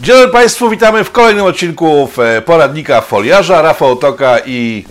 Dzień 0.00 0.16
dobry 0.16 0.32
Państwu, 0.32 0.70
witamy 0.70 1.04
w 1.04 1.10
kolejnym 1.10 1.44
odcinku 1.44 2.08
e, 2.18 2.42
poradnika 2.42 3.00
foliarza. 3.00 3.62
Rafał 3.62 3.96
Toka 3.96 4.38
i 4.46 4.84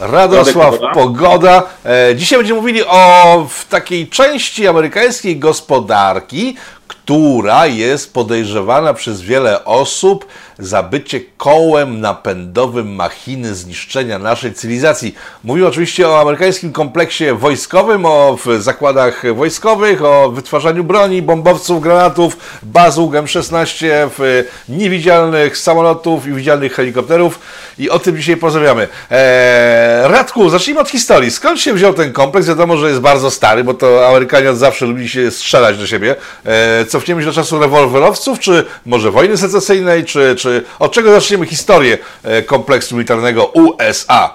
Radosław 0.00 0.70
Pogoda. 0.74 0.92
Pogoda. 0.94 1.62
E, 1.84 2.16
Dzisiaj 2.16 2.38
będziemy 2.38 2.60
mówili 2.60 2.84
o 2.86 3.46
w 3.50 3.64
takiej 3.68 4.08
części 4.08 4.68
amerykańskiej 4.68 5.38
gospodarki, 5.38 6.56
która 6.88 7.66
jest 7.66 8.14
podejrzewana 8.14 8.94
przez 8.94 9.20
wiele 9.20 9.64
osób 9.64 10.26
za 10.58 10.82
bycie 10.82 11.20
kołem 11.36 12.00
napędowym 12.00 12.94
machiny 12.94 13.54
zniszczenia 13.54 14.18
naszej 14.18 14.54
cywilizacji. 14.54 15.14
Mówimy 15.44 15.66
oczywiście 15.66 16.08
o 16.08 16.20
amerykańskim 16.20 16.72
kompleksie 16.72 17.24
wojskowym, 17.32 18.06
o 18.06 18.38
zakładach 18.58 19.34
wojskowych, 19.34 20.04
o 20.04 20.30
wytwarzaniu 20.30 20.84
broni, 20.84 21.22
bombowców, 21.22 21.82
granatów, 21.82 22.36
baz 22.62 22.96
UGM-16, 22.96 23.86
w 24.18 24.44
niewidzialnych 24.68 25.58
samolotów 25.58 26.26
i 26.26 26.32
widzialnych 26.32 26.74
helikopterów 26.74 27.40
i 27.78 27.90
o 27.90 27.98
tym 27.98 28.16
dzisiaj 28.16 28.36
porozmawiamy. 28.36 28.88
Eee, 29.10 30.08
Radku, 30.08 30.50
zacznijmy 30.50 30.80
od 30.80 30.88
historii. 30.88 31.30
Skąd 31.30 31.60
się 31.60 31.72
wziął 31.72 31.94
ten 31.94 32.12
kompleks? 32.12 32.48
Wiadomo, 32.48 32.76
że 32.76 32.88
jest 32.88 33.00
bardzo 33.00 33.30
stary, 33.30 33.64
bo 33.64 33.74
to 33.74 34.08
Amerykanie 34.08 34.50
od 34.50 34.56
zawsze 34.56 34.86
lubili 34.86 35.08
się 35.08 35.30
strzelać 35.30 35.78
do 35.78 35.86
siebie. 35.86 36.16
Eee, 36.46 36.77
cofniemy 36.84 37.20
się 37.22 37.26
do 37.26 37.32
czasu 37.32 37.58
rewolwerowców, 37.58 38.38
czy 38.38 38.64
może 38.86 39.10
wojny 39.10 39.36
secesyjnej, 39.36 40.04
czy, 40.04 40.36
czy 40.36 40.64
od 40.78 40.92
czego 40.92 41.10
zaczniemy 41.10 41.46
historię 41.46 41.98
e, 42.22 42.42
kompleksu 42.42 42.94
militarnego 42.94 43.46
USA? 43.46 44.34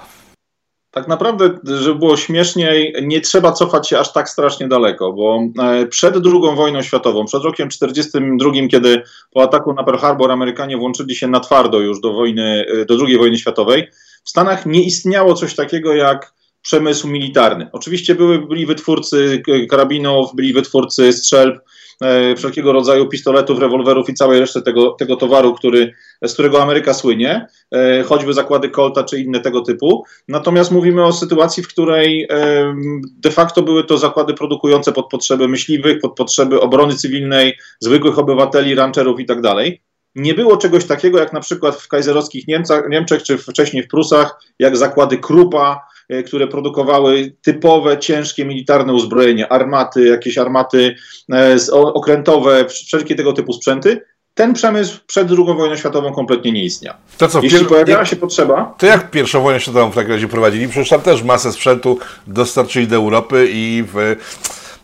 Tak 0.93 1.07
naprawdę, 1.07 1.49
żeby 1.63 1.99
było 1.99 2.17
śmieszniej, 2.17 2.95
nie 3.01 3.21
trzeba 3.21 3.51
cofać 3.51 3.89
się 3.89 3.99
aż 3.99 4.13
tak 4.13 4.29
strasznie 4.29 4.67
daleko, 4.67 5.13
bo 5.13 5.39
e, 5.63 5.85
przed 5.85 6.15
II 6.15 6.55
wojną 6.55 6.81
światową, 6.81 7.25
przed 7.25 7.43
rokiem 7.43 7.69
1942, 7.69 8.67
kiedy 8.67 9.03
po 9.31 9.43
ataku 9.43 9.73
na 9.73 9.83
Pearl 9.83 9.97
Harbor 9.97 10.31
Amerykanie 10.31 10.77
włączyli 10.77 11.15
się 11.15 11.27
na 11.27 11.39
twardo 11.39 11.79
już 11.79 12.01
do 12.01 12.13
wojny, 12.13 12.65
e, 12.81 12.85
do 12.85 12.97
II 13.07 13.17
wojny 13.17 13.37
światowej, 13.37 13.87
w 14.23 14.29
Stanach 14.29 14.65
nie 14.65 14.83
istniało 14.83 15.33
coś 15.33 15.55
takiego 15.55 15.93
jak 15.93 16.33
przemysł 16.61 17.07
militarny. 17.07 17.69
Oczywiście 17.71 18.15
były, 18.15 18.47
byli 18.47 18.65
wytwórcy 18.65 19.43
karabinów, 19.69 20.35
byli 20.35 20.53
wytwórcy 20.53 21.13
strzelb, 21.13 21.59
wszelkiego 22.37 22.73
rodzaju 22.73 23.09
pistoletów, 23.09 23.59
rewolwerów 23.59 24.09
i 24.09 24.13
całej 24.13 24.39
reszty 24.39 24.61
tego, 24.61 24.91
tego 24.91 25.15
towaru, 25.15 25.53
który, 25.53 25.93
z 26.21 26.33
którego 26.33 26.63
Ameryka 26.63 26.93
słynie, 26.93 27.47
e, 27.71 28.03
choćby 28.03 28.33
zakłady 28.33 28.69
Colta 28.69 29.03
czy 29.03 29.19
inne 29.19 29.39
tego 29.39 29.61
typu. 29.61 30.05
Natomiast 30.27 30.71
mówimy 30.71 31.05
o 31.05 31.13
sytuacji, 31.13 31.63
w 31.63 31.67
której 31.67 32.27
em, 32.29 33.01
de 33.17 33.31
facto 33.31 33.61
były 33.61 33.83
to 33.83 33.97
zakłady 33.97 34.33
produkujące 34.33 34.91
pod 34.91 35.09
potrzeby 35.09 35.47
myśliwych, 35.47 35.99
pod 36.01 36.15
potrzeby 36.15 36.61
obrony 36.61 36.95
cywilnej, 36.95 37.57
zwykłych 37.79 38.19
obywateli, 38.19 38.75
rancherów 38.75 39.19
i 39.19 39.25
tak 39.25 39.41
dalej. 39.41 39.81
Nie 40.15 40.33
było 40.33 40.57
czegoś 40.57 40.85
takiego 40.85 41.19
jak 41.19 41.33
na 41.33 41.39
przykład 41.39 41.75
w 41.75 41.87
kajzerowskich 41.87 42.47
Niemcach, 42.47 42.83
Niemczech 42.89 43.23
czy 43.23 43.37
wcześniej 43.37 43.83
w 43.83 43.87
Prusach, 43.87 44.39
jak 44.59 44.77
zakłady 44.77 45.17
Krupa, 45.17 45.73
e, 45.73 45.92
które 46.25 46.47
produkowały 46.47 47.35
typowe, 47.41 47.97
ciężkie 47.97 48.45
militarne 48.45 48.93
uzbrojenie, 48.93 49.51
armaty, 49.51 50.07
jakieś 50.07 50.37
armaty 50.37 50.95
e, 51.33 51.57
okrętowe, 51.73 52.65
wszelkie 52.69 53.15
tego 53.15 53.33
typu 53.33 53.53
sprzęty. 53.53 54.01
Ten 54.33 54.53
przemysł 54.53 54.99
przed 55.07 55.27
II 55.31 55.57
wojną 55.57 55.75
światową 55.75 56.13
kompletnie 56.13 56.51
nie 56.51 56.63
istniał. 56.63 56.93
To 57.17 57.27
co, 57.27 57.41
Jeśli 57.41 57.59
pier- 57.59 57.67
pojawiała 57.67 58.05
się 58.05 58.15
potrzeba, 58.15 58.75
To 58.77 58.85
jak 58.85 59.11
pierwszą 59.11 59.41
wojnę 59.41 59.59
światową 59.59 59.91
w 59.91 59.95
takim 59.95 60.11
razie 60.11 60.27
prowadzili? 60.27 60.67
Przecież 60.67 60.89
tam 60.89 61.01
też 61.01 61.23
masę 61.23 61.51
sprzętu 61.51 61.99
dostarczyli 62.27 62.87
do 62.87 62.95
Europy 62.95 63.47
i 63.51 63.83
w... 63.93 64.15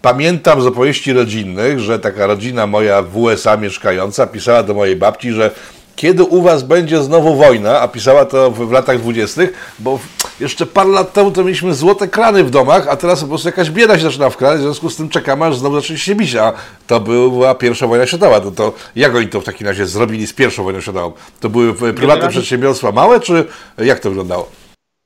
pamiętam 0.02 0.62
z 0.62 0.66
opowieści 0.66 1.14
rodzinnych, 1.14 1.80
że 1.80 2.00
taka 2.00 2.28
rodzina 2.28 2.68
moja 2.68 3.02
w 3.02 3.18
USA 3.18 3.58
mieszkająca 3.58 4.28
pisała 4.28 4.64
do 4.64 4.74
mojej 4.74 4.96
babci, 4.96 5.32
że 5.32 5.52
kiedy 6.00 6.24
u 6.24 6.42
was 6.42 6.64
będzie 6.64 7.04
znowu 7.04 7.36
wojna, 7.36 7.80
a 7.82 7.88
pisała 7.88 8.26
to 8.26 8.52
w, 8.52 8.68
w 8.68 8.72
latach 8.72 8.98
dwudziestych, 8.98 9.74
bo 9.80 10.00
jeszcze 10.40 10.66
parę 10.66 10.90
lat 10.90 11.14
temu 11.14 11.32
to 11.32 11.44
mieliśmy 11.44 11.74
złote 11.74 12.08
krany 12.08 12.44
w 12.44 12.50
domach, 12.50 12.88
a 12.88 12.96
teraz 12.96 13.22
po 13.22 13.28
prostu 13.28 13.48
jakaś 13.48 13.70
bieda 13.72 13.98
się 13.98 14.04
zaczyna 14.04 14.30
wkradać, 14.30 14.60
w 14.60 14.64
związku 14.64 14.90
z 14.90 14.96
tym 14.96 15.10
czekamy, 15.10 15.46
aż 15.46 15.58
znowu 15.58 15.76
zacznie 15.76 15.98
się 15.98 16.16
bić, 16.16 16.36
a 16.36 16.54
to 16.88 17.00
była 17.00 17.56
pierwsza 17.56 17.88
wojna 17.88 18.08
światowa. 18.08 18.42
To, 18.42 18.52
to 18.52 18.74
jak 18.96 19.16
oni 19.16 19.28
to 19.28 19.42
w 19.42 19.44
takim 19.44 19.68
razie 19.68 19.86
zrobili 19.86 20.28
z 20.28 20.34
pierwszą 20.34 20.64
wojną 20.64 20.82
światową? 20.82 21.12
To 21.40 21.50
były 21.50 21.74
prywatne 21.74 22.02
Generalnie- 22.02 22.30
przedsiębiorstwa 22.30 22.92
małe, 22.92 23.20
czy 23.20 23.46
jak 23.78 24.00
to 24.00 24.10
wyglądało? 24.10 24.50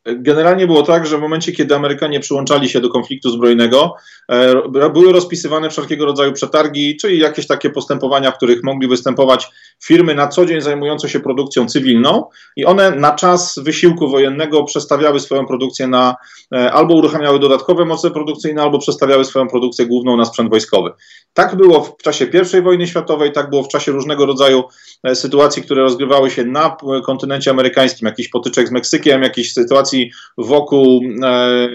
Generalnie 0.05 0.67
było 0.67 0.83
tak, 0.83 1.05
że 1.07 1.17
w 1.17 1.21
momencie, 1.21 1.51
kiedy 1.51 1.75
Amerykanie 1.75 2.19
przyłączali 2.19 2.69
się 2.69 2.81
do 2.81 2.89
konfliktu 2.89 3.29
zbrojnego, 3.29 3.95
były 4.93 5.13
rozpisywane 5.13 5.69
wszelkiego 5.69 6.05
rodzaju 6.05 6.33
przetargi, 6.33 6.97
czyli 6.97 7.19
jakieś 7.19 7.47
takie 7.47 7.69
postępowania, 7.69 8.31
w 8.31 8.37
których 8.37 8.63
mogli 8.63 8.87
występować 8.87 9.47
firmy 9.83 10.15
na 10.15 10.27
co 10.27 10.45
dzień 10.45 10.61
zajmujące 10.61 11.09
się 11.09 11.19
produkcją 11.19 11.67
cywilną 11.67 12.23
i 12.55 12.65
one 12.65 12.91
na 12.91 13.11
czas 13.11 13.59
wysiłku 13.59 14.09
wojennego 14.09 14.63
przestawiały 14.63 15.19
swoją 15.19 15.45
produkcję 15.45 15.87
na, 15.87 16.15
e, 16.55 16.71
albo 16.71 16.95
uruchamiały 16.95 17.39
dodatkowe 17.39 17.85
moce 17.85 18.11
produkcyjne, 18.11 18.61
albo 18.61 18.79
przestawiały 18.79 19.25
swoją 19.25 19.47
produkcję 19.47 19.85
główną 19.85 20.17
na 20.17 20.25
sprzęt 20.25 20.49
wojskowy. 20.49 20.91
Tak 21.33 21.55
było 21.55 21.83
w 21.83 22.03
czasie 22.03 22.27
I 22.59 22.61
wojny 22.61 22.87
światowej, 22.87 23.31
tak 23.31 23.49
było 23.49 23.63
w 23.63 23.67
czasie 23.67 23.91
różnego 23.91 24.25
rodzaju 24.25 24.63
e, 25.03 25.15
sytuacji, 25.15 25.63
które 25.63 25.81
rozgrywały 25.81 26.31
się 26.31 26.43
na 26.43 26.77
kontynencie 27.05 27.51
amerykańskim, 27.51 28.05
jakichś 28.05 28.29
potyczek 28.29 28.67
z 28.67 28.71
Meksykiem, 28.71 29.23
jakichś 29.23 29.51
sytuacji 29.51 30.11
wokół 30.37 31.03
e, 31.23 31.69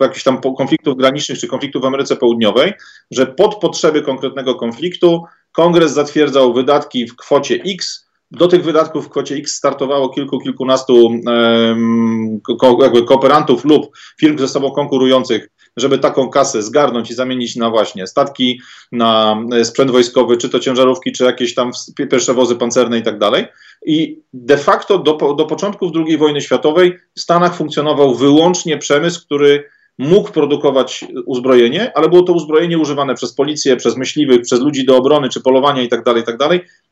jakichś 0.00 0.22
tam 0.22 0.40
konfliktów 0.40 0.96
granicznych 0.96 1.38
czy 1.38 1.48
konfliktów 1.48 1.69
w 1.78 1.84
Ameryce 1.84 2.16
Południowej, 2.16 2.72
że 3.10 3.26
pod 3.26 3.54
potrzeby 3.54 4.02
konkretnego 4.02 4.54
konfliktu 4.54 5.24
kongres 5.52 5.92
zatwierdzał 5.92 6.54
wydatki 6.54 7.06
w 7.06 7.16
kwocie 7.16 7.54
X. 7.66 8.06
Do 8.30 8.48
tych 8.48 8.64
wydatków 8.64 9.06
w 9.06 9.08
kwocie 9.08 9.34
X 9.34 9.54
startowało 9.54 10.08
kilku, 10.08 10.40
kilkunastu 10.40 11.10
em, 11.28 12.40
ko, 12.58 12.78
jakby 12.82 13.02
kooperantów 13.02 13.64
lub 13.64 13.90
firm 14.20 14.38
ze 14.38 14.48
sobą 14.48 14.70
konkurujących, 14.70 15.48
żeby 15.76 15.98
taką 15.98 16.30
kasę 16.30 16.62
zgarnąć 16.62 17.10
i 17.10 17.14
zamienić 17.14 17.56
na 17.56 17.70
właśnie 17.70 18.06
statki, 18.06 18.60
na 18.92 19.36
e, 19.52 19.64
sprzęt 19.64 19.90
wojskowy, 19.90 20.36
czy 20.36 20.48
to 20.48 20.60
ciężarówki, 20.60 21.12
czy 21.12 21.24
jakieś 21.24 21.54
tam 21.54 21.70
ws- 21.70 21.94
pierwsze 21.94 22.34
wozy 22.34 22.56
pancerne 22.56 22.98
i 22.98 23.02
tak 23.02 23.18
dalej. 23.18 23.46
I 23.86 24.18
de 24.32 24.58
facto 24.58 24.98
do, 24.98 25.34
do 25.34 25.46
początków 25.46 25.92
II 26.06 26.18
wojny 26.18 26.40
światowej 26.40 26.98
w 27.16 27.20
Stanach 27.20 27.56
funkcjonował 27.56 28.14
wyłącznie 28.14 28.78
przemysł, 28.78 29.24
który 29.24 29.64
mógł 30.00 30.32
produkować 30.32 31.04
uzbrojenie, 31.26 31.92
ale 31.94 32.08
było 32.08 32.22
to 32.22 32.32
uzbrojenie 32.32 32.78
używane 32.78 33.14
przez 33.14 33.32
policję, 33.32 33.76
przez 33.76 33.96
myśliwych, 33.96 34.42
przez 34.42 34.60
ludzi 34.60 34.84
do 34.84 34.96
obrony 34.96 35.28
czy 35.28 35.40
polowania 35.40 35.82
i 35.82 35.88
tak 35.88 36.04
dalej, 36.04 36.22
i 36.22 36.26
tak. 36.26 36.36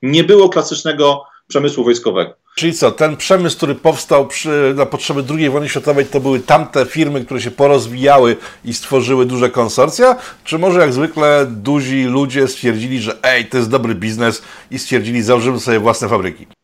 Nie 0.02 0.24
było 0.24 0.48
klasycznego 0.48 1.24
przemysłu 1.48 1.84
wojskowego. 1.84 2.34
Czyli 2.56 2.72
co, 2.72 2.90
ten 2.90 3.16
przemysł, 3.16 3.56
który 3.56 3.74
powstał 3.74 4.26
przy, 4.26 4.74
na 4.76 4.86
potrzeby 4.86 5.24
II 5.30 5.50
wojny 5.50 5.68
światowej, 5.68 6.06
to 6.06 6.20
były 6.20 6.40
tamte 6.40 6.86
firmy, 6.86 7.24
które 7.24 7.40
się 7.40 7.50
porozwijały 7.50 8.36
i 8.64 8.74
stworzyły 8.74 9.26
duże 9.26 9.50
konsorcja? 9.50 10.16
Czy 10.44 10.58
może 10.58 10.80
jak 10.80 10.92
zwykle 10.92 11.46
duzi 11.50 12.04
ludzie 12.04 12.48
stwierdzili, 12.48 12.98
że 12.98 13.16
ej, 13.22 13.46
to 13.46 13.56
jest 13.56 13.70
dobry 13.70 13.94
biznes 13.94 14.42
i 14.70 14.78
stwierdzili, 14.78 15.22
założymy 15.22 15.60
sobie 15.60 15.78
własne 15.78 16.08
fabryki? 16.08 16.57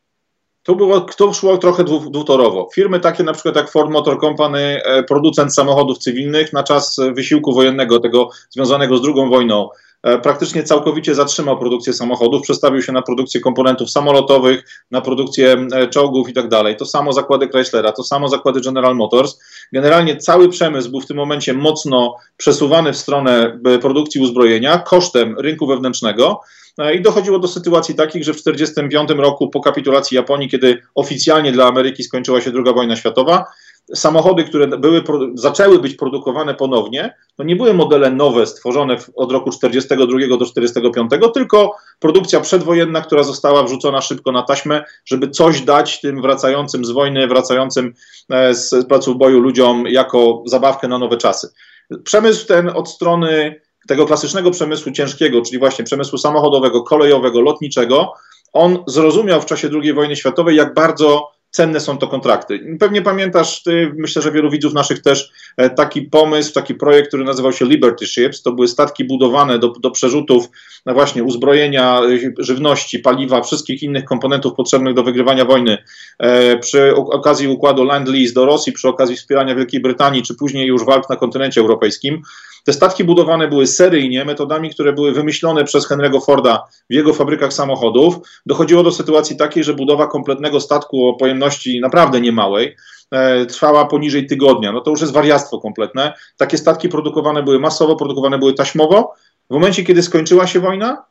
Tu, 0.65 0.77
było, 0.77 1.01
tu 1.01 1.35
szło 1.35 1.59
trochę 1.59 1.85
dwu, 1.85 2.11
dwutorowo. 2.11 2.69
Firmy 2.75 3.01
takie 3.01 3.23
na 3.23 3.33
przykład 3.33 3.57
jak 3.57 3.71
Ford 3.71 3.91
Motor 3.91 4.21
Company, 4.21 4.83
e, 4.85 5.03
producent 5.03 5.55
samochodów 5.55 5.99
cywilnych 5.99 6.53
na 6.53 6.63
czas 6.63 6.99
e, 6.99 7.13
wysiłku 7.13 7.53
wojennego, 7.53 8.01
tego 8.01 8.31
związanego 8.51 8.99
z 8.99 9.01
II 9.05 9.31
wojną, 9.31 9.69
e, 10.03 10.19
praktycznie 10.19 10.63
całkowicie 10.63 11.15
zatrzymał 11.15 11.59
produkcję 11.59 11.93
samochodów, 11.93 12.43
przestawił 12.43 12.83
się 12.83 12.93
na 12.93 13.03
produkcję 13.03 13.41
komponentów 13.41 13.91
samolotowych, 13.91 14.85
na 14.91 15.01
produkcję 15.01 15.67
czołgów 15.91 16.29
i 16.29 16.33
tak 16.33 16.49
dalej. 16.49 16.77
To 16.77 16.87
samo 16.87 17.13
zakłady 17.13 17.49
Chryslera, 17.49 17.93
to 17.93 18.05
samo 18.05 18.29
zakłady 18.29 18.61
General 18.61 18.97
Motors. 18.97 19.41
Generalnie 19.73 20.17
cały 20.17 20.49
przemysł 20.49 20.91
był 20.91 21.01
w 21.01 21.07
tym 21.07 21.17
momencie 21.17 21.55
mocno 21.55 22.17
przesuwany 22.37 22.93
w 22.93 22.97
stronę 22.97 23.59
produkcji 23.81 24.21
uzbrojenia 24.21 24.79
kosztem 24.79 25.39
rynku 25.39 25.67
wewnętrznego. 25.67 26.41
E, 26.79 26.95
I 26.95 27.03
dochodziło 27.03 27.39
do 27.39 27.49
sytuacji 27.49 27.95
takich, 27.95 28.25
że 28.25 28.33
w 28.33 28.37
1945 28.37 29.21
roku 29.21 29.51
po 29.51 29.61
kapitulacji 29.61 30.15
Japonii, 30.15 30.49
kiedy 30.49 30.83
oficjalnie 30.95 31.53
dla 31.53 31.67
Ameryki 31.67 32.05
skończyła 32.05 32.41
się 32.41 32.53
II 32.55 32.75
wojna 32.75 32.97
światowa, 32.97 33.45
samochody, 33.95 34.45
które 34.45 34.67
były, 34.67 35.03
zaczęły 35.35 35.79
być 35.79 35.95
produkowane 35.95 36.55
ponownie, 36.55 37.15
to 37.37 37.45
nie 37.45 37.57
były 37.57 37.75
modele 37.75 38.11
nowe, 38.11 38.47
stworzone 38.47 38.97
od 39.17 39.33
roku 39.33 39.51
1942 39.51 40.39
do 40.39 40.45
1945, 40.45 41.35
tylko 41.35 41.77
produkcja 42.01 42.41
przedwojenna, 42.41 43.01
która 43.01 43.23
została 43.23 43.63
wrzucona 43.63 44.01
szybko 44.01 44.33
na 44.33 44.43
taśmę, 44.43 44.85
żeby 45.05 45.31
coś 45.31 45.61
dać 45.61 46.01
tym 46.01 46.23
wracającym 46.23 46.85
z 46.85 46.91
wojny, 46.91 47.27
wracającym 47.27 47.95
e, 48.31 48.55
z 48.55 48.87
placów 48.87 49.19
boju 49.19 49.41
ludziom 49.41 49.87
jako 49.87 50.43
zabawkę 50.47 50.89
na 50.89 50.99
nowe 50.99 51.17
czasy. 51.17 51.49
Przemysł 52.05 52.47
ten 52.47 52.69
od 52.69 52.89
strony 52.89 53.61
tego 53.89 54.07
klasycznego 54.07 54.51
przemysłu 54.51 54.93
ciężkiego, 54.93 55.43
czyli 55.43 55.59
właśnie 55.59 55.85
przemysłu 55.85 56.19
samochodowego, 56.19 56.83
kolejowego, 56.83 57.41
lotniczego, 57.41 58.13
on 58.53 58.85
zrozumiał 58.87 59.41
w 59.41 59.47
czasie 59.47 59.71
II 59.83 59.93
wojny 59.93 60.17
światowej, 60.17 60.57
jak 60.57 60.75
bardzo 60.75 61.34
cenne 61.55 61.81
są 61.81 61.99
to 61.99 62.09
kontrakty. 62.09 62.77
Pewnie 62.81 63.03
pamiętasz, 63.03 63.63
ty, 63.63 63.93
myślę, 63.97 64.23
że 64.23 64.33
wielu 64.33 64.51
widzów 64.51 64.75
naszych 64.75 65.03
też, 65.03 65.31
e, 65.57 65.71
taki 65.71 66.03
pomysł, 66.03 66.53
taki 66.53 66.75
projekt, 66.75 67.09
który 67.09 67.25
nazywał 67.25 67.53
się 67.53 67.65
Liberty 67.65 68.07
Ships. 68.07 68.43
To 68.43 68.53
były 68.53 68.69
statki 68.69 69.05
budowane 69.05 69.59
do, 69.59 69.69
do 69.69 69.91
przerzutów 69.91 70.49
no 70.87 70.95
właśnie 70.95 71.25
uzbrojenia, 71.25 72.01
żywności, 72.39 72.99
paliwa, 72.99 73.43
wszystkich 73.43 73.83
innych 73.83 74.05
komponentów 74.05 74.55
potrzebnych 74.55 74.95
do 74.95 75.03
wygrywania 75.03 75.45
wojny. 75.45 75.79
E, 76.19 76.59
przy 76.59 76.95
okazji 76.95 77.49
układu 77.49 77.85
Land-Lease 77.85 78.33
do 78.33 78.47
Rosji, 78.47 78.73
przy 78.73 78.89
okazji 78.89 79.17
wspierania 79.17 79.55
Wielkiej 79.55 79.81
Brytanii, 79.81 80.23
czy 80.23 80.35
później 80.35 80.67
już 80.67 80.85
walk 80.85 81.11
na 81.11 81.17
kontynencie 81.17 81.61
europejskim. 81.61 82.23
Te 82.65 82.73
statki 82.73 83.05
budowane 83.05 83.49
były 83.49 83.67
seryjnie, 83.67 84.25
metodami, 84.25 84.71
które 84.71 84.93
były 84.93 85.13
wymyślone 85.13 85.65
przez 85.65 85.89
Henry'ego 85.89 86.25
Forda 86.25 86.65
w 86.91 86.95
jego 86.95 87.15
fabrykach 87.15 87.53
samochodów. 87.53 88.15
Dochodziło 88.47 88.83
do 88.83 88.93
sytuacji 88.93 89.37
takiej, 89.37 89.65
że 89.65 89.75
budowa 89.75 90.07
kompletnego 90.07 90.61
statku 90.61 91.09
o 91.09 91.15
pojemności 91.15 91.44
naprawdę 91.81 92.21
niemałej 92.21 92.77
e, 93.11 93.47
trwała 93.47 93.87
poniżej 93.87 94.27
tygodnia. 94.27 94.73
No 94.73 94.81
to 94.81 94.91
już 94.91 95.01
jest 95.01 95.13
wariactwo 95.13 95.61
kompletne. 95.61 96.13
Takie 96.37 96.59
statki 96.59 96.89
produkowane 96.89 97.43
były 97.43 97.59
masowo, 97.59 97.97
produkowane 97.97 98.39
były 98.39 98.55
taśmowo. 98.55 99.15
W 99.51 99.55
momencie, 99.55 99.85
kiedy 99.85 100.03
skończyła 100.03 100.47
się 100.47 100.61
wojna, 100.61 101.05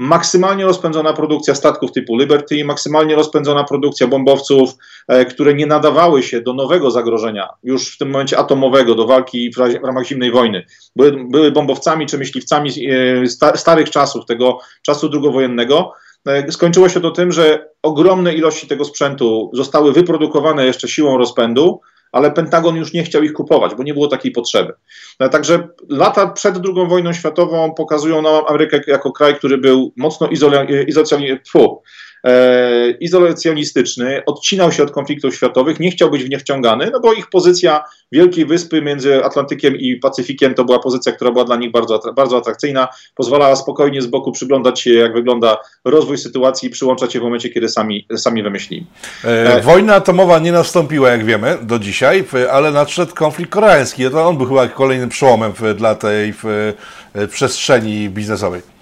maksymalnie 0.00 0.64
rozpędzona 0.64 1.12
produkcja 1.12 1.54
statków 1.54 1.92
typu 1.92 2.18
Liberty, 2.18 2.64
maksymalnie 2.64 3.14
rozpędzona 3.14 3.64
produkcja 3.64 4.06
bombowców, 4.06 4.70
e, 5.08 5.24
które 5.24 5.54
nie 5.54 5.66
nadawały 5.66 6.22
się 6.22 6.40
do 6.40 6.54
nowego 6.54 6.90
zagrożenia, 6.90 7.48
już 7.62 7.94
w 7.94 7.98
tym 7.98 8.10
momencie 8.10 8.38
atomowego, 8.38 8.94
do 8.94 9.06
walki 9.06 9.50
w, 9.50 9.56
w 9.80 9.84
ramach 9.84 10.06
zimnej 10.06 10.30
wojny. 10.30 10.66
Były, 10.96 11.24
były 11.30 11.52
bombowcami 11.52 12.06
czy 12.06 12.18
myśliwcami 12.18 12.70
e, 12.86 13.56
starych 13.56 13.90
czasów, 13.90 14.26
tego 14.26 14.58
czasu 14.82 15.08
drugowojennego. 15.08 15.92
E, 16.26 16.52
skończyło 16.52 16.88
się 16.88 17.00
to 17.00 17.10
tym, 17.10 17.32
że 17.32 17.68
ogromne 17.82 18.34
ilości 18.34 18.66
tego 18.66 18.84
sprzętu 18.84 19.50
zostały 19.52 19.92
wyprodukowane 19.92 20.66
jeszcze 20.66 20.88
siłą 20.88 21.18
rozpędu, 21.18 21.80
ale 22.12 22.30
Pentagon 22.30 22.76
już 22.76 22.92
nie 22.92 23.04
chciał 23.04 23.22
ich 23.22 23.32
kupować, 23.32 23.74
bo 23.74 23.82
nie 23.82 23.94
było 23.94 24.08
takiej 24.08 24.32
potrzeby. 24.32 24.72
No, 25.20 25.28
także 25.28 25.68
lata 25.88 26.26
przed 26.26 26.56
II 26.56 26.88
wojną 26.88 27.12
światową 27.12 27.74
pokazują 27.74 28.22
nam 28.22 28.44
Amerykę 28.48 28.80
jako 28.86 29.12
kraj, 29.12 29.34
który 29.34 29.58
był 29.58 29.92
mocno 29.96 30.28
izolacjonistyczny, 30.28 31.40
e, 32.24 32.90
izolacjonistyczny, 32.90 34.22
odcinał 34.26 34.72
się 34.72 34.82
od 34.82 34.90
konfliktów 34.90 35.34
światowych, 35.34 35.80
nie 35.80 35.90
chciał 35.90 36.10
być 36.10 36.24
w 36.24 36.30
nie 36.30 36.38
wciągany, 36.38 36.90
no 36.92 37.00
bo 37.00 37.12
ich 37.12 37.28
pozycja 37.28 37.84
Wielkiej 38.12 38.46
Wyspy 38.46 38.82
między 38.82 39.24
Atlantykiem 39.24 39.76
i 39.76 39.96
Pacyfikiem 39.96 40.54
to 40.54 40.64
była 40.64 40.78
pozycja, 40.78 41.12
która 41.12 41.30
była 41.30 41.44
dla 41.44 41.56
nich 41.56 41.70
bardzo, 41.70 42.00
bardzo 42.16 42.36
atrakcyjna, 42.36 42.88
pozwalała 43.14 43.56
spokojnie 43.56 44.02
z 44.02 44.06
boku 44.06 44.32
przyglądać 44.32 44.80
się, 44.80 44.92
jak 44.92 45.12
wygląda 45.12 45.56
rozwój 45.84 46.18
sytuacji 46.18 46.68
i 46.68 46.70
przyłączać 46.70 47.12
się 47.12 47.20
w 47.20 47.22
momencie, 47.22 47.48
kiedy 47.48 47.68
sami, 47.68 48.06
sami 48.16 48.42
wymyślili. 48.42 48.86
E, 49.24 49.54
e 49.54 49.60
wojna 49.60 49.94
atomowa 49.94 50.38
nie 50.38 50.52
nastąpiła, 50.52 51.10
jak 51.10 51.24
wiemy, 51.24 51.58
do 51.62 51.78
dzisiaj, 51.78 52.24
ale 52.50 52.70
nadszedł 52.70 53.14
konflikt 53.14 53.50
koreański. 53.50 54.10
To 54.10 54.28
on 54.28 54.36
był 54.36 54.46
chyba 54.46 54.68
kolejnym 54.68 55.08
przełomem 55.08 55.52
dla 55.76 55.94
tej 55.94 56.34
przestrzeni 57.30 58.08
biznesowej. 58.08 58.79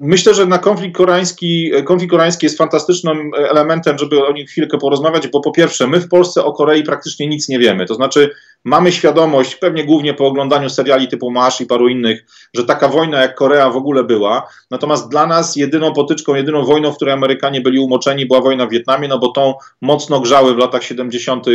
Myślę, 0.00 0.34
że 0.34 0.46
na 0.46 0.58
konflikt 0.58 0.96
koreański, 0.96 1.70
konflikt 1.84 2.10
koreański 2.10 2.46
jest 2.46 2.58
fantastycznym 2.58 3.30
elementem, 3.34 3.98
żeby 3.98 4.26
o 4.26 4.32
nim 4.32 4.46
chwilkę 4.46 4.78
porozmawiać, 4.78 5.28
bo 5.28 5.40
po 5.40 5.52
pierwsze, 5.52 5.86
my 5.86 6.00
w 6.00 6.08
Polsce 6.08 6.44
o 6.44 6.52
Korei 6.52 6.82
praktycznie 6.82 7.26
nic 7.26 7.48
nie 7.48 7.58
wiemy. 7.58 7.86
To 7.86 7.94
znaczy, 7.94 8.30
mamy 8.64 8.92
świadomość, 8.92 9.56
pewnie 9.56 9.84
głównie 9.84 10.14
po 10.14 10.26
oglądaniu 10.26 10.70
seriali 10.70 11.08
typu 11.08 11.30
Masz 11.30 11.60
i 11.60 11.66
paru 11.66 11.88
innych, 11.88 12.24
że 12.54 12.64
taka 12.64 12.88
wojna 12.88 13.20
jak 13.20 13.34
Korea 13.34 13.70
w 13.70 13.76
ogóle 13.76 14.04
była. 14.04 14.48
Natomiast 14.70 15.08
dla 15.08 15.26
nas 15.26 15.56
jedyną 15.56 15.92
potyczką, 15.92 16.34
jedyną 16.34 16.64
wojną, 16.64 16.92
w 16.92 16.96
której 16.96 17.14
Amerykanie 17.14 17.60
byli 17.60 17.78
umoczeni, 17.78 18.26
była 18.26 18.40
wojna 18.40 18.66
w 18.66 18.70
Wietnamie, 18.70 19.08
no 19.08 19.18
bo 19.18 19.28
tą 19.28 19.54
mocno 19.80 20.20
grzały 20.20 20.54
w 20.54 20.58
latach 20.58 20.84
70. 20.84 21.46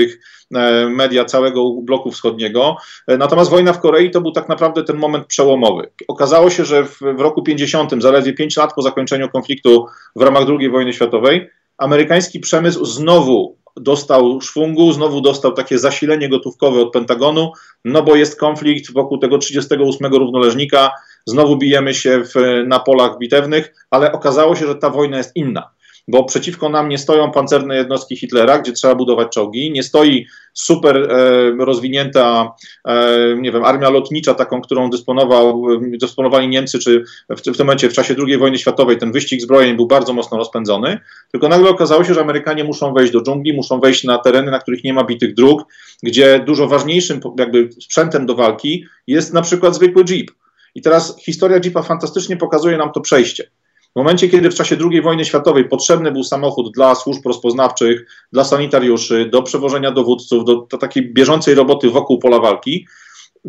E, 0.55 0.89
media 0.89 1.25
całego 1.25 1.71
bloku 1.81 2.11
wschodniego. 2.11 2.77
E, 3.07 3.17
natomiast 3.17 3.51
wojna 3.51 3.73
w 3.73 3.79
Korei 3.79 4.11
to 4.11 4.21
był 4.21 4.31
tak 4.31 4.49
naprawdę 4.49 4.83
ten 4.83 4.97
moment 4.97 5.25
przełomowy. 5.27 5.91
Okazało 6.07 6.49
się, 6.49 6.65
że 6.65 6.83
w, 6.85 6.99
w 6.99 7.19
roku 7.19 7.43
50, 7.43 7.91
zaledwie 8.03 8.28
5 8.33 8.57
lat 8.57 8.73
po 8.73 8.81
zakończeniu 8.81 9.29
konfliktu 9.29 9.85
w 10.15 10.21
ramach 10.21 10.43
II 10.59 10.69
wojny 10.69 10.93
światowej, 10.93 11.49
amerykański 11.77 12.39
przemysł 12.39 12.85
znowu 12.85 13.57
dostał 13.77 14.41
szwungu, 14.41 14.91
znowu 14.93 15.21
dostał 15.21 15.51
takie 15.51 15.79
zasilenie 15.79 16.29
gotówkowe 16.29 16.81
od 16.81 16.93
Pentagonu, 16.93 17.51
no 17.85 18.03
bo 18.03 18.15
jest 18.15 18.39
konflikt 18.39 18.93
wokół 18.93 19.17
tego 19.17 19.37
38 19.37 20.13
równoleżnika, 20.13 20.91
znowu 21.25 21.57
bijemy 21.57 21.93
się 21.93 22.23
w, 22.23 22.63
na 22.67 22.79
polach 22.79 23.17
bitewnych, 23.17 23.73
ale 23.89 24.11
okazało 24.11 24.55
się, 24.55 24.67
że 24.67 24.75
ta 24.75 24.89
wojna 24.89 25.17
jest 25.17 25.35
inna 25.35 25.71
bo 26.09 26.23
przeciwko 26.23 26.69
nam 26.69 26.89
nie 26.89 26.97
stoją 26.97 27.31
pancerne 27.31 27.75
jednostki 27.75 28.17
Hitlera, 28.17 28.59
gdzie 28.59 28.71
trzeba 28.71 28.95
budować 28.95 29.27
czołgi, 29.33 29.71
nie 29.71 29.83
stoi 29.83 30.25
super 30.53 30.97
e, 30.97 31.65
rozwinięta, 31.65 32.51
e, 32.85 33.17
nie 33.39 33.51
wiem, 33.51 33.65
armia 33.65 33.89
lotnicza, 33.89 34.33
taką, 34.33 34.61
którą 34.61 34.89
dysponował, 34.89 35.65
dysponowali 35.81 36.47
Niemcy, 36.47 36.79
czy 36.79 37.03
w, 37.29 37.39
w 37.39 37.41
tym 37.41 37.53
momencie 37.59 37.89
w 37.89 37.93
czasie 37.93 38.15
II 38.27 38.37
wojny 38.37 38.57
światowej 38.57 38.97
ten 38.97 39.11
wyścig 39.11 39.41
zbrojeń 39.41 39.75
był 39.75 39.87
bardzo 39.87 40.13
mocno 40.13 40.37
rozpędzony, 40.37 40.99
tylko 41.31 41.49
nagle 41.49 41.69
okazało 41.69 42.03
się, 42.03 42.13
że 42.13 42.21
Amerykanie 42.21 42.63
muszą 42.63 42.93
wejść 42.93 43.13
do 43.13 43.21
dżungli, 43.21 43.53
muszą 43.53 43.79
wejść 43.79 44.03
na 44.03 44.17
tereny, 44.17 44.51
na 44.51 44.59
których 44.59 44.83
nie 44.83 44.93
ma 44.93 45.03
bitych 45.03 45.33
dróg, 45.33 45.65
gdzie 46.03 46.39
dużo 46.39 46.67
ważniejszym 46.67 47.19
jakby 47.39 47.69
sprzętem 47.81 48.25
do 48.25 48.35
walki 48.35 48.85
jest 49.07 49.33
na 49.33 49.41
przykład 49.41 49.75
zwykły 49.75 50.03
jeep. 50.03 50.31
I 50.75 50.81
teraz 50.81 51.17
historia 51.19 51.59
Jeepa 51.63 51.83
fantastycznie 51.83 52.37
pokazuje 52.37 52.77
nam 52.77 52.91
to 52.91 53.01
przejście. 53.01 53.49
W 53.95 53.95
momencie, 53.95 54.29
kiedy 54.29 54.51
w 54.51 54.55
czasie 54.55 54.77
II 54.91 55.01
wojny 55.01 55.25
światowej 55.25 55.69
potrzebny 55.69 56.11
był 56.11 56.23
samochód 56.23 56.71
dla 56.75 56.95
służb 56.95 57.25
rozpoznawczych, 57.25 58.05
dla 58.33 58.43
sanitariuszy, 58.43 59.29
do 59.31 59.43
przewożenia 59.43 59.91
dowódców, 59.91 60.45
do, 60.45 60.55
do 60.55 60.77
takiej 60.77 61.13
bieżącej 61.13 61.55
roboty 61.55 61.89
wokół 61.89 62.19
pola 62.19 62.39
walki, 62.39 62.85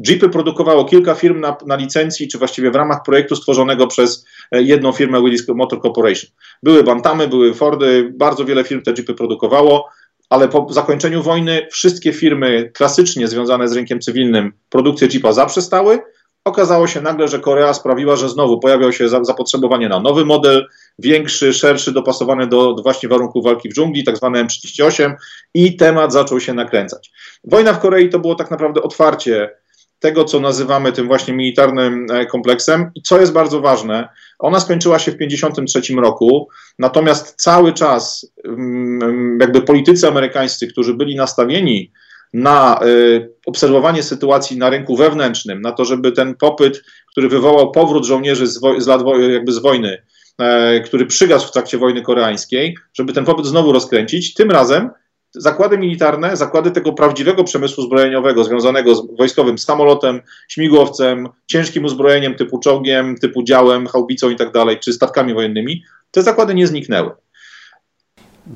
Jeepy 0.09 0.29
produkowało 0.29 0.85
kilka 0.85 1.15
firm 1.15 1.41
na, 1.41 1.57
na, 1.67 1.77
licencji, 1.77 2.29
czy 2.29 2.39
właściwie 2.39 2.71
w 2.71 2.75
ramach 2.75 3.03
projektu 3.03 3.37
stworzonego 3.37 3.87
przez 3.87 4.27
e, 4.53 4.63
jedną 4.63 4.93
firmę 4.93 5.23
Willis 5.23 5.49
Motor 5.49 5.83
Corporation. 5.83 6.31
Były 6.63 6.85
Bantamy, 6.85 7.29
były 7.29 7.55
Fordy, 7.55 8.13
bardzo 8.17 8.45
wiele 8.45 8.65
firm 8.65 8.83
te 8.83 8.91
Jeepy 8.91 9.15
produkowało, 9.15 9.89
ale 10.29 10.49
po 10.49 10.67
zakończeniu 10.71 11.23
wojny 11.23 11.67
wszystkie 11.71 12.13
firmy 12.13 12.71
klasycznie 12.75 13.29
związane 13.29 13.69
z 13.69 13.73
rynkiem 13.73 14.01
cywilnym 14.01 14.53
produkcję 14.69 15.09
Jeepa 15.13 15.33
zaprzestały, 15.33 15.99
Okazało 16.45 16.87
się 16.87 17.01
nagle, 17.01 17.29
że 17.29 17.39
Korea 17.39 17.75
sprawiła, 17.75 18.17
że 18.17 18.29
znowu 18.29 18.61
pojawiał 18.61 18.93
się 18.93 19.09
zapotrzebowanie 19.09 19.89
na 19.89 20.01
nowy 20.01 20.25
model, 20.25 20.67
większy, 20.99 21.53
szerszy, 21.53 21.93
dopasowany 21.93 22.47
do, 22.47 22.75
właśnie 22.83 23.09
warunków 23.09 23.45
walki 23.45 23.69
w 23.69 23.75
dżungli, 23.75 24.05
tak 24.05 24.17
zwane 24.17 24.45
M38 24.45 25.15
i 25.55 25.77
temat 25.77 26.13
zaczął 26.13 26.41
się 26.41 26.55
nakręcać. 26.55 27.11
Wojna 27.45 27.73
w 27.73 27.81
Korei 27.81 28.09
to 28.09 28.19
było 28.19 28.35
tak 28.35 28.51
naprawdę 28.51 28.83
otwarcie 28.83 29.51
tego, 29.99 30.25
co 30.25 30.41
nazywamy 30.41 30.93
tym 30.93 31.07
właśnie 31.07 31.35
militarnym 31.35 32.07
e, 32.11 32.27
kompleksem. 32.27 32.91
I 32.95 33.03
co 33.03 33.21
jest 33.21 33.33
bardzo 33.33 33.61
ważne, 33.61 34.09
ona 34.39 34.61
skończyła 34.61 34.99
się 34.99 35.13
w 35.13 35.19
1953 35.19 35.95
roku, 35.95 36.49
natomiast 36.79 37.43
cały 37.43 37.73
czas 37.73 38.33
mm, 38.45 39.39
jakby 39.41 39.63
politycy 39.63 40.09
amerykańscy, 40.09 40.67
którzy 40.67 40.95
byli 40.95 41.17
nastawieni 41.17 41.93
na 42.33 42.81
y, 42.85 43.35
obserwowanie 43.47 44.03
sytuacji 44.03 44.59
na 44.59 44.71
rynku 44.71 44.97
wewnętrznym, 44.97 45.61
na 45.61 45.73
to, 45.73 45.85
żeby 45.85 46.13
ten 46.13 46.35
popyt, 46.35 46.83
który 47.11 47.29
wywołał 47.29 47.71
powrót 47.71 48.05
żołnierzy 48.05 48.47
z, 48.47 48.61
z 48.79 48.87
lat 48.87 49.03
jakby 49.33 49.53
z 49.53 49.59
wojny, 49.59 50.03
e, 50.39 50.81
który 50.81 51.07
przygasł 51.07 51.49
w 51.49 51.53
trakcie 51.53 51.79
wojny 51.79 52.03
koreańskiej, 52.03 52.77
żeby 52.95 53.13
ten 53.13 53.25
popyt 53.25 53.47
znowu 53.47 53.73
rozkręcić, 53.73 54.35
tym 54.35 54.51
razem 54.51 54.91
zakłady 55.35 55.79
militarne, 55.79 56.37
zakłady 56.37 56.71
tego 56.71 56.93
prawdziwego 56.93 57.45
przemysłu 57.45 57.85
zbrojeniowego 57.85 58.45
związanego 58.45 58.95
z 58.95 59.17
wojskowym 59.19 59.59
samolotem, 59.59 60.21
śmigłowcem, 60.49 61.29
ciężkim 61.47 61.85
uzbrojeniem 61.85 62.35
typu 62.35 62.59
czołgiem, 62.59 63.17
typu 63.19 63.43
działem, 63.43 63.87
chałbicą 63.87 64.31
i 64.31 64.37
tak 64.37 64.53
dalej, 64.53 64.79
czy 64.79 64.93
statkami 64.93 65.35
wojennymi, 65.35 65.83
te 66.11 66.23
zakłady 66.23 66.55
nie 66.55 66.67
zniknęły. 66.67 67.11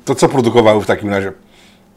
To 0.05 0.15
co 0.15 0.29
produkowały 0.29 0.83
w 0.83 0.85
takim 0.85 1.09
razie? 1.09 1.31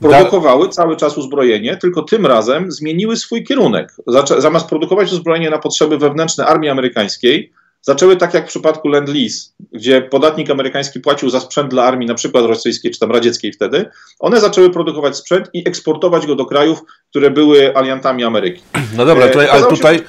Produkowały 0.01 0.69
cały 0.69 0.97
czas 0.97 1.19
uzbrojenie, 1.19 1.77
tylko 1.77 2.03
tym 2.03 2.27
razem 2.27 2.73
zmieniły 2.73 3.17
swój 3.17 3.45
kierunek. 3.45 3.95
Zamiast 4.39 4.69
produkować 4.69 5.13
uzbrojenie 5.13 5.51
na 5.51 5.59
potrzeby 5.59 5.99
wewnętrzne 5.99 6.47
armii 6.47 6.71
amerykańskiej, 6.71 7.53
zaczęły 7.89 8.17
tak 8.17 8.35
jak 8.35 8.45
w 8.45 8.49
przypadku 8.49 8.89
Lend-Lease, 8.89 9.53
gdzie 9.73 10.03
podatnik 10.03 10.51
amerykański 10.51 11.01
płacił 11.01 11.31
za 11.31 11.41
sprzęt 11.41 11.71
dla 11.71 11.85
armii, 11.85 12.09
na 12.09 12.15
przykład 12.15 12.45
rosyjskiej 12.45 12.91
czy 12.91 13.01
tam 13.01 13.13
radzieckiej 13.13 13.53
wtedy, 13.53 13.91
one 14.19 14.41
zaczęły 14.41 14.71
produkować 14.71 15.17
sprzęt 15.17 15.51
i 15.53 15.69
eksportować 15.69 16.27
go 16.27 16.35
do 16.35 16.47
krajów, 16.47 16.79
które 17.11 17.31
były 17.31 17.77
aliantami 17.77 18.25
Ameryki. 18.25 18.63
No 18.97 19.07
dobra, 19.07 19.25
e, 19.25 19.29
tutaj, 19.29 19.49
ale, 19.49 19.67
tutaj, 19.67 20.01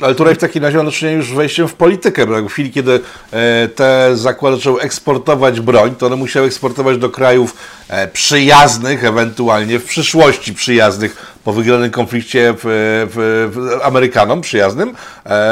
ale 0.00 0.14
tutaj 0.14 0.34
w 0.34 0.38
takim 0.38 0.62
razie 0.62 0.76
mamy 0.76 0.90
do 0.90 0.96
czynienia 0.96 1.16
już 1.16 1.32
wejściem 1.32 1.68
w 1.68 1.74
politykę, 1.74 2.26
bo 2.26 2.42
w 2.42 2.52
chwili, 2.52 2.70
kiedy 2.70 3.00
e, 3.32 3.68
te 3.68 4.10
zakłady 4.14 4.56
zaczęły 4.56 4.80
eksportować 4.80 5.60
broń, 5.60 5.94
to 5.94 6.06
one 6.06 6.16
musiały 6.16 6.46
eksportować 6.46 6.98
do 6.98 7.10
krajów 7.10 7.56
e, 7.88 8.08
przyjaznych, 8.08 9.04
ewentualnie 9.04 9.78
w 9.78 9.84
przyszłości 9.84 10.54
przyjaznych 10.54 11.31
po 11.44 11.52
wygranym 11.52 11.90
konflikcie 11.90 12.54
w, 12.56 12.60
w, 13.10 13.50
w 13.54 13.84
Amerykanom 13.84 14.40
przyjaznym, 14.40 14.94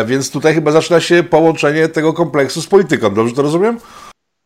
więc 0.07 0.31
tutaj 0.31 0.55
chyba 0.55 0.71
zaczyna 0.71 1.01
się 1.01 1.23
połączenie 1.23 1.89
tego 1.89 2.13
kompleksu 2.13 2.63
z 2.63 2.67
polityką. 2.67 3.15
Dobrze 3.15 3.35
to 3.35 3.43
rozumiem? 3.43 3.79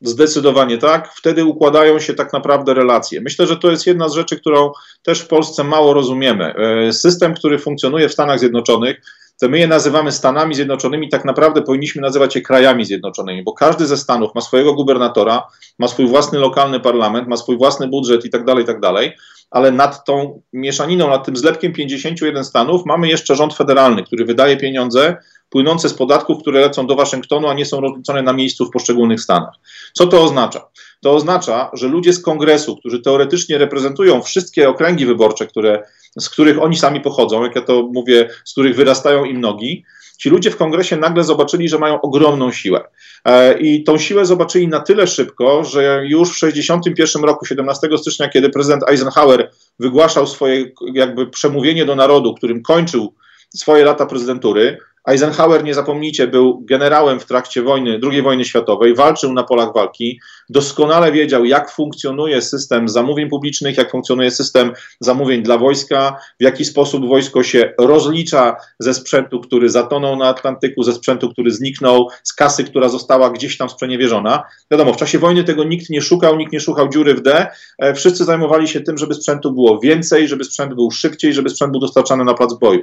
Zdecydowanie 0.01 0.79
tak. 0.79 1.13
Wtedy 1.15 1.45
układają 1.45 1.99
się 1.99 2.15
tak 2.15 2.33
naprawdę 2.33 2.75
relacje. 2.75 3.21
Myślę, 3.21 3.47
że 3.47 3.57
to 3.57 3.71
jest 3.71 3.87
jedna 3.87 4.09
z 4.09 4.15
rzeczy, 4.15 4.37
którą 4.37 4.73
też 5.03 5.21
w 5.21 5.29
Polsce 5.29 5.65
mało 5.65 5.95
rozumiemy. 5.95 6.55
E, 6.55 6.93
system, 6.93 7.35
który 7.35 7.59
funkcjonuje 7.59 8.09
w 8.09 8.13
Stanach 8.13 8.39
Zjednoczonych, 8.39 8.97
to 9.41 9.49
my 9.49 9.59
je 9.59 9.69
nazywamy 9.69 10.13
Stanami 10.13 10.55
Zjednoczonymi, 10.55 11.09
tak 11.09 11.25
naprawdę 11.25 11.63
powinniśmy 11.63 12.03
nazywać 12.03 12.37
je 12.37 12.43
krajami 12.43 12.85
zjednoczonymi, 12.85 13.43
bo 13.43 13.53
każdy 13.53 13.87
ze 13.87 13.97
Stanów 13.97 14.35
ma 14.35 14.41
swojego 14.41 14.75
gubernatora, 14.75 15.43
ma 15.79 15.89
swój 15.89 16.07
własny 16.07 16.39
lokalny 16.39 16.81
parlament, 16.81 17.29
ma 17.29 17.37
swój 17.37 17.57
własny 17.57 17.89
budżet 17.89 18.25
i 18.25 18.31
tak 18.31 18.45
dalej, 18.45 18.65
i 18.65 18.67
tak 18.67 18.81
dalej, 18.81 19.13
ale 19.55 19.73
nad 19.73 20.05
tą 20.05 20.43
mieszaniną, 20.53 21.09
nad 21.09 21.27
tym 21.27 21.37
zlepkiem 21.37 21.73
51 21.73 22.45
stanów 22.45 22.87
mamy 22.87 23.09
jeszcze 23.09 23.37
rząd 23.37 23.55
federalny, 23.55 24.03
który 24.03 24.25
wydaje 24.25 24.57
pieniądze 24.57 25.17
płynące 25.51 25.89
z 25.89 25.95
podatków, 25.95 26.41
które 26.41 26.61
lecą 26.61 26.87
do 26.87 26.97
Waszyngtonu, 26.97 27.49
a 27.49 27.55
nie 27.55 27.67
są 27.67 27.81
rozliczone 27.81 28.23
na 28.23 28.33
miejscu 28.33 28.67
w 28.67 28.71
poszczególnych 28.71 29.21
stanach. 29.21 29.55
Co 29.93 30.07
to 30.07 30.23
oznacza? 30.23 30.69
To 31.03 31.15
oznacza, 31.15 31.71
że 31.73 31.89
ludzie 31.89 32.13
z 32.13 32.23
kongresu, 32.23 32.77
którzy 32.77 33.01
teoretycznie 33.01 33.59
reprezentują 33.59 34.23
wszystkie 34.23 34.69
okręgi 34.69 35.07
wyborcze, 35.07 35.47
które, 35.47 35.83
z 36.19 36.29
których 36.29 36.63
oni 36.63 36.77
sami 36.77 37.01
pochodzą, 37.01 37.43
jak 37.43 37.57
ja 37.57 37.63
to 37.63 37.89
mówię, 37.93 38.29
z 38.45 38.53
których 38.53 38.77
wyrastają 38.77 39.25
im 39.25 39.41
nogi, 39.41 39.85
ci 40.19 40.31
ludzie 40.31 40.51
w 40.51 40.57
kongresie 40.57 40.97
nagle 40.97 41.25
zobaczyli, 41.25 41.69
że 41.69 41.79
mają 41.79 42.01
ogromną 42.01 42.53
siłę. 42.53 42.85
E, 43.25 43.59
I 43.59 43.85
tą 43.85 43.99
siłę 43.99 44.27
zobaczyli 44.27 44.69
na 44.69 44.81
tyle 44.81 45.07
szybko, 45.07 45.65
że 45.65 46.03
już 46.07 46.29
w 46.29 46.41
1961 46.41 47.25
roku, 47.25 47.47
17 47.47 47.89
stycznia, 47.99 48.29
kiedy 48.29 48.51
prezydent 48.51 48.83
Eisenhower 48.89 49.51
wygłaszał 49.79 50.27
swoje 50.27 50.65
jakby 50.95 51.27
przemówienie 51.27 51.85
do 51.85 51.97
narodu, 51.97 52.35
którym 52.35 52.63
kończył 52.63 53.15
swoje 53.55 53.85
lata 53.85 54.07
prezydentury, 54.07 54.79
Eisenhower, 55.09 55.65
nie 55.65 55.75
zapomnijcie, 55.75 56.27
był 56.27 56.61
generałem 56.65 57.21
w 57.21 57.27
trakcie 57.27 57.63
wojny, 57.63 58.01
II 58.11 58.23
wojny 58.23 58.45
światowej, 58.45 58.95
walczył 58.95 59.33
na 59.33 59.43
polach 59.43 59.75
walki, 59.75 60.21
doskonale 60.49 61.13
wiedział, 61.13 61.45
jak 61.45 61.71
funkcjonuje 61.71 62.43
system 62.43 62.89
zamówień 62.89 63.29
publicznych, 63.29 63.77
jak 63.77 63.91
funkcjonuje 63.91 64.31
system 64.31 64.73
zamówień 65.01 65.43
dla 65.43 65.59
wojska, 65.59 66.17
w 66.41 66.43
jaki 66.43 66.65
sposób 66.65 67.09
wojsko 67.09 67.43
się 67.43 67.73
rozlicza 67.79 68.57
ze 68.79 68.95
sprzętu, 68.95 69.41
który 69.41 69.71
zatonął 69.71 70.17
na 70.17 70.29
Atlantyku, 70.29 70.83
ze 70.83 70.93
sprzętu, 70.93 71.31
który 71.31 71.51
zniknął, 71.51 72.09
z 72.23 72.33
kasy, 72.33 72.65
która 72.65 72.89
została 72.89 73.31
gdzieś 73.31 73.57
tam 73.57 73.71
sprzeniewierzona. 73.71 74.43
Wiadomo, 74.71 74.93
w 74.93 74.97
czasie 74.97 75.19
wojny 75.19 75.45
tego 75.45 75.65
nikt 75.65 75.91
nie 75.91 76.03
szukał, 76.03 76.37
nikt 76.37 76.53
nie 76.53 76.61
szukał 76.61 76.89
dziury 76.89 77.15
w 77.15 77.23
D. 77.23 77.47
E, 77.79 77.95
wszyscy 77.95 78.25
zajmowali 78.25 78.69
się 78.69 78.81
tym, 78.81 78.99
żeby 78.99 79.15
sprzętu 79.15 79.53
było 79.53 79.81
więcej, 79.81 80.29
żeby 80.29 80.45
sprzęt 80.45 80.75
był 80.75 80.91
szybciej, 80.91 81.33
żeby 81.33 81.51
sprzęt 81.51 81.73
był 81.73 81.81
dostarczany 81.81 82.25
na 82.25 82.35
plac 82.35 82.55
boju. 82.55 82.83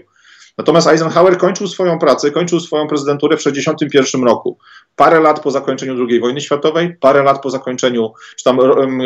Natomiast 0.58 0.88
Eisenhower 0.88 1.38
kończył 1.38 1.68
swoją 1.68 2.00
pracę, 2.00 2.32
kończył 2.32 2.60
swoją 2.60 2.88
prezydenturę 2.88 3.38
w 3.38 3.40
1961 3.40 4.24
roku. 4.24 4.58
Parę 4.96 5.20
lat 5.20 5.40
po 5.40 5.52
zakończeniu 5.52 6.08
II 6.10 6.20
wojny 6.20 6.42
światowej, 6.42 6.96
parę 7.00 7.24
lat 7.24 7.42
po 7.42 7.50
zakończeniu, 7.50 8.14
czy 8.38 8.44
tam 8.44 8.60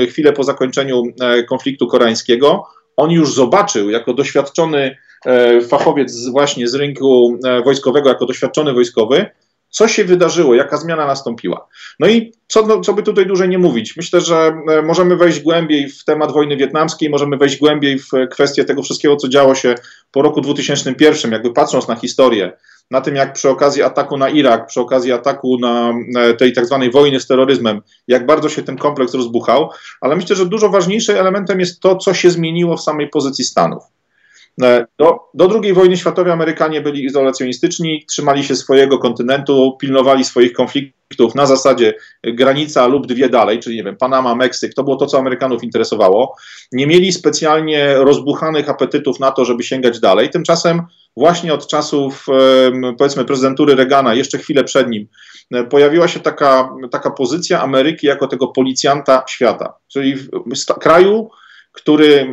chwilę 0.10 0.34
po 0.34 0.44
zakończeniu 0.44 1.04
e, 1.22 1.44
konfliktu 1.44 1.88
koreańskiego, 1.88 2.68
on 2.98 3.12
już 3.12 3.34
zobaczył 3.34 3.90
jako 3.90 4.14
doświadczony 4.14 4.98
e, 5.25 5.62
fachowiec 5.62 6.28
właśnie 6.28 6.68
z 6.68 6.75
rynku 6.75 7.40
e, 7.46 7.62
wojskowego, 7.62 8.10
jako 8.10 8.25
doświadczony 8.25 8.74
wojskowy, 8.74 9.25
co 9.75 9.88
się 9.88 10.03
wydarzyło, 10.03 10.55
jaka 10.55 10.77
zmiana 10.77 11.05
nastąpiła. 11.05 11.67
No 12.00 12.08
i 12.08 12.32
co, 12.48 12.65
no, 12.65 12.82
co 12.82 12.94
by 12.94 13.03
tutaj 13.03 13.25
dłużej 13.25 13.50
nie 13.50 13.58
mówić? 13.58 13.98
Myślę, 13.98 14.22
że 14.22 14.58
e, 14.70 14.82
możemy 14.82 15.17
wejść 15.17 15.39
głębiej 15.39 15.89
w 15.89 16.03
temat 16.03 16.32
wojny 16.32 16.58
wietnamskiej, 16.58 17.10
możemy 17.10 17.38
wejść 17.38 17.58
głębiej 17.58 18.00
w 18.00 18.10
kwestię 18.32 18.65
tego 18.65 18.84
wszystkiego, 18.84 19.15
co 19.15 19.27
działo 19.27 19.55
się 19.55 19.75
po 20.12 20.22
roku 20.22 20.41
2001, 20.41 21.32
jakby 21.32 21.53
patrząc 21.53 21.88
na 21.88 21.96
historię, 21.96 22.51
na 22.91 23.01
tym, 23.01 23.15
jak 23.15 23.34
przy 23.34 23.50
okazji 23.50 23.84
ataku 23.84 24.17
na 24.17 24.29
Irak, 24.29 24.67
przy 24.67 24.82
okazji 24.82 25.12
ataku 25.12 25.58
na 25.60 25.94
tej 26.38 26.53
tak 26.53 26.65
zwanej 26.65 26.91
wojny 26.91 27.20
z 27.20 27.27
terroryzmem, 27.27 27.82
jak 28.08 28.25
bardzo 28.25 28.50
się 28.50 28.63
ten 28.63 28.77
kompleks 28.77 29.13
rozbuchał, 29.13 29.70
ale 30.01 30.15
myślę, 30.15 30.36
że 30.36 30.46
dużo 30.46 30.70
ważniejszym 30.70 31.17
elementem 31.17 31.60
jest 31.60 31.79
to, 31.79 31.96
co 31.96 32.13
się 32.13 32.29
zmieniło 32.29 32.77
w 32.77 32.82
samej 32.82 33.10
pozycji 33.10 33.46
Stanów. 33.46 33.84
E, 34.63 34.85
do, 35.00 35.19
do 35.33 35.59
II 35.63 35.74
wojny 35.74 35.97
światowej 35.97 36.33
Amerykanie 36.33 36.81
byli 36.81 37.05
izolacjonistyczni, 37.05 38.05
trzymali 38.05 38.43
się 38.43 38.55
swojego 38.55 39.00
kontynentu, 39.00 39.77
pilnowali 39.79 40.24
swoich 40.24 40.53
konfliktów 40.53 41.35
na 41.35 41.45
zasadzie 41.45 41.93
granica 42.24 42.88
lub 42.88 43.07
dwie 43.07 43.29
dalej, 43.29 43.59
czyli 43.59 43.75
nie 43.75 43.83
wiem, 43.83 43.97
Panama, 43.97 44.35
Meksyk, 44.35 44.74
to 44.74 44.83
było 44.83 44.95
to, 44.95 45.05
co 45.05 45.19
Amerykanów 45.19 45.63
interesowało. 45.63 46.35
Nie 46.71 46.88
mieli 46.88 47.12
specjalnie 47.12 47.93
rozbuchanych 47.95 48.69
apetytów 48.69 49.19
na 49.19 49.31
to, 49.31 49.45
żeby 49.45 49.63
sięgać 49.63 50.00
dalej. 50.00 50.29
Tymczasem 50.29 50.81
właśnie 51.17 51.53
od 51.53 51.67
czasów 51.67 52.25
powiedzmy 52.97 53.25
prezydentury 53.25 53.75
Reagana, 53.75 54.13
jeszcze 54.13 54.38
chwilę 54.38 54.63
przed 54.63 54.89
nim, 54.89 55.07
e, 55.53 55.63
pojawiła 55.63 56.07
się 56.07 56.19
taka, 56.19 56.69
taka 56.91 57.12
pozycja 57.12 57.62
Ameryki 57.62 58.07
jako 58.07 58.27
tego 58.27 58.47
policjanta 58.47 59.24
świata, 59.27 59.74
czyli 59.88 60.15
kraju, 60.79 61.29
który 61.75 62.27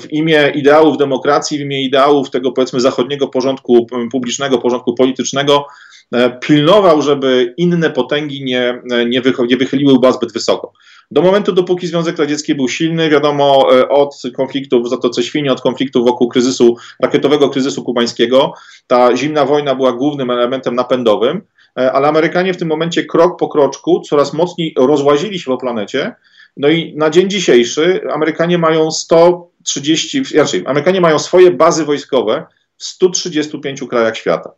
w 0.00 0.12
imię 0.12 0.52
ideałów 0.54 0.98
demokracji, 0.98 1.58
w 1.58 1.60
imię 1.60 1.82
ideałów 1.82 2.30
tego 2.30 2.52
powiedzmy 2.52 2.80
zachodniego 2.80 3.28
porządku 3.28 3.86
publicznego, 4.12 4.58
porządku 4.58 4.94
politycznego 4.94 5.66
e, 6.12 6.30
pilnował, 6.30 7.02
żeby 7.02 7.54
inne 7.56 7.90
potęgi 7.90 8.44
nie, 8.44 8.82
nie, 8.84 9.20
nie 9.48 9.56
wychyliły 9.56 9.92
łba 9.92 10.12
zbyt 10.12 10.32
wysoko. 10.32 10.72
Do 11.10 11.22
momentu, 11.22 11.52
dopóki 11.52 11.86
Związek 11.86 12.18
Radziecki 12.18 12.54
był 12.54 12.68
silny, 12.68 13.10
wiadomo, 13.10 13.68
e, 13.78 13.88
od 13.88 14.22
konfliktów 14.36 14.86
w 14.86 14.88
Zatoce 14.88 15.22
Świni, 15.22 15.48
od 15.48 15.60
konfliktów 15.60 16.04
wokół 16.04 16.28
kryzysu, 16.28 16.76
rakietowego 17.02 17.48
kryzysu 17.48 17.84
kubańskiego, 17.84 18.52
ta 18.86 19.16
zimna 19.16 19.44
wojna 19.44 19.74
była 19.74 19.92
głównym 19.92 20.30
elementem 20.30 20.74
napędowym, 20.74 21.42
e, 21.78 21.92
ale 21.92 22.08
Amerykanie 22.08 22.54
w 22.54 22.56
tym 22.56 22.68
momencie 22.68 23.04
krok 23.04 23.38
po 23.38 23.48
kroczku 23.48 24.00
coraz 24.00 24.32
mocniej 24.32 24.74
rozłazili 24.78 25.38
się 25.38 25.44
po 25.44 25.58
planecie, 25.58 26.14
no 26.56 26.68
i 26.68 26.94
na 26.96 27.10
dzień 27.10 27.30
dzisiejszy 27.30 28.00
Amerykanie 28.12 28.58
mają 28.58 28.90
130, 28.90 30.24
znaczy 30.24 30.62
Amerykanie 30.66 31.00
mają 31.00 31.18
swoje 31.18 31.50
bazy 31.50 31.84
wojskowe 31.84 32.46
w 32.76 32.84
135 32.84 33.82
krajach 33.90 34.16
świata. 34.16 34.50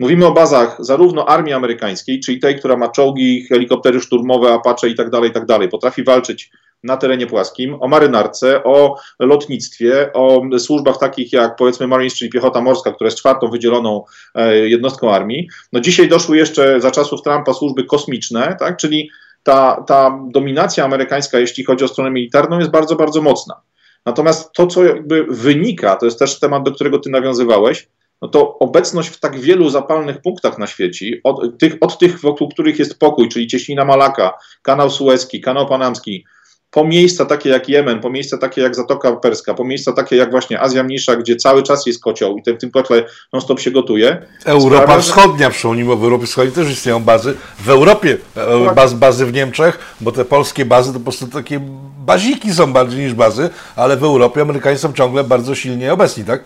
Mówimy 0.00 0.26
o 0.26 0.32
bazach 0.32 0.76
zarówno 0.80 1.28
armii 1.28 1.52
amerykańskiej, 1.52 2.20
czyli 2.20 2.38
tej, 2.38 2.58
która 2.58 2.76
ma 2.76 2.88
czołgi, 2.88 3.46
helikoptery 3.48 4.00
szturmowe, 4.00 4.52
Apache 4.52 4.88
i 4.88 4.94
tak 4.94 5.10
dalej, 5.10 5.30
i 5.30 5.32
tak 5.32 5.46
dalej, 5.46 5.68
potrafi 5.68 6.04
walczyć 6.04 6.50
na 6.82 6.96
terenie 6.96 7.26
płaskim, 7.26 7.82
o 7.82 7.88
marynarce, 7.88 8.64
o 8.64 8.96
lotnictwie, 9.18 10.12
o 10.12 10.42
służbach 10.58 10.98
takich 10.98 11.32
jak 11.32 11.56
powiedzmy 11.56 11.86
Marines, 11.86 12.14
czyli 12.14 12.30
piechota 12.30 12.60
morska, 12.60 12.92
która 12.92 13.08
jest 13.08 13.18
czwartą 13.18 13.50
wydzieloną 13.50 14.04
e, 14.34 14.56
jednostką 14.68 15.12
armii. 15.14 15.48
No 15.72 15.80
dzisiaj 15.80 16.08
doszły 16.08 16.36
jeszcze 16.36 16.80
za 16.80 16.90
czasów 16.90 17.22
Trumpa 17.22 17.54
służby 17.54 17.84
kosmiczne, 17.84 18.56
tak, 18.60 18.76
czyli 18.76 19.10
ta, 19.42 19.84
ta 19.86 20.20
dominacja 20.30 20.84
amerykańska, 20.84 21.38
jeśli 21.38 21.64
chodzi 21.64 21.84
o 21.84 21.88
stronę 21.88 22.10
militarną, 22.10 22.58
jest 22.58 22.70
bardzo, 22.70 22.96
bardzo 22.96 23.22
mocna. 23.22 23.60
Natomiast 24.06 24.52
to, 24.52 24.66
co 24.66 24.84
jakby 24.84 25.26
wynika, 25.30 25.96
to 25.96 26.06
jest 26.06 26.18
też 26.18 26.40
temat, 26.40 26.62
do 26.62 26.72
którego 26.72 26.98
ty 26.98 27.10
nawiązywałeś, 27.10 27.88
no 28.22 28.28
to 28.28 28.58
obecność 28.58 29.08
w 29.08 29.20
tak 29.20 29.40
wielu 29.40 29.68
zapalnych 29.68 30.22
punktach 30.22 30.58
na 30.58 30.66
świecie, 30.66 31.06
od 31.24 31.58
tych, 31.58 31.76
od 31.80 31.98
tych 31.98 32.20
wokół 32.20 32.48
których 32.48 32.78
jest 32.78 32.98
pokój, 32.98 33.28
czyli 33.28 33.46
Cieśnina 33.46 33.84
Malaka, 33.84 34.32
kanał 34.62 34.90
Suezki, 34.90 35.40
kanał 35.40 35.66
Panamski, 35.66 36.24
po 36.70 36.84
miejsca 36.84 37.24
takie 37.24 37.48
jak 37.48 37.68
Jemen, 37.68 38.00
po 38.00 38.10
miejsca 38.10 38.38
takie 38.38 38.60
jak 38.60 38.76
Zatoka 38.76 39.16
Perska, 39.16 39.54
po 39.54 39.64
miejsca 39.64 39.92
takie 39.92 40.16
jak 40.16 40.30
właśnie 40.30 40.60
Azja 40.60 40.82
Mniejsza, 40.82 41.16
gdzie 41.16 41.36
cały 41.36 41.62
czas 41.62 41.86
jest 41.86 42.02
kocioł 42.02 42.38
i 42.38 42.52
w 42.52 42.58
tym 42.58 42.70
kotle 42.70 43.04
non-stop 43.32 43.60
się 43.60 43.70
gotuje. 43.70 44.22
Europa 44.44 44.82
sprawia, 44.82 45.02
Wschodnia, 45.02 45.50
przypomnijmy, 45.50 45.96
w 45.96 46.04
Europie 46.04 46.26
Wschodniej 46.26 46.54
też 46.54 46.70
istnieją 46.70 47.00
bazy. 47.00 47.34
W 47.58 47.70
Europie 47.70 48.16
tak. 48.34 48.74
baz, 48.74 48.94
bazy 48.94 49.26
w 49.26 49.32
Niemczech, 49.32 49.78
bo 50.00 50.12
te 50.12 50.24
polskie 50.24 50.64
bazy 50.64 50.92
to 50.92 50.98
po 50.98 51.04
prostu 51.04 51.26
takie 51.26 51.60
baziki 51.98 52.52
są 52.52 52.72
bardziej 52.72 53.04
niż 53.04 53.14
bazy, 53.14 53.50
ale 53.76 53.96
w 53.96 54.04
Europie 54.04 54.40
Amerykanie 54.40 54.78
są 54.78 54.92
ciągle 54.92 55.24
bardzo 55.24 55.54
silnie 55.54 55.92
obecni, 55.92 56.24
tak? 56.24 56.44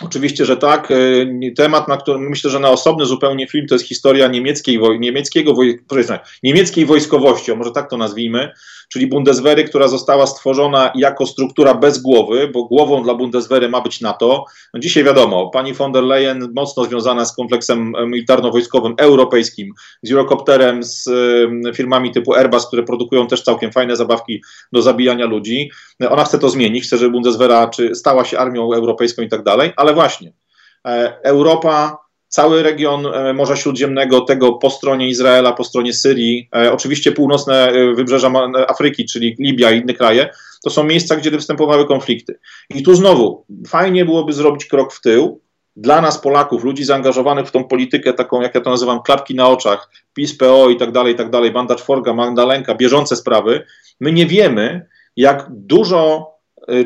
Oczywiście, 0.00 0.44
że 0.44 0.56
tak. 0.56 0.90
E, 0.90 0.94
temat, 1.56 1.88
na 1.88 1.96
którym 1.96 2.22
myślę, 2.22 2.50
że 2.50 2.60
na 2.60 2.70
osobny 2.70 3.06
zupełnie 3.06 3.46
film, 3.46 3.66
to 3.66 3.74
jest 3.74 3.88
historia 3.88 4.28
niemieckiej, 4.28 4.80
niemieckiego, 4.98 5.54
niemieckiej 6.42 6.86
wojskowości, 6.86 7.56
może 7.56 7.70
tak 7.70 7.90
to 7.90 7.96
nazwijmy 7.96 8.52
czyli 8.92 9.06
Bundeswehry, 9.06 9.64
która 9.64 9.88
została 9.88 10.26
stworzona 10.26 10.92
jako 10.94 11.26
struktura 11.26 11.74
bez 11.74 12.02
głowy, 12.02 12.48
bo 12.48 12.64
głową 12.64 13.02
dla 13.02 13.14
Bundeswehry 13.14 13.68
ma 13.68 13.80
być 13.80 14.00
NATO. 14.00 14.44
No 14.74 14.80
dzisiaj 14.80 15.04
wiadomo, 15.04 15.50
pani 15.50 15.74
von 15.74 15.92
der 15.92 16.04
Leyen 16.04 16.52
mocno 16.54 16.84
związana 16.84 17.24
z 17.24 17.36
kompleksem 17.36 17.94
e, 17.96 18.06
militarno-wojskowym 18.06 18.94
europejskim, 18.96 19.72
z 20.02 20.12
Eurocopterem, 20.12 20.82
z 20.82 21.08
e, 21.68 21.74
firmami 21.74 22.10
typu 22.10 22.34
Airbus, 22.34 22.66
które 22.66 22.82
produkują 22.82 23.26
też 23.26 23.42
całkiem 23.42 23.72
fajne 23.72 23.96
zabawki 23.96 24.42
do 24.72 24.82
zabijania 24.82 25.26
ludzi. 25.26 25.70
Ona 26.10 26.24
chce 26.24 26.38
to 26.38 26.48
zmienić, 26.48 26.84
chce, 26.84 26.98
żeby 26.98 27.10
Bundeswehra 27.10 27.68
czy 27.68 27.94
stała 27.94 28.24
się 28.24 28.38
armią 28.38 28.72
europejską 28.72 29.22
i 29.22 29.28
tak 29.28 29.42
dalej, 29.42 29.72
ale 29.76 29.94
właśnie 29.94 30.32
e, 30.86 31.18
Europa 31.22 32.01
cały 32.32 32.62
region 32.62 33.06
e, 33.06 33.32
Morza 33.32 33.56
Śródziemnego, 33.56 34.20
tego 34.20 34.52
po 34.52 34.70
stronie 34.70 35.08
Izraela, 35.08 35.52
po 35.52 35.64
stronie 35.64 35.92
Syrii, 35.92 36.48
e, 36.56 36.72
oczywiście 36.72 37.12
północne 37.12 37.68
e, 37.68 37.94
wybrzeża 37.94 38.32
Afryki, 38.68 39.04
czyli 39.04 39.36
Libia 39.38 39.70
i 39.70 39.80
inne 39.80 39.94
kraje, 39.94 40.30
to 40.64 40.70
są 40.70 40.84
miejsca, 40.84 41.16
gdzie 41.16 41.30
występowały 41.30 41.86
konflikty. 41.86 42.38
I 42.70 42.82
tu 42.82 42.94
znowu 42.94 43.46
fajnie 43.68 44.04
byłoby 44.04 44.32
zrobić 44.32 44.64
krok 44.64 44.92
w 44.92 45.00
tył 45.00 45.40
dla 45.76 46.00
nas 46.00 46.18
Polaków, 46.18 46.64
ludzi 46.64 46.84
zaangażowanych 46.84 47.46
w 47.46 47.50
tą 47.50 47.64
politykę, 47.64 48.12
taką 48.12 48.40
jak 48.40 48.54
ja 48.54 48.60
to 48.60 48.70
nazywam, 48.70 49.02
klapki 49.02 49.34
na 49.34 49.48
oczach, 49.48 49.90
PiS, 50.14 50.38
PO 50.38 50.70
i 50.70 50.76
tak 50.76 50.92
dalej, 50.92 51.14
i 51.14 51.16
tak 51.16 51.30
dalej, 51.30 51.50
Banda 51.50 51.74
Czworga, 51.74 52.14
Magdalenka, 52.14 52.74
bieżące 52.74 53.16
sprawy, 53.16 53.66
my 54.00 54.12
nie 54.12 54.26
wiemy, 54.26 54.86
jak 55.16 55.46
dużo, 55.50 56.32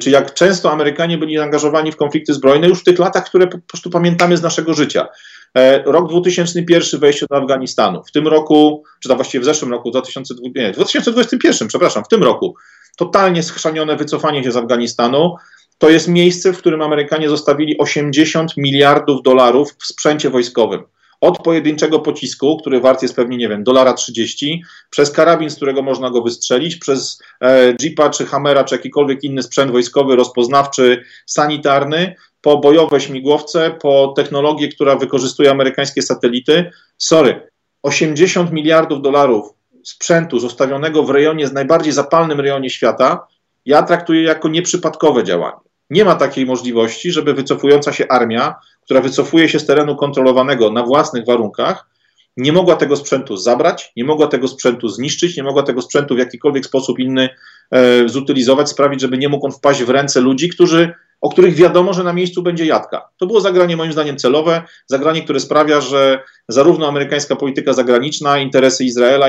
czy 0.01 0.11
jak 0.11 0.35
często 0.35 0.73
Amerykanie 0.73 1.19
byli 1.19 1.37
zaangażowani 1.37 1.93
w 1.93 1.97
konflikty 1.97 2.35
zbrojne 2.35 2.69
już 2.69 2.81
w 2.81 2.85
tych 2.85 2.99
latach, 2.99 3.25
które 3.25 3.47
po 3.47 3.59
prostu 3.59 3.91
pamiętamy 3.91 4.37
z 4.37 4.43
naszego 4.43 4.75
życia. 4.75 5.09
E, 5.57 5.83
rok 5.83 6.09
2001 6.09 7.01
wejście 7.01 7.27
do 7.31 7.37
Afganistanu. 7.37 8.03
W 8.03 8.13
tym 8.13 8.29
roku, 8.29 8.85
czy 9.01 9.09
tam 9.09 9.19
właściwie 9.19 9.43
w 9.43 9.45
zeszłym 9.45 9.71
roku, 9.71 9.91
2020, 9.91 10.61
nie, 10.61 10.73
2021, 10.73 11.69
przepraszam, 11.69 12.05
w 12.05 12.09
tym 12.09 12.23
roku, 12.23 12.55
totalnie 12.97 13.43
schrzanione 13.43 13.97
wycofanie 13.97 14.45
się 14.45 14.53
z 14.53 14.57
Afganistanu. 14.57 15.35
To 15.79 15.91
jest 15.91 16.09
miejsce, 16.09 16.53
w 16.53 16.59
którym 16.59 16.83
Amerykanie 16.83 17.29
zostawili 17.29 17.79
80 17.79 18.57
miliardów 18.57 19.23
dolarów 19.23 19.73
w 19.79 19.87
sprzęcie 19.87 20.31
wojskowym. 20.31 20.83
Od 21.21 21.39
pojedynczego 21.39 21.99
pocisku, 21.99 22.57
który 22.57 22.81
wart 22.81 23.03
jest 23.03 23.17
pewnie, 23.17 23.37
nie 23.37 23.49
wiem, 23.49 23.65
dolara 23.65 23.93
30, 23.93 24.63
przez 24.91 25.11
karabin, 25.11 25.51
z 25.51 25.57
którego 25.57 25.83
można 25.83 26.11
go 26.11 26.23
wystrzelić, 26.23 26.77
przez 26.77 27.23
e, 27.41 27.75
Jeepa, 27.83 28.11
czy 28.11 28.27
Hammera, 28.27 28.65
czy 28.65 28.75
jakikolwiek 28.75 29.25
inny 29.25 29.43
sprzęt 29.43 29.73
wojskowy, 29.73 30.17
rozpoznawczy, 30.17 31.05
sanitarny, 31.27 32.15
po 32.41 32.59
bojowe 32.59 33.01
śmigłowce, 33.01 33.71
po 33.71 34.13
technologię, 34.17 34.69
która 34.69 34.97
wykorzystuje 34.97 35.51
amerykańskie 35.51 36.03
satelity. 36.03 36.71
Sorry, 36.99 37.51
80 37.83 38.53
miliardów 38.53 39.03
dolarów 39.03 39.55
sprzętu 39.85 40.39
zostawionego 40.39 41.03
w 41.03 41.11
rejonie, 41.11 41.47
z 41.47 41.53
najbardziej 41.53 41.93
zapalnym 41.93 42.41
rejonie 42.41 42.71
świata, 42.71 43.27
ja 43.67 43.83
traktuję 43.83 44.23
jako 44.23 44.49
nieprzypadkowe 44.49 45.25
działanie. 45.25 45.57
Nie 45.91 46.05
ma 46.05 46.15
takiej 46.15 46.47
możliwości, 46.47 47.13
żeby 47.13 47.35
wycofująca 47.35 47.93
się 47.93 48.09
armia, 48.09 48.55
która 48.87 49.01
wycofuje 49.01 49.49
się 49.49 49.59
z 49.59 49.67
terenu 49.67 49.97
kontrolowanego 49.97 50.71
na 50.71 50.83
własnych 50.83 51.27
warunkach, 51.27 51.87
nie 52.37 52.53
mogła 52.53 52.77
tego 52.77 52.97
sprzętu 52.97 53.37
zabrać, 53.37 53.93
nie 53.97 54.05
mogła 54.05 54.27
tego 54.27 54.49
sprzętu 54.49 54.89
zniszczyć, 54.89 55.37
nie 55.37 55.43
mogła 55.43 55.63
tego 55.63 55.83
sprzętu 55.83 56.15
w 56.15 56.19
jakikolwiek 56.19 56.67
sposób 56.67 56.99
inny 56.99 57.29
e, 57.71 58.09
zutylizować, 58.09 58.69
sprawić, 58.69 59.01
żeby 59.01 59.19
nie 59.19 59.29
mógł 59.29 59.47
on 59.47 59.53
wpaść 59.53 59.83
w 59.83 59.91
ręce 59.91 60.21
ludzi, 60.21 60.49
którzy 60.49 60.93
o 61.21 61.31
których 61.31 61.55
wiadomo, 61.55 61.93
że 61.93 62.05
na 62.05 62.13
miejscu 62.13 62.43
będzie 62.43 62.67
jadka. 62.67 63.09
To 63.17 63.27
było 63.27 63.41
zagranie 63.41 63.77
moim 63.77 63.93
zdaniem 63.93 64.17
celowe, 64.17 64.63
zagranie, 64.87 65.23
które 65.23 65.41
sprawia, 65.41 65.81
że 65.81 66.23
zarówno 66.49 66.89
amerykańska 66.89 67.37
polityka 67.37 67.73
zagraniczna, 67.73 68.39
interesy 68.39 68.85
Izraela, 68.85 69.29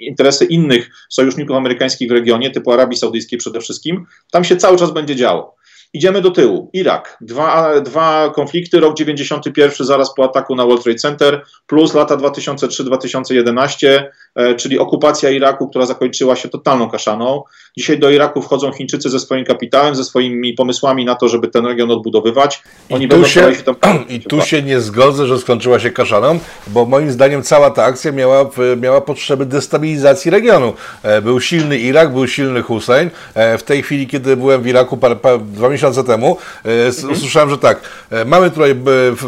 interesy 0.00 0.44
innych 0.44 0.90
sojuszników 1.08 1.56
amerykańskich 1.56 2.08
w 2.08 2.12
regionie, 2.12 2.50
typu 2.50 2.72
Arabii 2.72 2.98
Saudyjskiej 2.98 3.38
przede 3.38 3.60
wszystkim, 3.60 4.06
tam 4.30 4.44
się 4.44 4.56
cały 4.56 4.78
czas 4.78 4.90
będzie 4.90 5.16
działo. 5.16 5.56
Idziemy 5.92 6.20
do 6.20 6.30
tyłu. 6.30 6.70
Irak. 6.72 7.16
Dwa, 7.20 7.80
dwa 7.80 8.30
konflikty, 8.34 8.80
rok 8.80 8.96
91 8.96 9.86
zaraz 9.86 10.14
po 10.14 10.24
ataku 10.24 10.54
na 10.54 10.64
World 10.66 10.82
Trade 10.82 10.98
Center, 10.98 11.42
plus 11.66 11.94
lata 11.94 12.16
2003-2011, 12.16 14.02
e, 14.34 14.54
czyli 14.54 14.78
okupacja 14.78 15.30
Iraku, 15.30 15.68
która 15.68 15.86
zakończyła 15.86 16.36
się 16.36 16.48
totalną 16.48 16.90
kaszaną. 16.90 17.42
Dzisiaj 17.78 17.98
do 17.98 18.10
Iraku 18.10 18.42
wchodzą 18.42 18.72
Chińczycy 18.72 19.10
ze 19.10 19.20
swoim 19.20 19.44
kapitałem, 19.44 19.94
ze 19.94 20.04
swoimi 20.04 20.52
pomysłami 20.54 21.04
na 21.04 21.14
to, 21.14 21.28
żeby 21.28 21.48
ten 21.48 21.66
region 21.66 21.90
odbudowywać. 21.90 22.62
Oni 22.90 23.04
I 23.04 23.08
tu, 23.08 23.24
się, 23.24 23.54
się 23.54 23.62
tam... 23.62 23.76
I 24.08 24.20
tu 24.20 24.40
się 24.40 24.62
nie 24.62 24.80
zgodzę, 24.80 25.26
że 25.26 25.38
skończyła 25.38 25.80
się 25.80 25.90
kaszaną, 25.90 26.38
bo 26.66 26.86
moim 26.86 27.10
zdaniem 27.10 27.42
cała 27.42 27.70
ta 27.70 27.84
akcja 27.84 28.12
miała, 28.12 28.50
miała 28.80 29.00
potrzeby 29.00 29.46
destabilizacji 29.46 30.30
regionu. 30.30 30.72
E, 31.02 31.22
był 31.22 31.40
silny 31.40 31.78
Irak, 31.78 32.12
był 32.12 32.26
silny 32.26 32.62
Hussein. 32.62 33.10
E, 33.34 33.58
w 33.58 33.62
tej 33.62 33.82
chwili, 33.82 34.06
kiedy 34.06 34.36
byłem 34.36 34.62
w 34.62 34.66
Iraku 34.66 34.96
parę, 34.96 35.16
parę, 35.16 35.38
dwa 35.38 35.68
miesiące 35.68 35.79
temu, 36.06 36.36
e, 36.64 36.86
mhm. 36.86 37.12
usłyszałem, 37.12 37.50
że 37.50 37.58
tak, 37.58 37.80
mamy 38.26 38.50
tutaj 38.50 38.74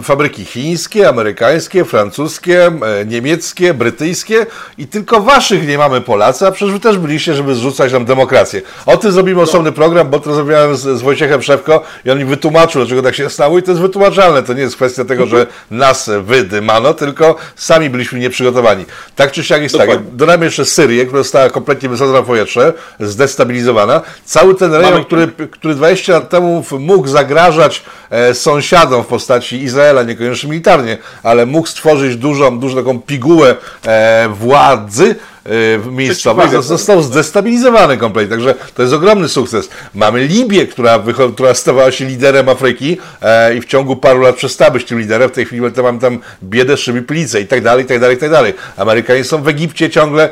fabryki 0.02 0.44
chińskie, 0.44 1.08
amerykańskie, 1.08 1.84
francuskie, 1.84 2.70
niemieckie, 3.06 3.74
brytyjskie 3.74 4.46
i 4.78 4.86
tylko 4.86 5.20
waszych 5.20 5.68
nie 5.68 5.78
mamy 5.78 6.00
Polacy, 6.00 6.46
a 6.46 6.50
przecież 6.50 6.74
wy 6.74 6.80
też 6.80 6.98
byliście, 6.98 7.34
żeby 7.34 7.54
zrzucać 7.54 7.92
nam 7.92 8.04
demokrację. 8.04 8.62
O 8.86 8.96
tym 8.96 9.12
zrobimy 9.12 9.36
no. 9.36 9.42
osobny 9.42 9.72
program, 9.72 10.10
bo 10.10 10.20
to 10.20 10.30
rozmawiałem 10.30 10.76
z, 10.76 10.80
z 10.80 11.02
Wojciechem 11.02 11.42
Szewko 11.42 11.82
i 12.04 12.10
on 12.10 12.18
mi 12.18 12.24
wytłumaczył, 12.24 12.80
dlaczego 12.80 13.02
tak 13.02 13.14
się 13.14 13.30
stało 13.30 13.58
i 13.58 13.62
to 13.62 13.70
jest 13.70 13.82
wytłumaczalne. 13.82 14.42
To 14.42 14.52
nie 14.52 14.60
jest 14.60 14.76
kwestia 14.76 15.04
tego, 15.04 15.26
że 15.26 15.46
nas 15.70 16.10
wydymano, 16.22 16.94
tylko 16.94 17.36
sami 17.56 17.90
byliśmy 17.90 18.18
nieprzygotowani. 18.18 18.84
Tak 19.16 19.32
czy 19.32 19.44
siak 19.44 19.62
jest 19.62 19.74
tak. 19.74 19.86
Dokładnie. 19.86 20.06
tak. 20.06 20.16
Dodamy 20.16 20.44
jeszcze 20.44 20.64
Syrię, 20.64 21.06
która 21.06 21.22
została 21.22 21.50
kompletnie 21.50 21.88
wysadzona 21.88 22.22
w 22.22 22.26
powietrze, 22.26 22.72
zdestabilizowana. 23.00 24.00
Cały 24.24 24.54
ten 24.54 24.72
rejon, 24.72 24.92
Mamy... 24.92 25.04
który, 25.04 25.28
który 25.50 25.74
20 25.74 26.12
lat 26.12 26.28
temu 26.28 26.41
mógł 26.78 27.08
zagrażać 27.08 27.82
e, 28.10 28.34
sąsiadom 28.34 29.04
w 29.04 29.06
postaci 29.06 29.62
Izraela, 29.62 30.02
niekoniecznie 30.02 30.50
militarnie, 30.50 30.98
ale 31.22 31.46
mógł 31.46 31.68
stworzyć 31.68 32.16
dużą, 32.16 32.58
dużą 32.58 32.76
taką 32.76 33.00
pigułę 33.00 33.56
e, 33.86 34.28
władzy, 34.28 35.14
Y, 35.50 35.90
miejscowych 35.90 36.62
został 36.62 37.02
zdestabilizowany 37.02 37.96
kompletnie. 37.96 38.36
Także 38.36 38.54
to 38.74 38.82
jest 38.82 38.94
ogromny 38.94 39.28
sukces. 39.28 39.68
Mamy 39.94 40.24
Libię, 40.26 40.66
która, 40.66 41.02
która 41.34 41.54
stawała 41.54 41.92
się 41.92 42.04
liderem 42.04 42.48
Afryki 42.48 42.98
e, 43.22 43.54
i 43.54 43.60
w 43.60 43.64
ciągu 43.64 43.96
paru 43.96 44.20
lat 44.20 44.36
przestała 44.36 44.70
być 44.70 44.84
tym 44.84 44.98
liderem. 44.98 45.28
W 45.28 45.32
tej 45.32 45.44
chwili 45.46 45.62
mamy 45.82 45.98
tam 45.98 46.18
biedę, 46.42 46.76
szyby, 46.76 47.02
plice 47.02 47.40
i 47.40 47.46
tak 47.46 47.62
dalej, 47.62 47.84
i 47.84 47.88
tak 47.88 48.00
dalej, 48.00 48.16
i 48.16 48.20
tak 48.20 48.30
dalej. 48.30 48.54
Amerykanie 48.76 49.24
są 49.24 49.42
w 49.42 49.48
Egipcie 49.48 49.90
ciągle, 49.90 50.28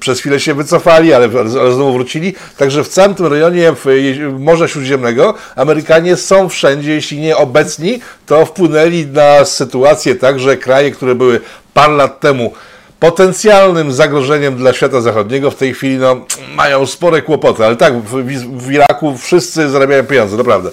przez 0.00 0.20
chwilę 0.20 0.40
się 0.40 0.54
wycofali, 0.54 1.12
ale, 1.12 1.28
ale 1.60 1.72
znowu 1.72 1.92
wrócili. 1.92 2.34
Także 2.56 2.84
w 2.84 2.88
całym 2.88 3.14
tym 3.14 3.26
rejonie 3.26 3.72
Morza 4.38 4.68
Śródziemnego 4.68 5.34
Amerykanie 5.56 6.16
są 6.16 6.48
wszędzie, 6.48 6.92
jeśli 6.92 7.20
nie 7.20 7.36
obecni, 7.36 8.00
to 8.26 8.46
wpłynęli 8.46 9.06
na 9.06 9.44
sytuację 9.44 10.14
tak, 10.14 10.40
że 10.40 10.56
kraje, 10.56 10.90
które 10.90 11.14
były 11.14 11.40
parę 11.74 11.92
lat 11.92 12.20
temu 12.20 12.52
potencjalnym 13.00 13.92
zagrożeniem 13.92 14.56
dla 14.56 14.72
świata 14.72 15.00
zachodniego 15.00 15.50
w 15.50 15.54
tej 15.54 15.74
chwili 15.74 15.96
no, 15.96 16.26
mają 16.54 16.86
spore 16.86 17.22
kłopoty, 17.22 17.66
ale 17.66 17.76
tak, 17.76 17.98
w, 17.98 18.10
w 18.66 18.72
Iraku 18.72 19.16
wszyscy 19.16 19.70
zarabiają 19.70 20.04
pieniądze, 20.04 20.36
naprawdę. 20.36 20.70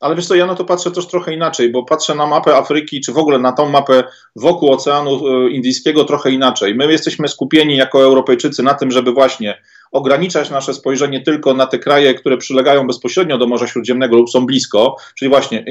Ale 0.00 0.16
wiesz 0.16 0.26
co, 0.26 0.34
ja 0.34 0.46
na 0.46 0.54
to 0.54 0.64
patrzę 0.64 0.90
też 0.90 1.06
trochę 1.06 1.34
inaczej, 1.34 1.70
bo 1.70 1.84
patrzę 1.84 2.14
na 2.14 2.26
mapę 2.26 2.56
Afryki, 2.56 3.00
czy 3.00 3.12
w 3.12 3.18
ogóle 3.18 3.38
na 3.38 3.52
tą 3.52 3.68
mapę 3.68 4.04
wokół 4.36 4.72
Oceanu 4.72 5.28
e, 5.28 5.50
Indyjskiego 5.50 6.04
trochę 6.04 6.30
inaczej. 6.30 6.74
My 6.74 6.92
jesteśmy 6.92 7.28
skupieni 7.28 7.76
jako 7.76 8.02
Europejczycy 8.02 8.62
na 8.62 8.74
tym, 8.74 8.90
żeby 8.90 9.12
właśnie 9.12 9.62
ograniczać 9.92 10.50
nasze 10.50 10.74
spojrzenie 10.74 11.20
tylko 11.20 11.54
na 11.54 11.66
te 11.66 11.78
kraje, 11.78 12.14
które 12.14 12.36
przylegają 12.36 12.86
bezpośrednio 12.86 13.38
do 13.38 13.46
Morza 13.46 13.66
Śródziemnego 13.66 14.16
lub 14.16 14.30
są 14.30 14.46
blisko, 14.46 14.96
czyli 15.18 15.28
właśnie 15.28 15.64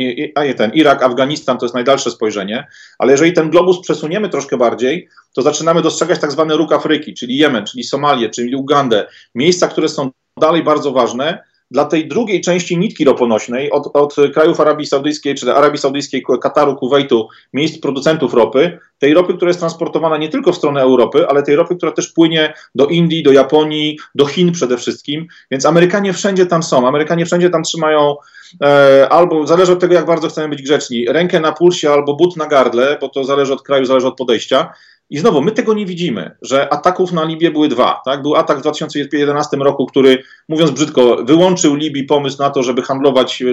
ten 0.58 0.72
Irak, 0.74 1.04
Afganistan 1.04 1.58
to 1.58 1.66
jest 1.66 1.76
najdalsze 1.76 2.12
spojrzenie, 2.12 2.68
ale 3.00 3.12
jeżeli 3.12 3.34
ten 3.34 3.50
globus 3.50 3.82
przesuniemy 3.82 4.30
troszkę 4.30 4.58
bardziej, 4.58 5.08
to 5.34 5.42
zaczynamy 5.42 5.82
dostrzegać 5.82 6.20
tak 6.20 6.32
zwany 6.32 6.58
róg 6.58 6.74
Afryki, 6.74 7.14
czyli 7.14 7.38
Jemen, 7.38 7.66
czyli 7.66 7.84
Somalię, 7.84 8.30
czyli 8.30 8.56
Ugandę, 8.56 9.08
miejsca, 9.36 9.68
które 9.68 9.90
są 9.90 10.12
dalej 10.40 10.64
bardzo 10.64 10.92
ważne, 10.92 11.44
dla 11.72 11.86
tej 11.86 12.08
drugiej 12.08 12.42
części 12.42 12.78
nitki 12.78 13.06
roponośnej 13.06 13.72
od, 13.72 13.90
od 13.94 14.16
krajów 14.34 14.60
Arabii 14.60 14.86
Saudyjskiej, 14.86 15.36
czy 15.36 15.54
Arabii 15.54 15.78
Saudyjskiej, 15.78 16.24
Kataru, 16.42 16.76
Kuwejtu, 16.76 17.28
miejsc 17.54 17.80
producentów 17.80 18.34
ropy, 18.34 18.80
tej 19.00 19.14
ropy, 19.14 19.34
która 19.34 19.50
jest 19.50 19.60
transportowana 19.60 20.18
nie 20.18 20.30
tylko 20.30 20.52
w 20.52 20.58
stronę 20.58 20.82
Europy, 20.82 21.28
ale 21.28 21.44
tej 21.44 21.56
ropy, 21.56 21.76
która 21.76 21.92
też 21.92 22.08
płynie 22.14 22.54
do 22.76 22.88
Indii, 22.88 23.24
do 23.24 23.32
Japonii, 23.32 24.00
do 24.16 24.26
Chin 24.26 24.52
przede 24.52 24.78
wszystkim. 24.78 25.28
Więc 25.52 25.66
Amerykanie 25.66 26.14
wszędzie 26.14 26.46
tam 26.46 26.64
są. 26.64 26.88
Amerykanie 26.88 27.26
wszędzie 27.26 27.50
tam 27.50 27.64
trzymają 27.64 28.16
e, 28.64 29.08
albo, 29.10 29.48
zależy 29.48 29.72
od 29.72 29.80
tego, 29.80 29.94
jak 29.94 30.06
bardzo 30.06 30.30
chcemy 30.30 30.50
być 30.50 30.62
grzeczni, 30.62 31.06
rękę 31.06 31.40
na 31.40 31.52
pulsie 31.52 31.92
albo 31.92 32.14
but 32.14 32.38
na 32.38 32.48
gardle, 32.48 32.98
bo 33.02 33.10
to 33.10 33.24
zależy 33.24 33.54
od 33.54 33.62
kraju, 33.62 33.86
zależy 33.86 34.08
od 34.08 34.18
podejścia. 34.18 34.74
I 35.10 35.18
znowu, 35.18 35.42
my 35.42 35.52
tego 35.52 35.74
nie 35.74 35.86
widzimy, 35.86 36.32
że 36.42 36.74
ataków 36.74 37.12
na 37.12 37.24
Libię 37.24 37.52
były 37.52 37.68
dwa. 37.68 38.02
Tak? 38.06 38.22
Był 38.22 38.36
atak 38.36 38.58
w 38.58 38.62
2011 38.62 39.58
roku, 39.58 39.86
który, 39.86 40.24
mówiąc 40.50 40.72
brzydko, 40.72 41.18
wyłączył 41.24 41.76
Libii 41.76 42.04
pomysł 42.04 42.38
na 42.40 42.50
to, 42.50 42.64
żeby 42.64 42.82
handlować 42.82 43.44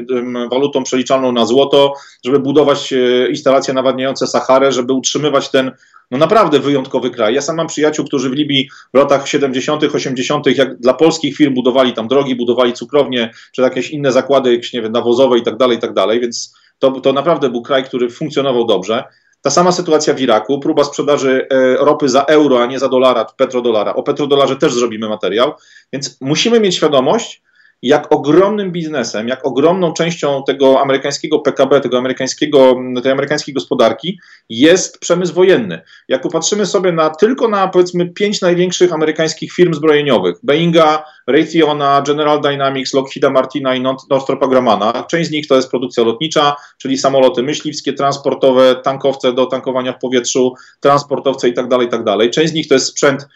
walutą 0.51 0.83
przeliczalną 0.83 1.33
na 1.33 1.47
złoto, 1.47 1.93
żeby 2.25 2.39
budować 2.39 2.93
e, 2.93 3.29
instalacje 3.31 3.75
nawadniające 3.75 4.27
Saharę, 4.27 4.73
żeby 4.73 4.93
utrzymywać 4.93 5.51
ten 5.51 5.71
no 6.11 6.19
naprawdę 6.19 6.61
wyjątkowy 6.61 7.11
kraj. 7.11 7.35
Ja 7.35 7.43
sam 7.43 7.57
mam 7.57 7.67
przyjaciół, 7.67 8.07
którzy 8.07 8.31
w 8.31 8.33
Libii 8.33 8.69
w 8.95 8.99
latach 8.99 9.29
70., 9.29 9.83
80., 9.83 10.47
jak 10.47 10.79
dla 10.79 10.95
polskich 10.95 11.37
firm 11.37 11.55
budowali 11.55 11.93
tam 11.93 12.09
drogi, 12.09 12.37
budowali 12.37 12.73
cukrownie, 12.73 13.31
czy 13.53 13.63
jakieś 13.63 13.91
inne 13.91 14.13
zakłady, 14.13 14.53
jakieś, 14.53 14.73
nie 14.73 14.83
wiem, 14.83 14.93
nawozowe 14.93 15.39
i 15.39 15.43
tak 15.43 15.57
dalej, 15.57 15.79
i 15.79 15.81
tak 15.81 15.93
dalej, 15.93 16.21
więc 16.21 16.55
to, 16.79 16.91
to 16.91 17.13
naprawdę 17.13 17.51
był 17.51 17.63
kraj, 17.63 17.85
który 17.85 18.11
funkcjonował 18.11 18.67
dobrze. 18.67 19.05
Ta 19.45 19.51
sama 19.51 19.73
sytuacja 19.73 20.15
w 20.15 20.21
Iraku, 20.21 20.61
próba 20.61 20.85
sprzedaży 20.85 21.47
e, 21.51 21.77
ropy 21.77 22.09
za 22.09 22.25
euro, 22.25 22.63
a 22.63 22.67
nie 22.67 22.79
za 22.79 22.89
dolara, 22.89 23.25
petrodolara. 23.25 23.95
O 23.95 24.03
petrodolarze 24.03 24.57
też 24.57 24.75
zrobimy 24.75 25.09
materiał, 25.09 25.53
więc 25.93 26.21
musimy 26.21 26.61
mieć 26.61 26.75
świadomość, 26.75 27.43
jak 27.85 28.13
ogromnym 28.13 28.73
biznesem, 28.73 29.29
jak 29.29 29.47
ogromną 29.47 29.93
częścią 29.93 30.43
tego 30.47 30.81
amerykańskiego 30.81 31.39
PKB, 31.39 31.81
tego 31.81 31.99
amerykańskiego, 31.99 32.77
tej 33.03 33.13
amerykańskiej 33.13 33.55
gospodarki 33.55 34.19
jest 34.49 34.99
przemysł 34.99 35.35
wojenny. 35.35 35.81
Jak 36.09 36.23
popatrzymy 36.23 36.67
sobie 36.67 36.93
na 36.93 37.11
tylko 37.11 37.49
na 37.49 37.69
powiedzmy 37.69 38.07
pięć 38.09 38.41
największych 38.41 38.93
amerykańskich 38.93 39.53
firm 39.53 39.75
zbrojeniowych, 39.75 40.37
Boeinga, 40.43 41.05
Raytheona, 41.27 42.03
General 42.07 42.41
Dynamics, 42.41 42.95
Lockheeda 42.95 43.31
Martina 43.31 43.75
i 43.75 43.81
Northrop 44.11 44.49
Grummana. 44.49 45.05
Część 45.11 45.29
z 45.29 45.33
nich 45.33 45.47
to 45.47 45.57
jest 45.57 45.71
produkcja 45.71 46.05
lotnicza, 46.05 46.57
czyli 46.79 46.99
samoloty 46.99 47.43
myśliwskie, 47.43 47.93
transportowe, 47.93 48.75
tankowce 48.75 49.33
do 49.33 49.47
tankowania 49.47 49.93
w 49.93 49.99
powietrzu, 49.99 50.55
transportowce 50.81 51.49
itd., 51.49 51.69
tak 51.69 51.83
itd. 51.83 52.17
Tak 52.19 52.31
Część 52.31 52.51
z 52.53 52.55
nich 52.55 52.69
to 52.69 52.75
jest 52.75 52.87
sprzęt 52.87 53.27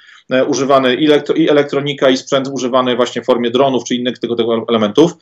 używany 0.46 0.94
i 1.36 1.48
elektronika, 1.50 2.10
i 2.10 2.16
sprzęt 2.16 2.48
używany 2.52 2.96
właśnie 2.96 3.22
w 3.22 3.24
formie 3.24 3.50
dronów 3.50 3.84
czy 3.84 3.94
innych 3.94 4.18
tego, 4.18 4.36
tego 4.36 4.64
elementów. 4.68 5.12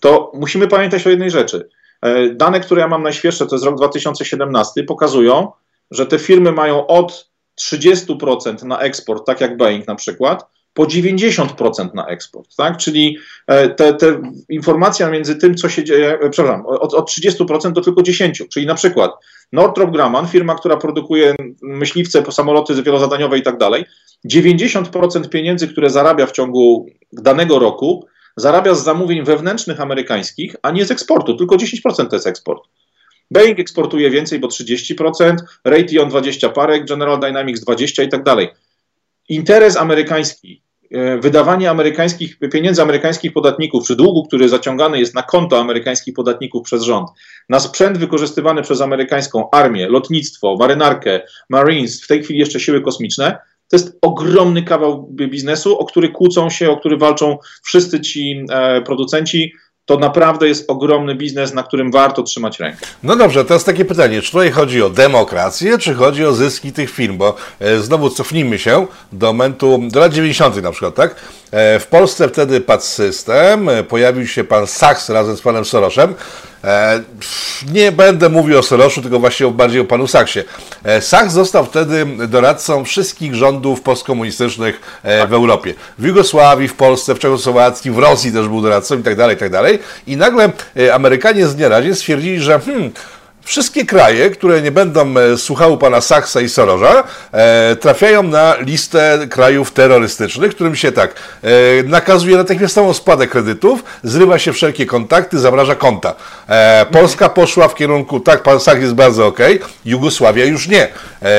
To 0.00 0.32
musimy 0.34 0.68
pamiętać 0.68 1.06
o 1.06 1.10
jednej 1.10 1.30
rzeczy. 1.30 1.68
E, 2.02 2.30
dane, 2.30 2.60
które 2.60 2.80
ja 2.80 2.88
mam 2.88 3.02
najświeższe, 3.02 3.46
to 3.46 3.54
jest 3.54 3.64
rok 3.64 3.76
2017, 3.76 4.84
pokazują, 4.84 5.52
że 5.90 6.06
te 6.06 6.18
firmy 6.18 6.52
mają 6.52 6.86
od 6.86 7.30
30% 7.60 8.64
na 8.64 8.80
eksport, 8.80 9.26
tak 9.26 9.40
jak 9.40 9.56
Boeing 9.56 9.86
na 9.86 9.94
przykład, 9.94 10.46
po 10.74 10.82
90% 10.82 11.94
na 11.94 12.06
eksport, 12.06 12.56
tak? 12.56 12.76
Czyli 12.76 13.18
e, 13.46 13.68
te, 13.68 13.94
te 13.94 14.22
informacja 14.48 15.10
między 15.10 15.36
tym, 15.36 15.54
co 15.54 15.68
się 15.68 15.84
dzieje, 15.84 16.18
e, 16.18 16.30
przepraszam, 16.30 16.66
od, 16.66 16.94
od 16.94 17.10
30% 17.10 17.72
do 17.72 17.80
tylko 17.80 18.02
10%, 18.02 18.48
czyli 18.48 18.66
na 18.66 18.74
przykład 18.74 19.10
Northrop 19.54 19.90
Grumman, 19.90 20.28
firma, 20.28 20.54
która 20.54 20.76
produkuje 20.76 21.34
myśliwce, 21.62 22.32
samoloty 22.32 22.82
wielozadaniowe 22.82 23.38
i 23.38 23.42
tak 23.42 23.58
dalej, 23.58 23.84
90% 24.28 25.28
pieniędzy, 25.28 25.68
które 25.68 25.90
zarabia 25.90 26.26
w 26.26 26.32
ciągu 26.32 26.86
danego 27.12 27.58
roku, 27.58 28.06
zarabia 28.36 28.74
z 28.74 28.84
zamówień 28.84 29.24
wewnętrznych 29.24 29.80
amerykańskich, 29.80 30.56
a 30.62 30.70
nie 30.70 30.84
z 30.84 30.90
eksportu, 30.90 31.36
tylko 31.36 31.56
10% 31.56 32.08
to 32.08 32.16
jest 32.16 32.26
eksport. 32.26 32.62
Boeing 33.30 33.60
eksportuje 33.60 34.10
więcej, 34.10 34.38
bo 34.38 34.48
30%, 34.48 35.36
Raytheon 35.64 36.08
20 36.08 36.48
parek, 36.48 36.86
General 36.86 37.20
Dynamics 37.20 37.60
20 37.60 38.02
i 38.02 38.08
tak 38.08 38.22
dalej. 38.22 38.48
Interes 39.28 39.76
amerykański, 39.76 40.62
wydawanie 41.20 41.70
amerykańskich 41.70 42.38
pieniędzy 42.52 42.82
amerykańskich 42.82 43.32
podatników, 43.32 43.86
czy 43.86 43.96
długu, 43.96 44.24
który 44.24 44.48
zaciągany 44.48 44.98
jest 44.98 45.14
na 45.14 45.22
konto 45.22 45.60
amerykańskich 45.60 46.14
podatników 46.14 46.62
przez 46.62 46.82
rząd, 46.82 47.08
na 47.48 47.60
sprzęt 47.60 47.98
wykorzystywany 47.98 48.62
przez 48.62 48.80
amerykańską 48.80 49.50
armię, 49.50 49.88
lotnictwo, 49.88 50.56
marynarkę, 50.56 51.20
Marines, 51.50 52.04
w 52.04 52.06
tej 52.06 52.22
chwili 52.22 52.38
jeszcze 52.38 52.60
siły 52.60 52.80
kosmiczne, 52.80 53.38
to 53.68 53.76
jest 53.76 53.98
ogromny 54.02 54.62
kawał 54.62 55.08
biznesu, 55.10 55.78
o 55.78 55.84
który 55.84 56.08
kłócą 56.08 56.50
się, 56.50 56.70
o 56.70 56.76
który 56.76 56.96
walczą 56.96 57.38
wszyscy 57.62 58.00
ci 58.00 58.44
e, 58.50 58.82
producenci 58.82 59.52
to 59.86 59.98
naprawdę 59.98 60.48
jest 60.48 60.70
ogromny 60.70 61.14
biznes, 61.14 61.54
na 61.54 61.62
którym 61.62 61.90
warto 61.90 62.22
trzymać 62.22 62.60
rękę. 62.60 62.86
No 63.02 63.16
dobrze, 63.16 63.44
teraz 63.44 63.64
takie 63.64 63.84
pytanie, 63.84 64.22
czy 64.22 64.32
tutaj 64.32 64.50
chodzi 64.50 64.82
o 64.82 64.90
demokrację, 64.90 65.78
czy 65.78 65.94
chodzi 65.94 66.24
o 66.24 66.32
zyski 66.32 66.72
tych 66.72 66.90
firm? 66.90 67.16
Bo 67.16 67.36
e, 67.60 67.80
znowu 67.80 68.10
cofnijmy 68.10 68.58
się 68.58 68.86
do 69.12 69.26
momentu, 69.26 69.80
do 69.90 70.00
lat 70.00 70.12
90. 70.12 70.62
na 70.62 70.70
przykład, 70.70 70.94
tak? 70.94 71.14
E, 71.50 71.78
w 71.78 71.86
Polsce 71.86 72.28
wtedy 72.28 72.60
padł 72.60 72.82
system, 72.82 73.68
e, 73.68 73.84
pojawił 73.84 74.26
się 74.26 74.44
pan 74.44 74.66
Sachs 74.66 75.08
razem 75.08 75.36
z 75.36 75.40
panem 75.40 75.64
Sorosem. 75.64 76.14
E, 76.64 77.02
nie 77.72 77.92
będę 77.92 78.28
mówił 78.28 78.58
o 78.58 78.62
Soroszu, 78.62 79.02
tylko 79.02 79.18
właśnie 79.18 79.46
bardziej 79.46 79.80
o 79.80 79.84
panu 79.84 80.06
Sachsie. 80.06 80.40
Sachs 81.00 81.32
został 81.32 81.64
wtedy 81.64 82.06
doradcą 82.28 82.84
wszystkich 82.84 83.34
rządów 83.34 83.80
postkomunistycznych 83.80 85.00
w 85.28 85.32
Europie. 85.32 85.74
W 85.98 86.04
Jugosławii, 86.04 86.68
w 86.68 86.74
Polsce, 86.74 87.14
w 87.14 87.18
Czechosłowacji, 87.18 87.90
w 87.90 87.98
Rosji 87.98 88.32
też 88.32 88.48
był 88.48 88.62
doradcą 88.62 88.98
i 88.98 89.02
tak 89.02 89.16
dalej, 89.16 89.36
i 89.36 89.38
tak 89.38 89.50
dalej. 89.50 89.78
I 90.06 90.16
nagle 90.16 90.52
Amerykanie 90.92 91.46
z 91.46 91.56
dnia 91.56 91.68
razie 91.68 91.94
stwierdzili, 91.94 92.40
że 92.40 92.60
hmm, 92.60 92.90
Wszystkie 93.44 93.86
kraje, 93.86 94.30
które 94.30 94.62
nie 94.62 94.72
będą 94.72 95.18
e, 95.18 95.36
słuchały 95.36 95.78
pana 95.78 96.00
Sachsa 96.00 96.40
i 96.40 96.48
Soroża, 96.48 97.04
e, 97.32 97.76
trafiają 97.76 98.22
na 98.22 98.56
listę 98.60 99.18
krajów 99.30 99.72
terrorystycznych, 99.72 100.54
którym 100.54 100.76
się 100.76 100.92
tak 100.92 101.14
e, 101.42 101.48
nakazuje 101.82 102.36
natychmiastową 102.36 102.94
spładę 102.94 103.26
kredytów, 103.26 103.84
zrywa 104.02 104.38
się 104.38 104.52
wszelkie 104.52 104.86
kontakty, 104.86 105.38
zamraża 105.38 105.74
konta. 105.74 106.14
E, 106.48 106.86
Polska 106.92 107.28
poszła 107.28 107.68
w 107.68 107.74
kierunku, 107.74 108.20
tak, 108.20 108.42
pan 108.42 108.60
Sach 108.60 108.80
jest 108.80 108.94
bardzo 108.94 109.26
ok, 109.26 109.38
Jugosławia 109.84 110.44
już 110.44 110.68
nie. 110.68 110.88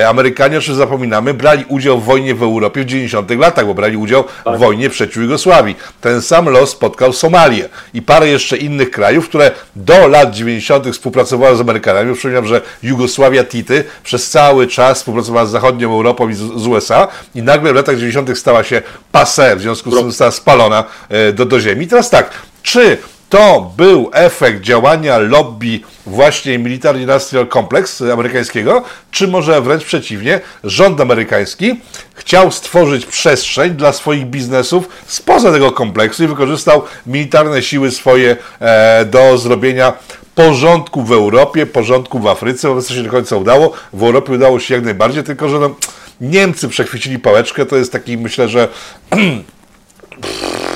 Amerykanie, 0.08 0.62
czy 0.62 0.76
zapominamy, 0.76 1.34
brali 1.34 1.65
udział 1.68 2.00
w 2.00 2.06
wojnie 2.06 2.36
w 2.36 2.44
Europie 2.44 2.82
w 2.82 2.86
90 2.86 3.32
latach, 3.32 3.65
bo 3.65 3.74
brali 3.74 3.98
udział 3.98 4.24
tak. 4.24 4.56
w 4.56 4.60
wojnie 4.60 4.89
przeciw 4.89 5.18
Jugosławii. 5.18 5.76
Ten 6.02 6.22
sam 6.22 6.50
los 6.50 6.70
spotkał 6.70 7.13
Somalię 7.13 7.70
i 7.94 8.02
parę 8.02 8.28
jeszcze 8.28 8.58
innych 8.58 8.91
krajów, 8.91 9.30
które 9.30 9.52
do 9.76 10.08
lat 10.08 10.32
90 10.32 10.88
współpracowały 10.88 11.58
z 11.58 11.62
Amerykanami 11.62 11.95
Amerykanami. 12.00 12.16
Przypominam, 12.16 12.48
że 12.48 12.62
Jugosławia 12.84 13.44
Tity 13.44 13.84
przez 14.04 14.30
cały 14.30 14.68
czas 14.68 14.98
współpracowała 14.98 15.46
z 15.46 15.52
zachodnią 15.52 15.94
Europą 15.94 16.30
i 16.30 16.34
z, 16.34 16.40
z 16.40 16.68
USA 16.68 17.08
i 17.36 17.42
nagle 17.42 17.74
w 17.74 17.76
latach 17.76 17.96
90. 17.96 18.38
stała 18.38 18.64
się 18.64 18.82
passe, 19.12 19.56
w 19.56 19.62
związku 19.62 19.92
z 19.92 19.96
tym 19.96 20.08
została 20.08 20.32
spalona 20.32 20.84
e, 21.10 21.34
do, 21.34 21.46
do 21.46 21.60
ziemi. 21.60 21.88
teraz 21.88 22.10
tak, 22.10 22.30
czy 22.64 22.98
to 23.30 23.74
był 23.78 24.10
efekt 24.14 24.62
działania 24.62 25.18
lobby 25.18 25.80
właśnie 26.06 26.60
Military 26.60 27.02
Industrial 27.02 27.48
Complex 27.48 28.02
amerykańskiego, 28.02 28.84
czy 29.12 29.28
może 29.28 29.62
wręcz 29.62 29.84
przeciwnie, 29.84 30.42
rząd 30.64 31.02
amerykański 31.02 31.82
chciał 32.14 32.52
stworzyć 32.52 33.06
przestrzeń 33.06 33.72
dla 33.72 33.94
swoich 33.94 34.26
biznesów 34.26 34.90
spoza 35.08 35.52
tego 35.52 35.72
kompleksu 35.72 36.24
i 36.24 36.28
wykorzystał 36.28 36.84
militarne 37.08 37.64
siły 37.64 37.92
swoje 37.92 38.38
e, 38.60 39.06
do 39.06 39.38
zrobienia 39.38 39.94
porządku 40.36 41.04
w 41.04 41.12
Europie, 41.12 41.65
porządku 41.65 42.19
w 42.19 42.28
Afryce, 42.28 42.67
wobec 42.67 42.88
to 42.88 42.93
się 42.93 43.04
do 43.04 43.12
końca 43.12 43.38
udało. 43.38 43.71
W 43.93 44.04
Europie 44.04 44.34
udało 44.34 44.60
się 44.60 44.76
jak 44.76 44.84
najbardziej, 44.84 45.24
tylko 45.24 45.50
że 45.50 45.60
no, 45.60 45.76
Niemcy 46.21 46.69
przechwycili 46.69 47.19
pałeczkę, 47.19 47.65
to 47.65 47.76
jest 47.76 47.91
taki, 47.91 48.17
myślę, 48.17 48.50
że 48.50 48.67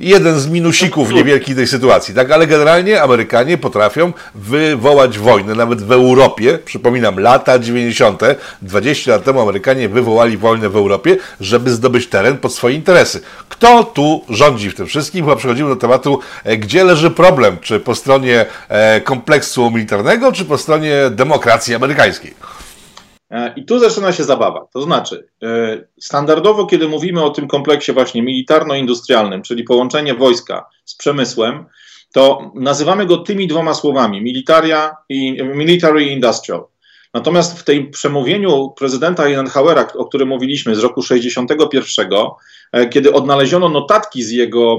jeden 0.00 0.40
z 0.40 0.46
minusików 0.46 1.12
niewielkich 1.12 1.56
tej 1.56 1.66
sytuacji, 1.66 2.14
tak? 2.14 2.30
Ale 2.30 2.46
generalnie 2.46 3.02
Amerykanie 3.02 3.58
potrafią 3.58 4.12
wywołać 4.34 5.18
wojnę, 5.18 5.54
nawet 5.54 5.82
w 5.82 5.92
Europie. 5.92 6.58
Przypominam, 6.64 7.20
lata 7.20 7.58
90., 7.58 8.22
20 8.62 9.10
lat 9.10 9.24
temu 9.24 9.40
Amerykanie 9.40 9.88
wywołali 9.88 10.36
wojnę 10.36 10.68
w 10.68 10.76
Europie, 10.76 11.16
żeby 11.40 11.70
zdobyć 11.70 12.06
teren 12.06 12.38
pod 12.38 12.54
swoje 12.54 12.74
interesy. 12.74 13.20
Kto 13.48 13.84
tu 13.84 14.24
rządzi 14.28 14.70
w 14.70 14.74
tym 14.74 14.86
wszystkim? 14.86 15.24
Chyba 15.24 15.36
przechodzimy 15.36 15.68
do 15.68 15.76
tematu, 15.76 16.20
e, 16.44 16.56
gdzie 16.56 16.84
leży 16.84 17.10
problem, 17.10 17.58
czy 17.60 17.80
po 17.80 17.94
stronie 17.94 18.46
e, 18.68 19.00
kompleksu 19.00 19.70
militarnego, 19.70 20.32
czy 20.32 20.44
po 20.44 20.58
stronie 20.58 20.94
demokracji 21.10 21.74
amerykańskiej. 21.74 22.34
E, 23.30 23.54
I 23.56 23.64
tu 23.64 23.78
zaczyna 23.78 24.12
się 24.12 24.24
zabawa. 24.24 24.66
To 24.72 24.82
znaczy, 24.82 25.28
e, 25.42 25.48
standardowo, 26.00 26.66
kiedy 26.66 26.88
mówimy 26.88 27.22
o 27.22 27.30
tym 27.30 27.48
kompleksie 27.48 27.92
właśnie 27.92 28.22
militarno-industrialnym, 28.22 29.42
czyli 29.42 29.64
połączenie 29.64 30.14
wojska 30.14 30.66
z 30.84 30.96
przemysłem, 30.96 31.64
to 32.12 32.52
nazywamy 32.54 33.06
go 33.06 33.16
tymi 33.16 33.46
dwoma 33.46 33.74
słowami: 33.74 34.22
militaria 34.22 34.96
i 35.08 35.42
military 35.42 36.04
industrial. 36.04 36.64
Natomiast 37.14 37.58
w 37.58 37.64
tym 37.64 37.90
przemówieniu 37.90 38.74
prezydenta 38.78 39.24
Eisenhowera, 39.26 39.88
o 39.94 40.04
którym 40.04 40.28
mówiliśmy 40.28 40.74
z 40.74 40.78
roku 40.78 41.02
61, 41.02 42.08
e, 42.72 42.88
kiedy 42.88 43.12
odnaleziono 43.12 43.68
notatki 43.68 44.22
z 44.22 44.30
jego 44.30 44.78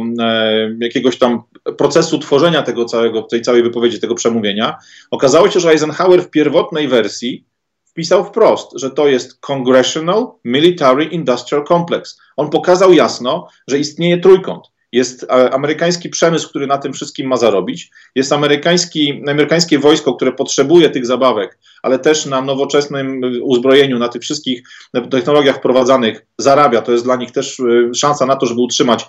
jakiegoś 0.79 1.17
tam 1.17 1.43
procesu 1.77 2.19
tworzenia 2.19 2.63
tego 2.63 2.85
całego, 2.85 3.21
tej 3.21 3.41
całej 3.41 3.63
wypowiedzi, 3.63 3.99
tego 3.99 4.15
przemówienia, 4.15 4.77
okazało 5.11 5.49
się, 5.49 5.59
że 5.59 5.71
Eisenhower 5.71 6.23
w 6.23 6.29
pierwotnej 6.29 6.87
wersji 6.87 7.45
wpisał 7.91 8.25
wprost, 8.25 8.71
że 8.75 8.91
to 8.91 9.07
jest 9.07 9.39
Congressional 9.39 10.27
Military 10.45 11.05
Industrial 11.05 11.65
Complex. 11.65 12.17
On 12.37 12.49
pokazał 12.49 12.93
jasno, 12.93 13.47
że 13.67 13.79
istnieje 13.79 14.17
trójkąt. 14.17 14.63
Jest 14.91 15.23
e, 15.23 15.53
amerykański 15.53 16.09
przemysł, 16.09 16.49
który 16.49 16.67
na 16.67 16.77
tym 16.77 16.93
wszystkim 16.93 17.27
ma 17.27 17.37
zarobić, 17.37 17.91
jest 18.15 18.33
amerykański, 18.33 19.23
amerykańskie 19.27 19.79
wojsko, 19.79 20.13
które 20.13 20.31
potrzebuje 20.31 20.89
tych 20.89 21.05
zabawek, 21.05 21.59
ale 21.83 21.99
też 21.99 22.25
na 22.25 22.41
nowoczesnym 22.41 23.21
uzbrojeniu, 23.41 23.99
na 23.99 24.07
tych 24.07 24.21
wszystkich 24.21 24.63
technologiach 25.11 25.57
wprowadzanych 25.57 26.25
zarabia. 26.37 26.81
To 26.81 26.91
jest 26.91 27.03
dla 27.03 27.15
nich 27.15 27.31
też 27.31 27.59
e, 27.59 27.93
szansa 27.95 28.25
na 28.25 28.35
to, 28.35 28.45
żeby 28.45 28.61
utrzymać 28.61 29.05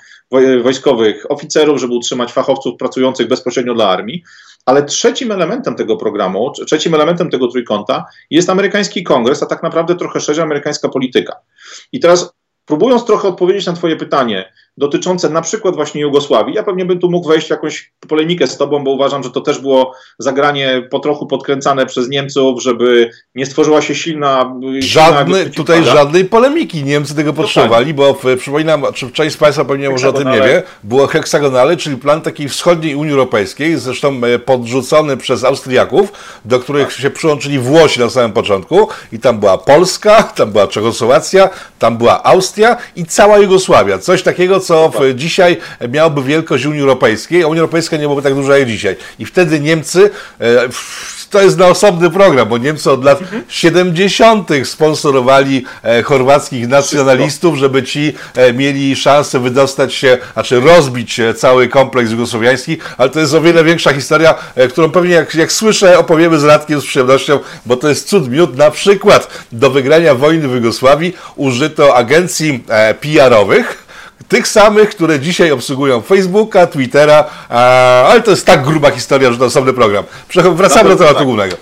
wojskowych 0.62 1.30
oficerów, 1.30 1.80
żeby 1.80 1.94
utrzymać 1.94 2.32
fachowców 2.32 2.76
pracujących 2.78 3.28
bezpośrednio 3.28 3.74
dla 3.74 3.88
armii. 3.88 4.22
Ale 4.70 4.83
trzecim 4.83 5.33
elementem 5.33 5.74
tego 5.74 5.96
programu, 5.96 6.52
trzecim 6.66 6.94
elementem 6.94 7.30
tego 7.30 7.48
trójkąta 7.48 8.04
jest 8.30 8.50
amerykański 8.50 9.02
kongres, 9.02 9.42
a 9.42 9.46
tak 9.46 9.62
naprawdę 9.62 9.94
trochę 9.94 10.20
szerzej 10.20 10.44
amerykańska 10.44 10.88
polityka. 10.88 11.37
I 11.92 12.00
teraz 12.00 12.33
próbując 12.66 13.04
trochę 13.04 13.28
odpowiedzieć 13.28 13.66
na 13.66 13.72
Twoje 13.72 13.96
pytanie, 13.96 14.52
dotyczące 14.76 15.30
na 15.30 15.42
przykład 15.42 15.74
właśnie 15.74 16.00
Jugosławii. 16.00 16.54
Ja 16.54 16.62
pewnie 16.62 16.85
bym 16.85 16.98
tu 16.98 17.11
mógł 17.11 17.28
wejść 17.28 17.46
w 17.46 17.50
jakąś 17.50 17.92
polemikę 18.09 18.46
z 18.46 18.56
tobą, 18.56 18.85
bo 18.85 18.90
uważam, 18.90 19.22
że 19.22 19.30
to 19.30 19.40
też 19.40 19.59
było 19.59 19.94
zagranie 20.18 20.88
po 20.90 20.98
trochu 20.98 21.26
podkręcane 21.26 21.87
przez 21.87 22.09
Niemców, 22.09 22.62
żeby 22.62 23.11
nie 23.35 23.46
stworzyła 23.46 23.83
się 23.83 23.94
silna... 23.94 24.54
Żadny, 24.78 25.50
tutaj 25.50 25.85
żadnej 25.85 26.24
polemiki. 26.24 26.85
Niemcy 26.85 27.14
tego 27.14 27.33
potrzebowali, 27.33 27.94
bo 27.94 28.14
w, 28.14 28.37
przypominam, 28.38 28.83
czy 28.94 29.11
część 29.11 29.35
z 29.35 29.38
Państwa 29.38 29.64
pewnie 29.64 29.90
może 29.90 30.09
o 30.09 30.12
tym 30.12 30.30
nie 30.30 30.40
wie, 30.40 30.62
było 30.85 31.06
heksagonale, 31.06 31.76
czyli 31.76 31.96
plan 31.96 32.20
takiej 32.20 32.48
wschodniej 32.48 32.94
Unii 32.94 33.12
Europejskiej, 33.12 33.76
zresztą 33.76 34.20
e, 34.24 34.38
podrzucony 34.38 35.16
przez 35.16 35.44
Austriaków, 35.44 36.12
do 36.44 36.61
których 36.61 36.88
tak. 36.88 36.96
się 36.96 37.11
przyłączyli 37.11 37.59
Włosi 37.59 38.00
na 38.00 38.11
samym 38.11 38.33
początku 38.33 38.88
i 39.12 39.18
tam 39.18 39.38
była 39.38 39.59
Polska, 39.59 40.22
tam 40.22 40.52
była 40.52 40.66
Czechosłowacja, 40.66 41.50
tam 41.78 41.96
była 41.96 42.22
Austria 42.22 42.76
i 42.96 43.04
cała 43.04 43.38
Jugosławia. 43.38 43.98
Coś 43.98 44.22
takiego, 44.22 44.59
tego, 44.60 44.90
co 44.90 45.00
w, 45.00 45.14
dzisiaj 45.14 45.56
miałoby 45.88 46.22
wielkość 46.22 46.64
Unii 46.64 46.80
Europejskiej, 46.80 47.42
a 47.42 47.46
Unia 47.46 47.60
Europejska 47.60 47.96
nie 47.96 48.02
byłoby 48.02 48.22
tak 48.22 48.34
duża 48.34 48.58
jak 48.58 48.68
dzisiaj. 48.68 48.96
I 49.18 49.26
wtedy 49.26 49.60
Niemcy 49.60 50.10
e, 50.40 50.68
to 51.30 51.42
jest 51.42 51.58
na 51.58 51.66
osobny 51.66 52.10
program, 52.10 52.48
bo 52.48 52.58
Niemcy 52.58 52.90
od 52.90 53.04
lat 53.04 53.20
mhm. 53.20 53.42
70. 53.48 54.48
sponsorowali 54.64 55.64
e, 55.82 56.02
chorwackich 56.02 56.68
nacjonalistów, 56.68 57.56
żeby 57.56 57.82
ci 57.82 58.12
e, 58.34 58.52
mieli 58.52 58.96
szansę 58.96 59.40
wydostać 59.40 59.94
się, 59.94 60.18
znaczy 60.32 60.60
rozbić 60.60 61.20
cały 61.36 61.68
kompleks 61.68 62.10
jugosłowiański, 62.10 62.78
ale 62.98 63.10
to 63.10 63.20
jest 63.20 63.34
o 63.34 63.40
wiele 63.40 63.64
większa 63.64 63.92
historia, 63.92 64.34
którą 64.70 64.90
pewnie 64.90 65.14
jak, 65.14 65.34
jak 65.34 65.52
słyszę 65.52 65.98
opowiemy 65.98 66.38
z 66.38 66.44
Radkiem 66.44 66.80
z 66.80 66.84
przyjemnością, 66.84 67.38
bo 67.66 67.76
to 67.76 67.88
jest 67.88 68.08
cud 68.08 68.30
miód. 68.30 68.56
Na 68.56 68.70
przykład 68.70 69.28
do 69.52 69.70
wygrania 69.70 70.14
wojny 70.14 70.48
w 70.48 70.54
Jugosławii 70.54 71.16
użyto 71.36 71.96
agencji 71.96 72.64
PR-owych, 73.00 73.89
tych 74.30 74.48
samych, 74.48 74.90
które 74.90 75.20
dzisiaj 75.20 75.50
obsługują 75.50 76.00
Facebooka, 76.00 76.66
Twittera, 76.66 77.30
ale 78.08 78.22
to 78.22 78.30
jest 78.30 78.46
tak 78.46 78.64
gruba 78.64 78.90
historia, 78.90 79.32
że 79.32 79.38
to 79.38 79.44
osobny 79.44 79.72
program. 79.72 80.04
Wracamy 80.54 80.88
do 80.88 80.96
tematu 80.96 81.14
tak. 81.14 81.24
głównego. 81.24 81.56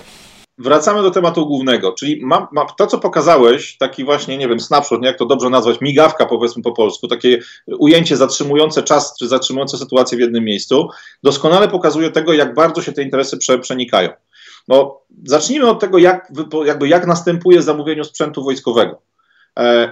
Wracamy 0.57 1.01
do 1.01 1.11
tematu 1.11 1.47
głównego, 1.47 1.91
czyli 1.91 2.25
ma, 2.25 2.47
ma, 2.51 2.65
to, 2.65 2.87
co 2.87 2.99
pokazałeś, 2.99 3.77
taki 3.77 4.05
właśnie, 4.05 4.37
nie 4.37 4.47
wiem, 4.47 4.59
snapshot, 4.59 5.01
nie 5.01 5.07
jak 5.07 5.17
to 5.17 5.25
dobrze 5.25 5.49
nazwać, 5.49 5.81
migawka 5.81 6.25
powiedzmy 6.25 6.63
po 6.63 6.71
polsku, 6.71 7.07
takie 7.07 7.39
ujęcie 7.67 8.17
zatrzymujące 8.17 8.83
czas, 8.83 9.15
czy 9.19 9.27
zatrzymujące 9.27 9.77
sytuację 9.77 10.17
w 10.17 10.21
jednym 10.21 10.43
miejscu, 10.43 10.89
doskonale 11.23 11.67
pokazuje 11.67 12.11
tego, 12.11 12.33
jak 12.33 12.53
bardzo 12.53 12.81
się 12.81 12.91
te 12.91 13.03
interesy 13.03 13.37
prze, 13.37 13.59
przenikają. 13.59 14.09
No, 14.67 14.99
zacznijmy 15.23 15.69
od 15.69 15.79
tego, 15.79 15.97
jak, 15.97 16.31
jakby 16.65 16.87
jak 16.87 17.07
następuje 17.07 17.61
zamówienie 17.61 18.03
sprzętu 18.03 18.43
wojskowego. 18.43 19.01
E, 19.59 19.91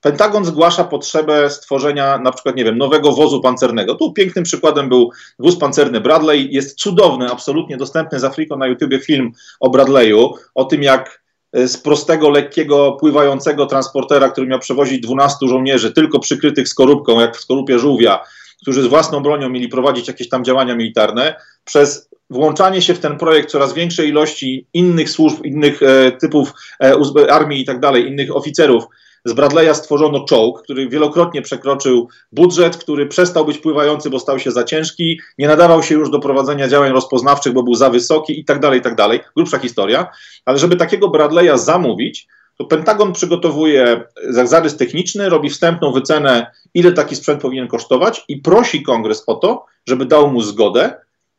Pentagon 0.00 0.44
zgłasza 0.44 0.84
potrzebę 0.84 1.50
stworzenia 1.50 2.18
na 2.18 2.32
przykład, 2.32 2.56
nie 2.56 2.64
wiem, 2.64 2.78
nowego 2.78 3.12
wozu 3.12 3.40
pancernego. 3.40 3.94
Tu 3.94 4.12
pięknym 4.12 4.44
przykładem 4.44 4.88
był 4.88 5.10
wóz 5.38 5.58
pancerny 5.58 6.00
Bradley. 6.00 6.48
Jest 6.54 6.78
cudowny, 6.78 7.30
absolutnie 7.30 7.76
dostępny 7.76 8.20
z 8.20 8.24
Afriko 8.24 8.56
na 8.56 8.66
YouTubie 8.66 8.98
film 8.98 9.32
o 9.60 9.70
Bradleyu, 9.70 10.34
o 10.54 10.64
tym 10.64 10.82
jak 10.82 11.22
e, 11.52 11.68
z 11.68 11.76
prostego, 11.76 12.30
lekkiego, 12.30 12.92
pływającego 12.92 13.66
transportera, 13.66 14.28
który 14.28 14.46
miał 14.46 14.58
przewozić 14.58 15.00
12 15.00 15.48
żołnierzy, 15.48 15.92
tylko 15.92 16.18
przykrytych 16.18 16.68
skorupką, 16.68 17.20
jak 17.20 17.36
w 17.36 17.40
skorupie 17.40 17.78
żółwia, 17.78 18.20
którzy 18.62 18.82
z 18.82 18.86
własną 18.86 19.20
bronią 19.20 19.48
mieli 19.48 19.68
prowadzić 19.68 20.08
jakieś 20.08 20.28
tam 20.28 20.44
działania 20.44 20.74
militarne, 20.74 21.34
przez 21.64 22.08
włączanie 22.30 22.82
się 22.82 22.94
w 22.94 22.98
ten 22.98 23.18
projekt 23.18 23.50
coraz 23.50 23.74
większej 23.74 24.08
ilości 24.08 24.66
innych 24.74 25.10
służb, 25.10 25.44
innych 25.44 25.82
e, 25.82 26.12
typów 26.12 26.52
e, 26.84 27.32
armii 27.32 27.60
i 27.60 27.64
tak 27.64 27.80
dalej, 27.80 28.06
innych 28.06 28.36
oficerów, 28.36 28.84
z 29.26 29.34
Bradley'a 29.34 29.74
stworzono 29.74 30.24
czołg, 30.24 30.62
który 30.62 30.88
wielokrotnie 30.88 31.42
przekroczył 31.42 32.08
budżet, 32.32 32.76
który 32.76 33.06
przestał 33.06 33.44
być 33.44 33.58
pływający, 33.58 34.10
bo 34.10 34.18
stał 34.18 34.38
się 34.38 34.50
za 34.50 34.64
ciężki, 34.64 35.20
nie 35.38 35.48
nadawał 35.48 35.82
się 35.82 35.94
już 35.94 36.10
do 36.10 36.18
prowadzenia 36.18 36.68
działań 36.68 36.92
rozpoznawczych, 36.92 37.52
bo 37.52 37.62
był 37.62 37.74
za 37.74 37.90
wysoki 37.90 38.40
i 38.40 38.44
tak 38.44 38.60
dalej, 38.60 38.78
i 38.78 38.82
tak 38.82 38.94
dalej. 38.94 39.20
Grubsza 39.36 39.58
historia. 39.58 40.06
Ale 40.44 40.58
żeby 40.58 40.76
takiego 40.76 41.08
Bradley'a 41.08 41.58
zamówić, 41.58 42.28
to 42.58 42.64
Pentagon 42.64 43.12
przygotowuje 43.12 44.04
zarys 44.28 44.76
techniczny, 44.76 45.28
robi 45.28 45.50
wstępną 45.50 45.92
wycenę, 45.92 46.50
ile 46.74 46.92
taki 46.92 47.16
sprzęt 47.16 47.40
powinien 47.40 47.68
kosztować 47.68 48.24
i 48.28 48.36
prosi 48.36 48.82
kongres 48.82 49.24
o 49.26 49.34
to, 49.34 49.64
żeby 49.86 50.06
dał 50.06 50.30
mu 50.30 50.42
zgodę 50.42 50.94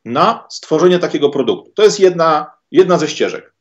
na 0.05 0.45
stworzenie 0.49 0.99
takiego 0.99 1.29
produktu. 1.29 1.71
To 1.75 1.83
jest 1.83 1.99
jedna, 1.99 2.51
jedna 2.71 2.97
ze 2.97 3.07
ścieżek. 3.07 3.56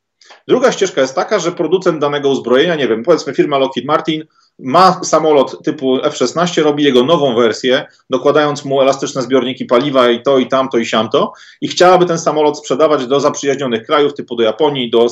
Druga 0.47 0.71
ścieżka 0.71 1.01
jest 1.01 1.15
taka, 1.15 1.39
że 1.39 1.51
producent 1.51 1.99
danego 2.01 2.29
uzbrojenia, 2.29 2.75
nie 2.75 2.87
wiem, 2.87 3.03
powiedzmy 3.03 3.33
firma 3.33 3.57
Lockheed 3.57 3.85
Martin, 3.85 4.23
ma 4.59 5.03
samolot 5.03 5.63
typu 5.63 5.97
F-16, 6.03 6.63
robi 6.63 6.83
jego 6.83 7.03
nową 7.03 7.35
wersję, 7.35 7.85
dokładając 8.09 8.65
mu 8.65 8.81
elastyczne 8.81 9.21
zbiorniki 9.21 9.65
paliwa 9.65 10.09
i 10.09 10.21
to, 10.21 10.37
i 10.37 10.47
tamto, 10.47 10.77
i 10.77 10.85
siamto, 10.85 11.33
i 11.61 11.67
chciałaby 11.67 12.05
ten 12.05 12.19
samolot 12.19 12.57
sprzedawać 12.57 13.07
do 13.07 13.19
zaprzyjaźnionych 13.19 13.85
krajów, 13.85 14.13
typu 14.13 14.35
do 14.35 14.43
Japonii, 14.43 14.89
do 14.89 15.07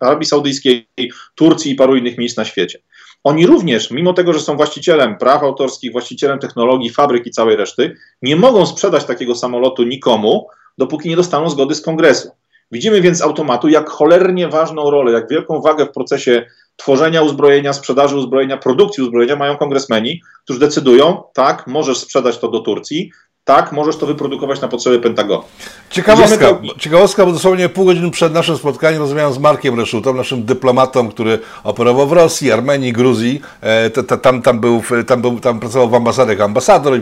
Arabii 0.00 0.26
Saudyjskiej, 0.26 0.88
Turcji 1.34 1.72
i 1.72 1.74
paru 1.74 1.96
innych 1.96 2.18
miejsc 2.18 2.36
na 2.36 2.44
świecie. 2.44 2.78
Oni 3.24 3.46
również, 3.46 3.90
mimo 3.90 4.12
tego, 4.12 4.32
że 4.32 4.40
są 4.40 4.56
właścicielem 4.56 5.18
praw 5.18 5.42
autorskich, 5.42 5.92
właścicielem 5.92 6.38
technologii, 6.38 6.90
fabryk 6.90 7.26
i 7.26 7.30
całej 7.30 7.56
reszty, 7.56 7.96
nie 8.22 8.36
mogą 8.36 8.66
sprzedać 8.66 9.04
takiego 9.04 9.34
samolotu 9.34 9.82
nikomu, 9.82 10.48
dopóki 10.78 11.08
nie 11.08 11.16
dostaną 11.16 11.50
zgody 11.50 11.74
z 11.74 11.82
kongresu. 11.82 12.30
Widzimy 12.74 13.00
więc 13.00 13.18
z 13.18 13.22
automatu, 13.22 13.68
jak 13.68 13.90
cholernie 13.90 14.48
ważną 14.48 14.90
rolę, 14.90 15.12
jak 15.12 15.28
wielką 15.28 15.60
wagę 15.60 15.86
w 15.86 15.92
procesie 15.92 16.46
tworzenia 16.76 17.22
uzbrojenia, 17.22 17.72
sprzedaży 17.72 18.16
uzbrojenia, 18.16 18.56
produkcji 18.56 19.02
uzbrojenia 19.02 19.36
mają 19.36 19.56
kongresmeni, 19.56 20.22
którzy 20.44 20.60
decydują, 20.60 21.22
tak, 21.34 21.66
możesz 21.66 21.98
sprzedać 21.98 22.38
to 22.38 22.48
do 22.48 22.60
Turcji, 22.60 23.10
tak, 23.44 23.72
możesz 23.72 23.96
to 23.96 24.06
wyprodukować 24.06 24.60
na 24.60 24.68
potrzeby 24.68 25.00
Pentagonu. 25.00 25.42
Ciekawostka, 25.90 26.54
to... 26.54 26.78
ciekawostka, 26.78 27.26
bo 27.26 27.32
dosłownie 27.32 27.68
pół 27.68 27.84
godziny 27.84 28.10
przed 28.10 28.32
naszym 28.32 28.56
spotkaniem 28.56 29.00
rozmawiałem 29.00 29.32
z 29.32 29.38
Markiem 29.38 29.80
Reszutą, 29.80 30.14
naszym 30.14 30.44
dyplomatą, 30.44 31.08
który 31.08 31.38
operował 31.64 32.06
w 32.06 32.12
Rosji, 32.12 32.52
Armenii, 32.52 32.92
Gruzji. 32.92 33.40
E, 33.60 33.90
tam, 33.90 34.42
tam, 34.42 34.60
był, 34.60 34.82
tam, 35.06 35.22
był, 35.22 35.40
tam 35.40 35.60
pracował 35.60 35.88
w 35.88 35.94
ambasadach 35.94 36.40
ambasador 36.40 37.00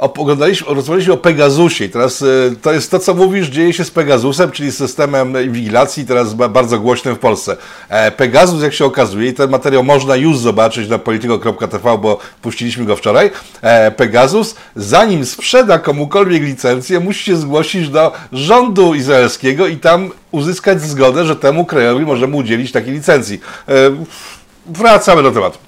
oglądaliśmy, 0.00 0.74
rozmawialiśmy 0.74 1.12
o 1.12 1.16
Pegasusie 1.16 1.88
teraz 1.88 2.22
y, 2.22 2.56
to 2.62 2.72
jest 2.72 2.90
to, 2.90 2.98
co 2.98 3.14
mówisz, 3.14 3.48
dzieje 3.48 3.72
się 3.72 3.84
z 3.84 3.90
Pegasusem, 3.90 4.50
czyli 4.50 4.72
systemem 4.72 5.44
inwigilacji, 5.44 6.06
teraz 6.06 6.34
bardzo 6.34 6.78
głośnym 6.78 7.14
w 7.14 7.18
Polsce. 7.18 7.56
E, 7.88 8.10
Pegasus, 8.10 8.62
jak 8.62 8.72
się 8.72 8.84
okazuje, 8.84 9.30
i 9.30 9.34
ten 9.34 9.50
materiał 9.50 9.84
można 9.84 10.16
już 10.16 10.38
zobaczyć 10.38 10.88
na 10.88 10.98
politico.tv, 10.98 11.98
bo 11.98 12.18
puściliśmy 12.42 12.84
go 12.84 12.96
wczoraj, 12.96 13.30
e, 13.62 13.90
Pegasus, 13.90 14.54
zanim 14.76 15.26
sprzeda 15.26 15.78
komukolwiek 15.78 16.42
licencję, 16.42 17.00
musi 17.00 17.24
się 17.24 17.36
zgłosić 17.36 17.88
do 17.88 18.12
rządu 18.32 18.94
izraelskiego 18.94 19.66
i 19.66 19.76
tam 19.76 20.10
uzyskać 20.30 20.82
zgodę, 20.82 21.24
że 21.24 21.36
temu 21.36 21.64
krajowi 21.64 22.04
możemy 22.04 22.36
udzielić 22.36 22.72
takiej 22.72 22.92
licencji. 22.92 23.40
E, 23.68 23.72
wracamy 24.66 25.22
do 25.22 25.32
tematu. 25.32 25.58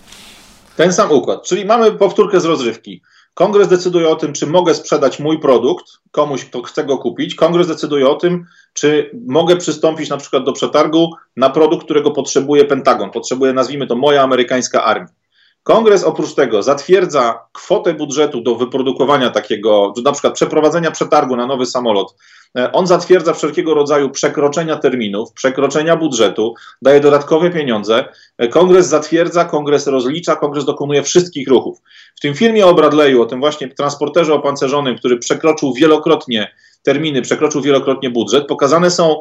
Ten 0.77 0.93
sam 0.93 1.13
układ, 1.13 1.43
czyli 1.43 1.65
mamy 1.65 1.93
powtórkę 1.93 2.41
z 2.41 2.45
rozrywki. 2.45 3.03
Kongres 3.35 3.69
decyduje 3.69 4.09
o 4.09 4.17
tym, 4.17 4.33
czy 4.33 4.47
mogę 4.47 4.75
sprzedać 4.75 5.19
mój 5.19 5.41
produkt 5.41 5.85
komuś, 6.11 6.45
kto 6.45 6.63
chce 6.63 6.85
go 6.85 6.99
kupić. 6.99 7.35
Kongres 7.35 7.69
decyduje 7.69 8.09
o 8.09 8.15
tym, 8.15 8.45
czy 8.73 9.11
mogę 9.27 9.57
przystąpić 9.57 10.11
na 10.11 10.17
przykład 10.17 10.45
do 10.45 10.53
przetargu 10.53 11.11
na 11.37 11.51
produkt, 11.51 11.85
którego 11.85 12.11
potrzebuje 12.11 12.65
Pentagon, 12.65 13.11
potrzebuje, 13.11 13.53
nazwijmy 13.53 13.87
to, 13.87 13.97
moja 13.97 14.23
amerykańska 14.23 14.85
armia. 14.85 15.22
Kongres 15.63 16.05
oprócz 16.05 16.35
tego 16.35 16.63
zatwierdza 16.63 17.47
kwotę 17.53 17.95
budżetu 17.95 18.41
do 18.41 18.55
wyprodukowania 18.55 19.31
takiego, 19.31 19.93
na 20.05 20.13
przykład 20.13 20.35
przeprowadzenia 20.35 20.91
przetargu 20.91 21.37
na 21.37 21.47
nowy 21.47 21.67
samolot. 21.67 22.15
E, 22.59 22.73
on 22.73 22.87
zatwierdza 22.87 23.33
wszelkiego 23.35 23.75
rodzaju 23.75 24.11
przekroczenia 24.11 24.77
terminów, 24.77 25.33
przekroczenia 25.33 25.97
budżetu, 25.97 26.55
daje 26.83 27.01
dodatkowe 27.01 27.51
pieniądze. 27.51 28.05
E, 28.39 28.49
kongres 28.49 28.87
zatwierdza, 28.87 29.45
kongres 29.45 29.87
rozlicza, 29.87 30.37
kongres 30.37 30.65
dokonuje 30.65 31.03
wszystkich 31.03 31.49
ruchów. 31.49 31.79
W 32.17 32.21
tym 32.21 32.35
filmie 32.35 32.67
o 32.67 32.75
Bradleyu, 32.75 33.23
o 33.23 33.27
tym 33.27 33.41
właśnie 33.41 33.69
transporterze 33.69 34.35
opancerzonym, 34.35 34.99
który 34.99 35.19
przekroczył 35.19 35.75
wielokrotnie 35.75 36.53
terminy, 36.83 37.23
przekroczył 37.23 37.63
wielokrotnie 37.63 38.11
budżet, 38.11 38.47
pokazane 38.47 38.91
są 38.91 39.21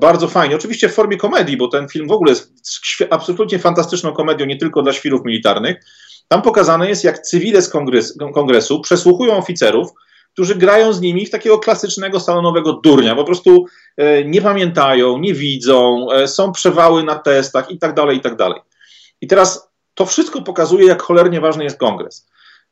bardzo 0.00 0.28
fajnie. 0.28 0.56
Oczywiście 0.56 0.88
w 0.88 0.94
formie 0.94 1.16
komedii, 1.16 1.56
bo 1.56 1.68
ten 1.68 1.88
film 1.88 2.08
w 2.08 2.12
ogóle 2.12 2.30
jest 2.30 2.52
absolutnie 3.10 3.58
fantastyczną 3.58 4.12
komedią, 4.12 4.46
nie 4.46 4.56
tylko 4.56 4.82
dla 4.82 4.92
świrów 4.92 5.24
militarnych. 5.24 5.76
Tam 6.28 6.42
pokazane 6.42 6.88
jest, 6.88 7.04
jak 7.04 7.18
cywile 7.18 7.62
z 7.62 7.68
kongres, 7.68 8.18
kongresu 8.34 8.80
przesłuchują 8.80 9.36
oficerów, 9.36 9.90
którzy 10.32 10.54
grają 10.54 10.92
z 10.92 11.00
nimi 11.00 11.26
w 11.26 11.30
takiego 11.30 11.58
klasycznego 11.58 12.20
salonowego 12.20 12.72
durnia. 12.72 13.14
Po 13.14 13.24
prostu 13.24 13.66
e, 13.96 14.24
nie 14.24 14.42
pamiętają, 14.42 15.18
nie 15.18 15.34
widzą, 15.34 16.06
e, 16.12 16.28
są 16.28 16.52
przewały 16.52 17.04
na 17.04 17.18
testach 17.18 17.70
i 17.70 17.78
tak 17.78 17.94
dalej, 17.94 18.16
i 18.16 18.20
tak 18.20 18.36
dalej. 18.36 18.60
I 19.20 19.26
teraz 19.26 19.70
to 19.94 20.06
wszystko 20.06 20.42
pokazuje, 20.42 20.86
jak 20.86 21.02
cholernie 21.02 21.40
ważny 21.40 21.64
jest 21.64 21.78
kongres. 21.78 22.28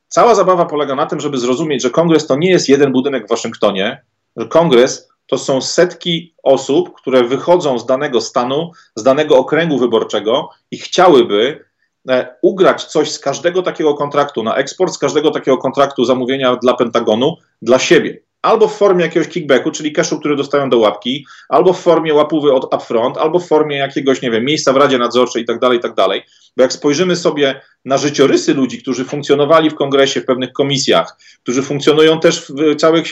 Cała 0.08 0.34
zabawa 0.34 0.66
polega 0.66 0.94
na 0.94 1.06
tym, 1.06 1.20
żeby 1.20 1.38
zrozumieć, 1.38 1.82
że 1.82 1.90
kongres 1.90 2.26
to 2.26 2.36
nie 2.36 2.50
jest 2.50 2.68
jeden 2.68 2.92
budynek 2.92 3.26
w 3.26 3.30
Waszyngtonie, 3.30 4.02
że 4.36 4.46
kongres 4.46 5.08
to 5.26 5.38
są 5.38 5.60
setki 5.60 6.34
osób, 6.42 6.94
które 6.94 7.24
wychodzą 7.24 7.78
z 7.78 7.86
danego 7.86 8.20
stanu, 8.20 8.70
z 8.96 9.02
danego 9.02 9.38
okręgu 9.38 9.78
wyborczego 9.78 10.50
i 10.70 10.78
chciałyby 10.78 11.64
e, 12.08 12.36
ugrać 12.42 12.84
coś 12.84 13.12
z 13.12 13.18
każdego 13.18 13.62
takiego 13.62 13.94
kontraktu 13.94 14.42
na 14.42 14.56
eksport, 14.56 14.92
z 14.92 14.98
każdego 14.98 15.30
takiego 15.30 15.58
kontraktu 15.58 16.04
zamówienia 16.04 16.56
dla 16.56 16.74
Pentagonu 16.74 17.36
dla 17.62 17.78
siebie. 17.78 18.25
Albo 18.46 18.68
w 18.68 18.76
formie 18.76 19.04
jakiegoś 19.04 19.28
kickbacku, 19.28 19.70
czyli 19.70 19.92
cashu, 19.92 20.18
który 20.18 20.36
dostają 20.36 20.70
do 20.70 20.78
łapki, 20.78 21.26
albo 21.48 21.72
w 21.72 21.80
formie 21.80 22.14
łapówy 22.14 22.52
od 22.52 22.74
upfront, 22.74 23.18
albo 23.18 23.38
w 23.38 23.46
formie 23.46 23.76
jakiegoś, 23.76 24.22
nie 24.22 24.30
wiem, 24.30 24.44
miejsca 24.44 24.72
w 24.72 24.76
Radzie 24.76 24.98
Nadzorczej 24.98 25.42
i 25.42 25.46
tak 25.46 25.58
dalej, 25.58 25.80
tak 25.80 25.94
dalej. 25.94 26.22
Bo 26.56 26.62
jak 26.62 26.72
spojrzymy 26.72 27.16
sobie 27.16 27.60
na 27.84 27.98
życiorysy 27.98 28.54
ludzi, 28.54 28.78
którzy 28.82 29.04
funkcjonowali 29.04 29.70
w 29.70 29.74
kongresie, 29.74 30.20
w 30.20 30.24
pewnych 30.24 30.52
komisjach, 30.52 31.16
którzy 31.42 31.62
funkcjonują 31.62 32.20
też 32.20 32.46
w 32.48 32.76
całych 32.76 33.06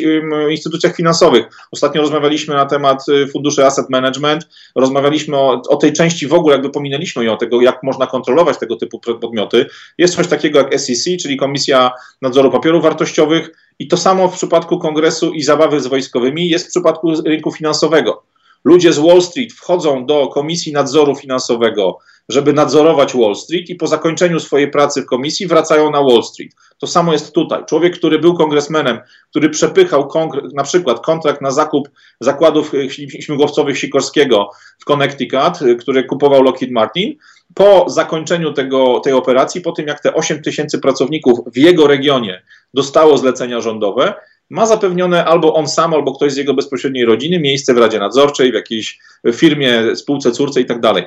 instytucjach 0.51 0.97
finansowych. 0.97 1.47
Ostatnio 1.73 2.01
rozmawialiśmy 2.01 2.55
na 2.55 2.66
temat 2.66 3.09
y, 3.09 3.27
funduszy 3.27 3.66
asset 3.66 3.90
management, 3.90 4.49
rozmawialiśmy 4.75 5.37
o, 5.37 5.62
o 5.68 5.77
tej 5.77 5.92
części 5.92 6.27
w 6.27 6.35
ogóle, 6.35 6.55
jakby 6.55 6.70
pominęliśmy 6.70 7.25
ją, 7.25 7.37
tego 7.37 7.61
jak 7.61 7.83
można 7.83 8.07
kontrolować 8.07 8.59
tego 8.59 8.77
typu 8.77 9.01
podmioty. 9.20 9.66
Jest 9.99 10.16
coś 10.16 10.27
takiego 10.27 10.59
jak 10.59 10.81
SEC, 10.81 11.05
czyli 11.23 11.37
Komisja 11.37 11.90
Nadzoru 12.23 12.51
Papierów 12.51 12.83
Wartościowych 12.83 13.51
i 13.79 13.89
to 13.89 13.97
samo 13.97 14.29
w 14.29 14.35
przypadku 14.35 14.79
kongresu 14.79 15.33
i 15.33 15.43
zabawy 15.43 15.81
z 15.81 15.87
wojskowymi 15.87 16.49
jest 16.49 16.67
w 16.67 16.69
przypadku 16.69 17.13
rynku 17.25 17.53
finansowego. 17.53 18.23
Ludzie 18.65 18.93
z 18.93 18.99
Wall 18.99 19.23
Street 19.23 19.53
wchodzą 19.53 20.07
do 20.07 20.29
Komisji 20.29 20.73
Nadzoru 20.73 21.15
Finansowego, 21.15 21.99
żeby 22.29 22.53
nadzorować 22.53 23.15
Wall 23.15 23.35
Street 23.35 23.71
i 23.71 23.75
po 23.75 23.87
zakończeniu 23.87 24.41
swojej 24.41 24.71
pracy 24.71 25.03
w 25.03 25.07
komisji 25.07 25.47
wracają 25.47 25.91
na 25.91 26.03
Wall 26.03 26.23
Street. 26.23 26.53
To 26.79 26.87
samo 26.87 27.13
jest 27.13 27.33
tutaj. 27.33 27.65
Człowiek, 27.69 27.99
który 27.99 28.19
był 28.19 28.35
kongresmenem, 28.35 28.99
który 29.31 29.51
przepychał 29.51 30.09
na 30.55 30.63
przykład 30.63 31.01
kontrakt 31.01 31.41
na 31.41 31.51
zakup 31.51 31.89
zakładów 32.21 32.73
śmigłowcowych 33.21 33.79
Sikorskiego 33.79 34.51
w 34.79 34.85
Connecticut, 34.85 35.59
który 35.81 36.05
kupował 36.05 36.43
Lockheed 36.43 36.73
Martin, 36.73 37.15
po 37.55 37.85
zakończeniu 37.91 38.53
tego, 38.53 39.01
tej 39.01 39.13
operacji, 39.13 39.61
po 39.61 39.73
tym 39.73 39.87
jak 39.87 40.01
te 40.01 40.15
8 40.15 40.43
tysięcy 40.43 40.79
pracowników 40.79 41.39
w 41.47 41.57
jego 41.57 41.87
regionie 41.87 42.43
dostało 42.75 43.19
zlecenia 43.19 43.61
rządowe, 43.61 44.15
ma 44.51 44.67
zapewnione 44.67 45.25
albo 45.25 45.55
on 45.55 45.69
sam, 45.69 45.95
albo 45.95 46.15
ktoś 46.15 46.33
z 46.33 46.37
jego 46.37 46.55
bezpośredniej 46.55 47.05
rodziny 47.05 47.41
miejsce 47.41 47.75
w 47.75 47.79
Radzie 47.79 47.99
Nadzorczej, 47.99 48.51
w 48.51 48.55
jakiejś 48.55 48.99
firmie, 49.33 49.97
spółce, 49.97 50.33
córce 50.33 50.61
i 50.61 50.67
tak 50.67 50.81
dalej. 50.81 51.05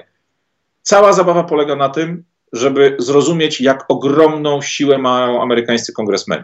Cała 0.88 1.14
zabawa 1.14 1.44
polega 1.44 1.76
na 1.76 1.90
tym, 1.90 2.24
żeby 2.54 2.96
zrozumieć, 3.00 3.62
jak 3.62 3.86
ogromną 3.90 4.62
siłę 4.62 4.98
mają 4.98 5.42
amerykańscy 5.42 5.94
kongresmeni. 5.94 6.44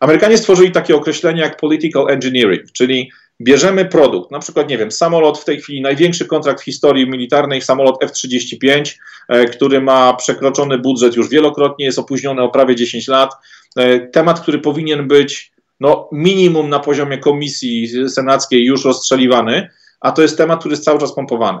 Amerykanie 0.00 0.38
stworzyli 0.38 0.72
takie 0.72 0.96
określenie 0.96 1.40
jak 1.40 1.56
political 1.56 2.10
engineering, 2.10 2.72
czyli 2.72 3.10
bierzemy 3.40 3.84
produkt, 3.84 4.30
na 4.30 4.38
przykład, 4.38 4.68
nie 4.68 4.78
wiem, 4.78 4.92
samolot 4.92 5.38
w 5.38 5.44
tej 5.44 5.60
chwili, 5.60 5.80
największy 5.80 6.26
kontrakt 6.26 6.60
w 6.60 6.64
historii 6.64 7.10
militarnej, 7.10 7.62
samolot 7.62 8.02
F-35, 8.02 8.94
e, 9.28 9.44
który 9.44 9.80
ma 9.80 10.14
przekroczony 10.14 10.78
budżet 10.78 11.16
już 11.16 11.28
wielokrotnie, 11.28 11.84
jest 11.84 11.98
opóźniony 11.98 12.42
o 12.42 12.48
prawie 12.48 12.76
10 12.76 13.08
lat. 13.08 13.30
E, 13.76 14.00
temat, 14.00 14.40
który 14.40 14.58
powinien 14.58 15.08
być 15.08 15.52
no, 15.80 16.08
minimum 16.12 16.68
na 16.68 16.80
poziomie 16.80 17.18
komisji 17.18 18.08
senackiej 18.08 18.64
już 18.64 18.84
rozstrzeliwany, 18.84 19.70
a 20.00 20.12
to 20.12 20.22
jest 20.22 20.38
temat, 20.38 20.60
który 20.60 20.72
jest 20.72 20.84
cały 20.84 21.00
czas 21.00 21.14
pompowany. 21.14 21.58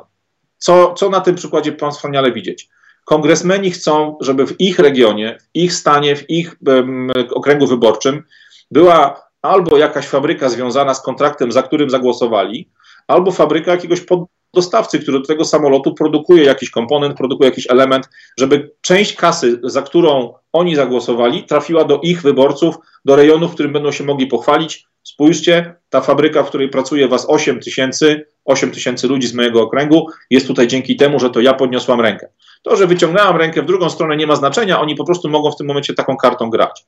Co, 0.64 0.94
co 0.94 1.10
na 1.10 1.20
tym 1.20 1.34
przykładzie 1.34 1.72
pan 1.72 1.92
wspaniale 1.92 2.32
widzieć? 2.32 2.68
Kongresmeni 3.04 3.70
chcą, 3.70 4.16
żeby 4.20 4.46
w 4.46 4.60
ich 4.60 4.78
regionie, 4.78 5.38
w 5.40 5.48
ich 5.54 5.72
stanie, 5.72 6.16
w 6.16 6.30
ich 6.30 6.56
um, 6.66 7.10
okręgu 7.34 7.66
wyborczym 7.66 8.22
była 8.70 9.22
albo 9.42 9.76
jakaś 9.76 10.06
fabryka 10.06 10.48
związana 10.48 10.94
z 10.94 11.02
kontraktem, 11.02 11.52
za 11.52 11.62
którym 11.62 11.90
zagłosowali, 11.90 12.68
albo 13.08 13.30
fabryka 13.30 13.70
jakiegoś 13.70 14.00
poddostawcy, 14.00 14.98
który 14.98 15.20
do 15.20 15.26
tego 15.26 15.44
samolotu 15.44 15.94
produkuje 15.94 16.44
jakiś 16.44 16.70
komponent, 16.70 17.16
produkuje 17.16 17.50
jakiś 17.50 17.70
element, 17.70 18.08
żeby 18.38 18.70
część 18.80 19.16
kasy, 19.16 19.60
za 19.62 19.82
którą 19.82 20.34
oni 20.52 20.76
zagłosowali, 20.76 21.44
trafiła 21.44 21.84
do 21.84 22.00
ich 22.02 22.22
wyborców, 22.22 22.74
do 23.04 23.16
rejonu, 23.16 23.48
w 23.48 23.54
którym 23.54 23.72
będą 23.72 23.92
się 23.92 24.04
mogli 24.04 24.26
pochwalić. 24.26 24.86
Spójrzcie, 25.04 25.74
ta 25.90 26.00
fabryka, 26.00 26.42
w 26.42 26.48
której 26.48 26.68
pracuje 26.68 27.08
was 27.08 27.26
8 27.28 27.60
tysięcy, 27.60 28.26
8 28.44 28.70
tysięcy 28.70 29.08
ludzi 29.08 29.26
z 29.26 29.34
mojego 29.34 29.62
okręgu, 29.62 30.06
jest 30.30 30.46
tutaj 30.46 30.66
dzięki 30.66 30.96
temu, 30.96 31.20
że 31.20 31.30
to 31.30 31.40
ja 31.40 31.54
podniosłam 31.54 32.00
rękę. 32.00 32.28
To, 32.62 32.76
że 32.76 32.86
wyciągnęłam 32.86 33.36
rękę 33.36 33.62
w 33.62 33.66
drugą 33.66 33.90
stronę 33.90 34.16
nie 34.16 34.26
ma 34.26 34.36
znaczenia, 34.36 34.80
oni 34.80 34.94
po 34.94 35.04
prostu 35.04 35.28
mogą 35.28 35.50
w 35.50 35.56
tym 35.56 35.66
momencie 35.66 35.94
taką 35.94 36.16
kartą 36.16 36.50
grać. 36.50 36.84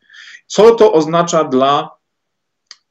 Co 0.47 0.75
to 0.75 0.93
oznacza 0.93 1.45
dla 1.45 1.91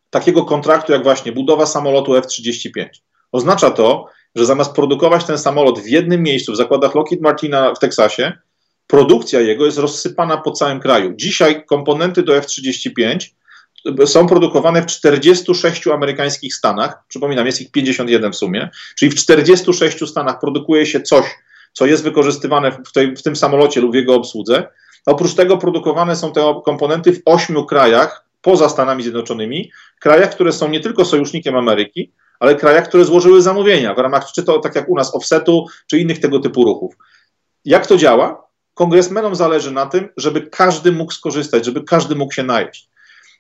takiego 0.10 0.46
kontraktu, 0.46 0.92
jak 0.92 1.04
właśnie 1.04 1.32
budowa 1.32 1.66
samolotu 1.66 2.16
F-35? 2.16 2.86
Oznacza 3.32 3.72
to, 3.72 4.08
że 4.36 4.46
zamiast 4.46 4.74
produkować 4.74 5.26
ten 5.26 5.38
samolot 5.38 5.80
w 5.80 5.88
jednym 5.88 6.24
miejscu, 6.24 6.54
w 6.54 6.56
zakładach 6.56 6.96
Lockheed 6.96 7.22
Martina 7.22 7.74
w 7.74 7.80
Teksasie, 7.80 8.34
produkcja 8.88 9.42
jego 9.42 9.66
jest 9.66 9.78
rozsypana 9.78 10.38
po 10.38 10.52
całym 10.52 10.80
kraju. 10.80 11.14
Dzisiaj 11.16 11.66
komponenty 11.66 12.24
do 12.24 12.38
F-35 12.38 13.20
są 14.06 14.28
produkowane 14.28 14.82
w 14.82 14.86
46 14.86 15.88
amerykańskich 15.88 16.56
stanach. 16.56 17.04
Przypominam, 17.08 17.46
jest 17.46 17.62
ich 17.62 17.72
51 17.72 18.32
w 18.32 18.36
sumie. 18.36 18.70
Czyli 18.96 19.12
w 19.12 19.16
46 19.16 20.10
stanach 20.10 20.40
produkuje 20.40 20.86
się 20.86 21.02
coś, 21.02 21.26
co 21.74 21.86
jest 21.86 22.04
wykorzystywane 22.04 22.72
w, 22.72 22.92
tej, 22.92 23.16
w 23.16 23.24
tym 23.24 23.36
samolocie 23.36 23.82
lub 23.82 23.92
w 23.92 23.96
jego 23.96 24.16
obsłudze. 24.16 24.68
Oprócz 25.06 25.34
tego 25.34 25.58
produkowane 25.58 26.16
są 26.16 26.32
te 26.32 26.62
komponenty 26.66 27.14
w 27.14 27.22
ośmiu 27.26 27.66
krajach 27.66 28.26
poza 28.42 28.70
Stanami 28.70 29.04
Zjednoczonymi, 29.04 29.72
krajach, 30.00 30.30
które 30.30 30.52
są 30.52 30.70
nie 30.70 30.80
tylko 30.80 31.06
sojusznikiem 31.06 31.56
Ameryki, 31.56 32.12
ale 32.40 32.56
krajach, 32.56 32.88
które 32.88 33.06
złożyły 33.06 33.42
zamówienia 33.42 33.94
w 33.94 33.98
ramach, 33.98 34.32
czy 34.32 34.44
to 34.44 34.60
tak 34.60 34.76
jak 34.76 34.90
u 34.90 34.96
nas, 34.96 35.16
offsetu, 35.16 35.66
czy 35.88 36.00
innych 36.00 36.20
tego 36.20 36.40
typu 36.40 36.64
ruchów. 36.64 36.96
Jak 37.66 37.88
to 37.88 37.98
działa? 37.98 38.48
Kongresmenom 38.74 39.36
zależy 39.36 39.72
na 39.72 39.86
tym, 39.86 40.10
żeby 40.18 40.42
każdy 40.42 40.92
mógł 40.92 41.12
skorzystać, 41.12 41.66
żeby 41.66 41.84
każdy 41.84 42.16
mógł 42.16 42.34
się 42.34 42.44
najeść. 42.44 42.90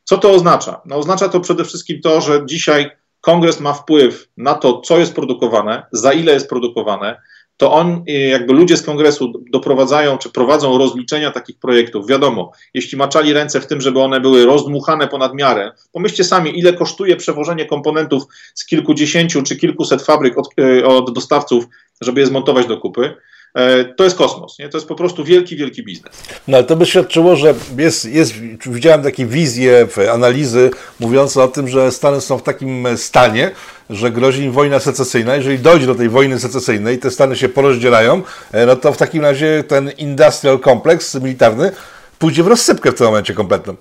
Co 0.05 0.17
to 0.17 0.31
oznacza? 0.31 0.81
No, 0.85 0.95
oznacza 0.95 1.29
to 1.29 1.39
przede 1.39 1.65
wszystkim 1.65 2.01
to, 2.01 2.21
że 2.21 2.45
dzisiaj 2.45 2.91
kongres 3.21 3.59
ma 3.59 3.73
wpływ 3.73 4.27
na 4.37 4.53
to, 4.53 4.81
co 4.81 4.99
jest 4.99 5.15
produkowane, 5.15 5.85
za 5.91 6.13
ile 6.13 6.33
jest 6.33 6.49
produkowane, 6.49 7.21
to 7.57 7.71
on, 7.71 8.03
y, 8.09 8.11
jakby 8.11 8.53
ludzie 8.53 8.77
z 8.77 8.81
kongresu 8.81 9.33
doprowadzają 9.51 10.17
czy 10.17 10.29
prowadzą 10.29 10.77
rozliczenia 10.77 11.31
takich 11.31 11.59
projektów. 11.59 12.07
Wiadomo, 12.07 12.51
jeśli 12.73 12.97
maczali 12.97 13.33
ręce 13.33 13.61
w 13.61 13.67
tym, 13.67 13.81
żeby 13.81 13.99
one 13.99 14.19
były 14.19 14.45
rozdmuchane 14.45 15.07
ponad 15.07 15.33
miarę, 15.33 15.71
pomyślcie 15.91 16.23
sami, 16.23 16.59
ile 16.59 16.73
kosztuje 16.73 17.15
przewożenie 17.15 17.65
komponentów 17.65 18.23
z 18.53 18.65
kilkudziesięciu 18.65 19.43
czy 19.43 19.55
kilkuset 19.55 20.01
fabryk 20.01 20.37
od, 20.37 20.49
y, 20.59 20.85
od 20.85 21.13
dostawców, 21.13 21.65
żeby 22.01 22.19
je 22.19 22.25
zmontować 22.25 22.67
do 22.67 22.77
kupy. 22.77 23.15
E, 23.55 23.85
to 23.85 24.03
jest 24.03 24.17
kosmos. 24.17 24.59
Nie? 24.59 24.69
To 24.69 24.77
jest 24.77 24.87
po 24.87 24.95
prostu 24.95 25.23
wielki, 25.23 25.55
wielki 25.55 25.83
biznes. 25.83 26.23
No 26.47 26.57
ale 26.57 26.65
to 26.65 26.75
by 26.75 26.85
świadczyło, 26.85 27.35
że 27.35 27.53
jest, 27.77 28.05
jest, 28.05 28.33
widziałem 28.65 29.03
takie 29.03 29.25
wizje, 29.25 29.87
analizy 30.13 30.71
mówiące 30.99 31.43
o 31.43 31.47
tym, 31.47 31.67
że 31.67 31.91
Stany 31.91 32.21
są 32.21 32.37
w 32.37 32.43
takim 32.43 32.87
stanie, 32.97 33.51
że 33.89 34.11
grozi 34.11 34.43
im 34.43 34.51
wojna 34.51 34.79
secesyjna. 34.79 35.35
Jeżeli 35.35 35.59
dojdzie 35.59 35.85
do 35.85 35.95
tej 35.95 36.09
wojny 36.09 36.39
secesyjnej, 36.39 36.99
te 36.99 37.11
Stany 37.11 37.35
się 37.35 37.49
porozdzielają, 37.49 38.21
e, 38.51 38.65
no 38.65 38.75
to 38.75 38.93
w 38.93 38.97
takim 38.97 39.21
razie 39.21 39.63
ten 39.67 39.91
industrial 39.97 40.59
kompleks 40.59 41.15
militarny 41.15 41.71
pójdzie 42.19 42.43
w 42.43 42.47
rozsypkę 42.47 42.91
w 42.91 42.95
tym 42.95 43.05
momencie 43.05 43.33
kompletną. 43.33 43.75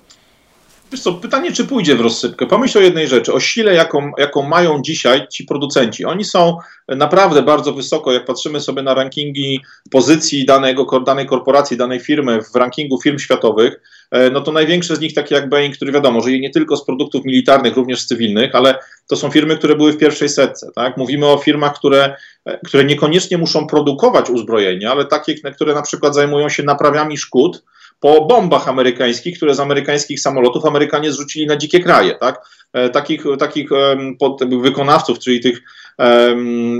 Wiesz 0.91 1.01
co, 1.01 1.13
pytanie, 1.13 1.51
czy 1.51 1.65
pójdzie 1.65 1.95
w 1.95 2.01
rozsypkę. 2.01 2.45
Pomyśl 2.45 2.77
o 2.77 2.81
jednej 2.81 3.07
rzeczy, 3.07 3.33
o 3.33 3.39
sile, 3.39 3.73
jaką, 3.73 4.11
jaką 4.17 4.41
mają 4.41 4.81
dzisiaj 4.81 5.27
ci 5.27 5.43
producenci. 5.43 6.05
Oni 6.05 6.23
są 6.23 6.57
naprawdę 6.87 7.41
bardzo 7.41 7.73
wysoko, 7.73 8.11
jak 8.11 8.25
patrzymy 8.25 8.59
sobie 8.59 8.81
na 8.81 8.93
rankingi 8.93 9.61
pozycji 9.91 10.45
danego, 10.45 10.99
danej 10.99 11.25
korporacji, 11.25 11.77
danej 11.77 11.99
firmy 11.99 12.39
w 12.41 12.55
rankingu 12.55 13.01
firm 13.01 13.19
światowych, 13.19 13.81
e, 14.11 14.29
no 14.29 14.41
to 14.41 14.51
największe 14.51 14.95
z 14.95 14.99
nich, 14.99 15.13
takie 15.13 15.35
jak 15.35 15.49
Boeing, 15.49 15.75
który 15.75 15.91
wiadomo, 15.91 16.21
że 16.21 16.31
je 16.31 16.39
nie 16.39 16.49
tylko 16.49 16.77
z 16.77 16.85
produktów 16.85 17.25
militarnych, 17.25 17.75
również 17.75 18.01
z 18.01 18.07
cywilnych, 18.07 18.55
ale 18.55 18.79
to 19.07 19.15
są 19.15 19.31
firmy, 19.31 19.57
które 19.57 19.75
były 19.75 19.91
w 19.91 19.97
pierwszej 19.97 20.29
setce. 20.29 20.71
Tak? 20.75 20.97
Mówimy 20.97 21.25
o 21.25 21.37
firmach, 21.37 21.75
które, 21.75 22.15
e, 22.45 22.57
które 22.57 22.83
niekoniecznie 22.83 23.37
muszą 23.37 23.67
produkować 23.67 24.29
uzbrojenia, 24.29 24.91
ale 24.91 25.05
takie, 25.05 25.35
które 25.55 25.73
na 25.73 25.81
przykład 25.81 26.15
zajmują 26.15 26.49
się 26.49 26.63
naprawiami 26.63 27.17
szkód, 27.17 27.63
po 27.99 28.25
bombach 28.25 28.67
amerykańskich, 28.67 29.37
które 29.37 29.55
z 29.55 29.59
amerykańskich 29.59 30.19
samolotów 30.19 30.65
Amerykanie 30.65 31.11
zrzucili 31.11 31.47
na 31.47 31.55
dzikie 31.55 31.79
kraje, 31.79 32.15
tak? 32.15 32.41
E, 32.73 32.89
takich, 32.89 33.23
takich 33.39 33.69
wykonawców, 34.61 35.19
czyli 35.19 35.39
tych, 35.39 35.61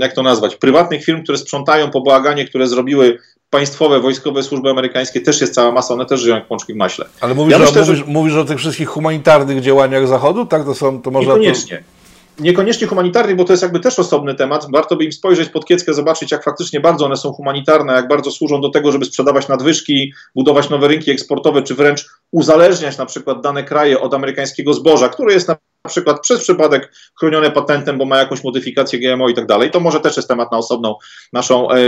jak 0.00 0.12
to 0.14 0.22
nazwać, 0.22 0.56
prywatnych 0.56 1.04
firm, 1.04 1.22
które 1.22 1.38
sprzątają 1.38 1.90
po 1.90 2.00
bałaganie, 2.00 2.44
które 2.44 2.66
zrobiły 2.66 3.18
państwowe, 3.50 4.00
wojskowe 4.00 4.42
służby 4.42 4.70
amerykańskie, 4.70 5.20
też 5.20 5.40
jest 5.40 5.54
cała 5.54 5.72
masa, 5.72 5.94
one 5.94 6.06
też 6.06 6.20
żyją 6.20 6.34
jak 6.34 6.46
pączki 6.46 6.72
w 6.72 6.76
maśle. 6.76 7.06
Ale 7.20 7.34
mówisz, 7.34 7.52
ja 7.52 7.58
myślę, 7.58 7.82
o, 7.82 7.84
mówisz, 7.84 7.98
że... 7.98 8.04
mówisz 8.06 8.34
o 8.34 8.44
tych 8.44 8.58
wszystkich 8.58 8.88
humanitarnych 8.88 9.60
działaniach 9.60 10.08
Zachodu, 10.08 10.46
tak? 10.46 10.64
To 10.64 10.74
są, 10.74 11.02
to 11.02 11.10
można... 11.10 11.32
Niekoniecznie. 11.32 11.76
To 11.76 11.95
niekoniecznie 12.38 12.86
humanitarnych, 12.86 13.36
bo 13.36 13.44
to 13.44 13.52
jest 13.52 13.62
jakby 13.62 13.80
też 13.80 13.98
osobny 13.98 14.34
temat. 14.34 14.66
Warto 14.72 14.96
by 14.96 15.04
im 15.04 15.12
spojrzeć 15.12 15.48
pod 15.48 15.64
kieckę, 15.64 15.94
zobaczyć, 15.94 16.32
jak 16.32 16.44
faktycznie 16.44 16.80
bardzo 16.80 17.06
one 17.06 17.16
są 17.16 17.32
humanitarne, 17.32 17.92
jak 17.92 18.08
bardzo 18.08 18.30
służą 18.30 18.60
do 18.60 18.68
tego, 18.68 18.92
żeby 18.92 19.04
sprzedawać 19.04 19.48
nadwyżki, 19.48 20.12
budować 20.34 20.70
nowe 20.70 20.88
rynki 20.88 21.10
eksportowe, 21.10 21.62
czy 21.62 21.74
wręcz 21.74 22.06
uzależniać 22.30 22.98
na 22.98 23.06
przykład 23.06 23.40
dane 23.40 23.64
kraje 23.64 24.00
od 24.00 24.14
amerykańskiego 24.14 24.74
zboża, 24.74 25.08
które 25.08 25.34
jest 25.34 25.48
na 25.48 25.56
przykład 25.88 26.20
przez 26.20 26.40
przypadek 26.40 26.92
chronione 27.20 27.50
patentem, 27.50 27.98
bo 27.98 28.04
ma 28.04 28.18
jakąś 28.18 28.44
modyfikację 28.44 28.98
GMO 28.98 29.28
i 29.28 29.34
tak 29.34 29.46
dalej. 29.46 29.70
To 29.70 29.80
może 29.80 30.00
też 30.00 30.16
jest 30.16 30.28
temat 30.28 30.52
na 30.52 30.58
osobną 30.58 30.94
naszą 31.32 31.70
e, 31.70 31.78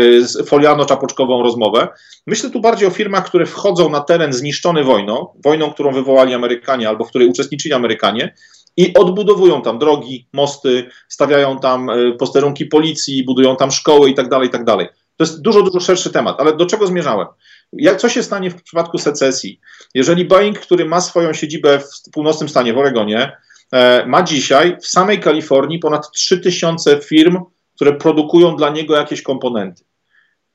foliano-czapoczkową 0.44 1.42
rozmowę. 1.42 1.88
Myślę 2.26 2.50
tu 2.50 2.60
bardziej 2.60 2.88
o 2.88 2.90
firmach, 2.90 3.24
które 3.26 3.46
wchodzą 3.46 3.90
na 3.90 4.00
teren 4.00 4.32
zniszczony 4.32 4.84
wojną, 4.84 5.26
wojną, 5.44 5.70
którą 5.70 5.92
wywołali 5.92 6.34
Amerykanie 6.34 6.88
albo 6.88 7.04
w 7.04 7.08
której 7.08 7.28
uczestniczyli 7.28 7.74
Amerykanie 7.74 8.34
i 8.78 8.94
odbudowują 8.94 9.62
tam 9.62 9.78
drogi, 9.78 10.28
mosty, 10.32 10.88
stawiają 11.08 11.58
tam 11.58 11.90
e, 11.90 12.12
posterunki 12.12 12.66
policji, 12.66 13.24
budują 13.24 13.56
tam 13.56 13.70
szkoły 13.70 14.10
i 14.10 14.14
tak 14.14 14.28
dalej, 14.28 14.50
tak 14.50 14.64
dalej. 14.64 14.88
To 15.16 15.24
jest 15.24 15.42
dużo, 15.42 15.62
dużo 15.62 15.80
szerszy 15.80 16.10
temat, 16.10 16.40
ale 16.40 16.56
do 16.56 16.66
czego 16.66 16.86
zmierzałem? 16.86 17.26
Jak, 17.72 18.00
co 18.00 18.08
się 18.08 18.22
stanie 18.22 18.50
w 18.50 18.62
przypadku 18.62 18.98
secesji? 18.98 19.60
Jeżeli 19.94 20.24
Boeing, 20.24 20.58
który 20.58 20.84
ma 20.84 21.00
swoją 21.00 21.32
siedzibę 21.32 21.78
w 21.78 22.10
północnym 22.12 22.48
stanie, 22.48 22.72
w 22.72 22.78
Oregonie, 22.78 23.36
e, 23.72 24.06
ma 24.06 24.22
dzisiaj 24.22 24.76
w 24.80 24.86
samej 24.86 25.20
Kalifornii 25.20 25.78
ponad 25.78 26.12
3000 26.12 27.00
firm, 27.00 27.38
które 27.74 27.92
produkują 27.92 28.56
dla 28.56 28.70
niego 28.70 28.96
jakieś 28.96 29.22
komponenty. 29.22 29.84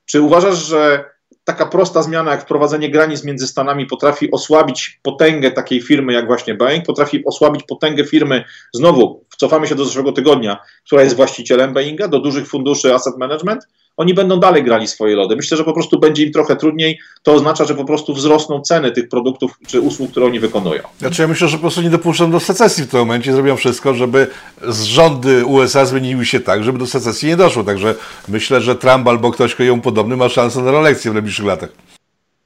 Czy 0.06 0.22
uważasz, 0.22 0.58
że 0.58 1.13
taka 1.44 1.66
prosta 1.66 2.02
zmiana 2.02 2.32
jak 2.32 2.42
wprowadzenie 2.42 2.90
granic 2.90 3.24
między 3.24 3.48
Stanami 3.48 3.86
potrafi 3.86 4.32
osłabić 4.32 5.00
potęgę 5.02 5.52
takiej 5.52 5.82
firmy 5.82 6.14
jak 6.14 6.28
właśnie 6.28 6.56
Boeing, 6.56 6.86
potrafi 6.86 7.26
osłabić 7.26 7.64
potęgę 7.64 8.06
firmy, 8.06 8.44
znowu 8.74 9.26
cofamy 9.38 9.68
się 9.68 9.76
do 9.76 9.86
zeszłego 9.86 10.12
tygodnia, 10.12 10.58
która 10.86 11.04
jest 11.04 11.16
właścicielem 11.16 11.74
Boeinga, 11.74 12.08
do 12.08 12.20
dużych 12.20 12.48
funduszy 12.48 12.94
asset 12.94 13.18
management, 13.18 13.68
oni 13.98 14.14
będą 14.14 14.40
dalej 14.40 14.64
grali 14.64 14.88
swoje 14.88 15.16
lody. 15.16 15.36
Myślę, 15.36 15.58
że 15.58 15.64
po 15.64 15.74
prostu 15.74 16.00
będzie 16.00 16.24
im 16.24 16.32
trochę 16.32 16.56
trudniej. 16.56 17.00
To 17.24 17.34
oznacza, 17.34 17.66
że 17.66 17.76
po 17.76 17.86
prostu 17.86 18.14
wzrosną 18.14 18.62
ceny 18.62 18.92
tych 18.92 19.10
produktów 19.10 19.60
czy 19.68 19.82
usług, 19.82 20.12
które 20.12 20.26
oni 20.26 20.40
wykonują. 20.40 20.82
Znaczy 21.00 21.22
ja 21.22 21.28
myślę, 21.28 21.48
że 21.48 21.58
po 21.58 21.62
prostu 21.62 21.82
nie 21.82 21.90
dopuszczą 21.90 22.32
do 22.32 22.40
secesji 22.40 22.84
w 22.84 22.88
tym 22.88 23.00
momencie. 23.00 23.34
Zrobią 23.34 23.56
wszystko, 23.56 23.94
żeby 23.94 24.28
rządy 24.84 25.46
USA 25.46 25.86
zmieniły 25.86 26.26
się 26.26 26.40
tak, 26.40 26.64
żeby 26.64 26.80
do 26.80 26.88
secesji 26.88 27.30
nie 27.30 27.38
doszło. 27.38 27.64
Także 27.64 27.96
myślę, 28.28 28.62
że 28.62 28.76
Trump 28.76 29.08
albo 29.08 29.32
ktoś 29.32 29.60
jemu 29.60 29.82
podobny 29.82 30.18
ma 30.18 30.30
szansę 30.30 30.62
na 30.62 30.72
reelekcję 30.72 31.12
w 31.12 31.14
najbliższych 31.14 31.46
latach. 31.46 31.70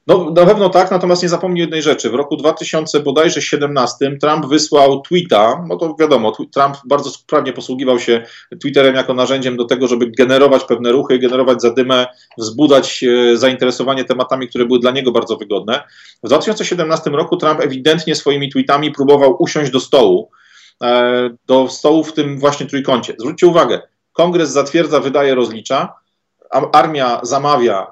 No, 0.08 0.30
na 0.30 0.46
pewno 0.46 0.68
tak, 0.68 0.90
natomiast 0.90 1.22
nie 1.22 1.28
zapomnij 1.28 1.60
jednej 1.60 1.82
rzeczy. 1.82 2.10
W 2.10 2.14
roku 2.14 2.36
2017 2.36 4.16
Trump 4.20 4.46
wysłał 4.46 5.00
tweeta, 5.00 5.64
no 5.68 5.76
to 5.76 5.96
wiadomo, 6.00 6.32
Trump 6.32 6.76
bardzo 6.84 7.10
sprawnie 7.10 7.52
posługiwał 7.52 7.98
się 7.98 8.24
Twitterem 8.62 8.94
jako 8.94 9.14
narzędziem 9.14 9.56
do 9.56 9.64
tego, 9.64 9.88
żeby 9.88 10.10
generować 10.10 10.64
pewne 10.64 10.92
ruchy, 10.92 11.18
generować 11.18 11.62
zadymę, 11.62 12.06
wzbudzać 12.38 13.04
e, 13.04 13.36
zainteresowanie 13.36 14.04
tematami, 14.04 14.48
które 14.48 14.66
były 14.66 14.78
dla 14.78 14.90
niego 14.90 15.12
bardzo 15.12 15.36
wygodne. 15.36 15.82
W 16.22 16.26
2017 16.26 17.10
roku 17.10 17.36
Trump 17.36 17.60
ewidentnie 17.60 18.14
swoimi 18.14 18.52
tweetami 18.52 18.90
próbował 18.92 19.36
usiąść 19.38 19.70
do 19.70 19.80
stołu, 19.80 20.30
e, 20.82 21.30
do 21.46 21.68
stołu 21.68 22.04
w 22.04 22.12
tym 22.12 22.38
właśnie 22.38 22.66
trójkącie. 22.66 23.14
Zwróćcie 23.18 23.46
uwagę, 23.46 23.80
kongres 24.12 24.50
zatwierdza, 24.50 25.00
wydaje, 25.00 25.34
rozlicza, 25.34 25.92
armia 26.50 27.20
zamawia, 27.22 27.86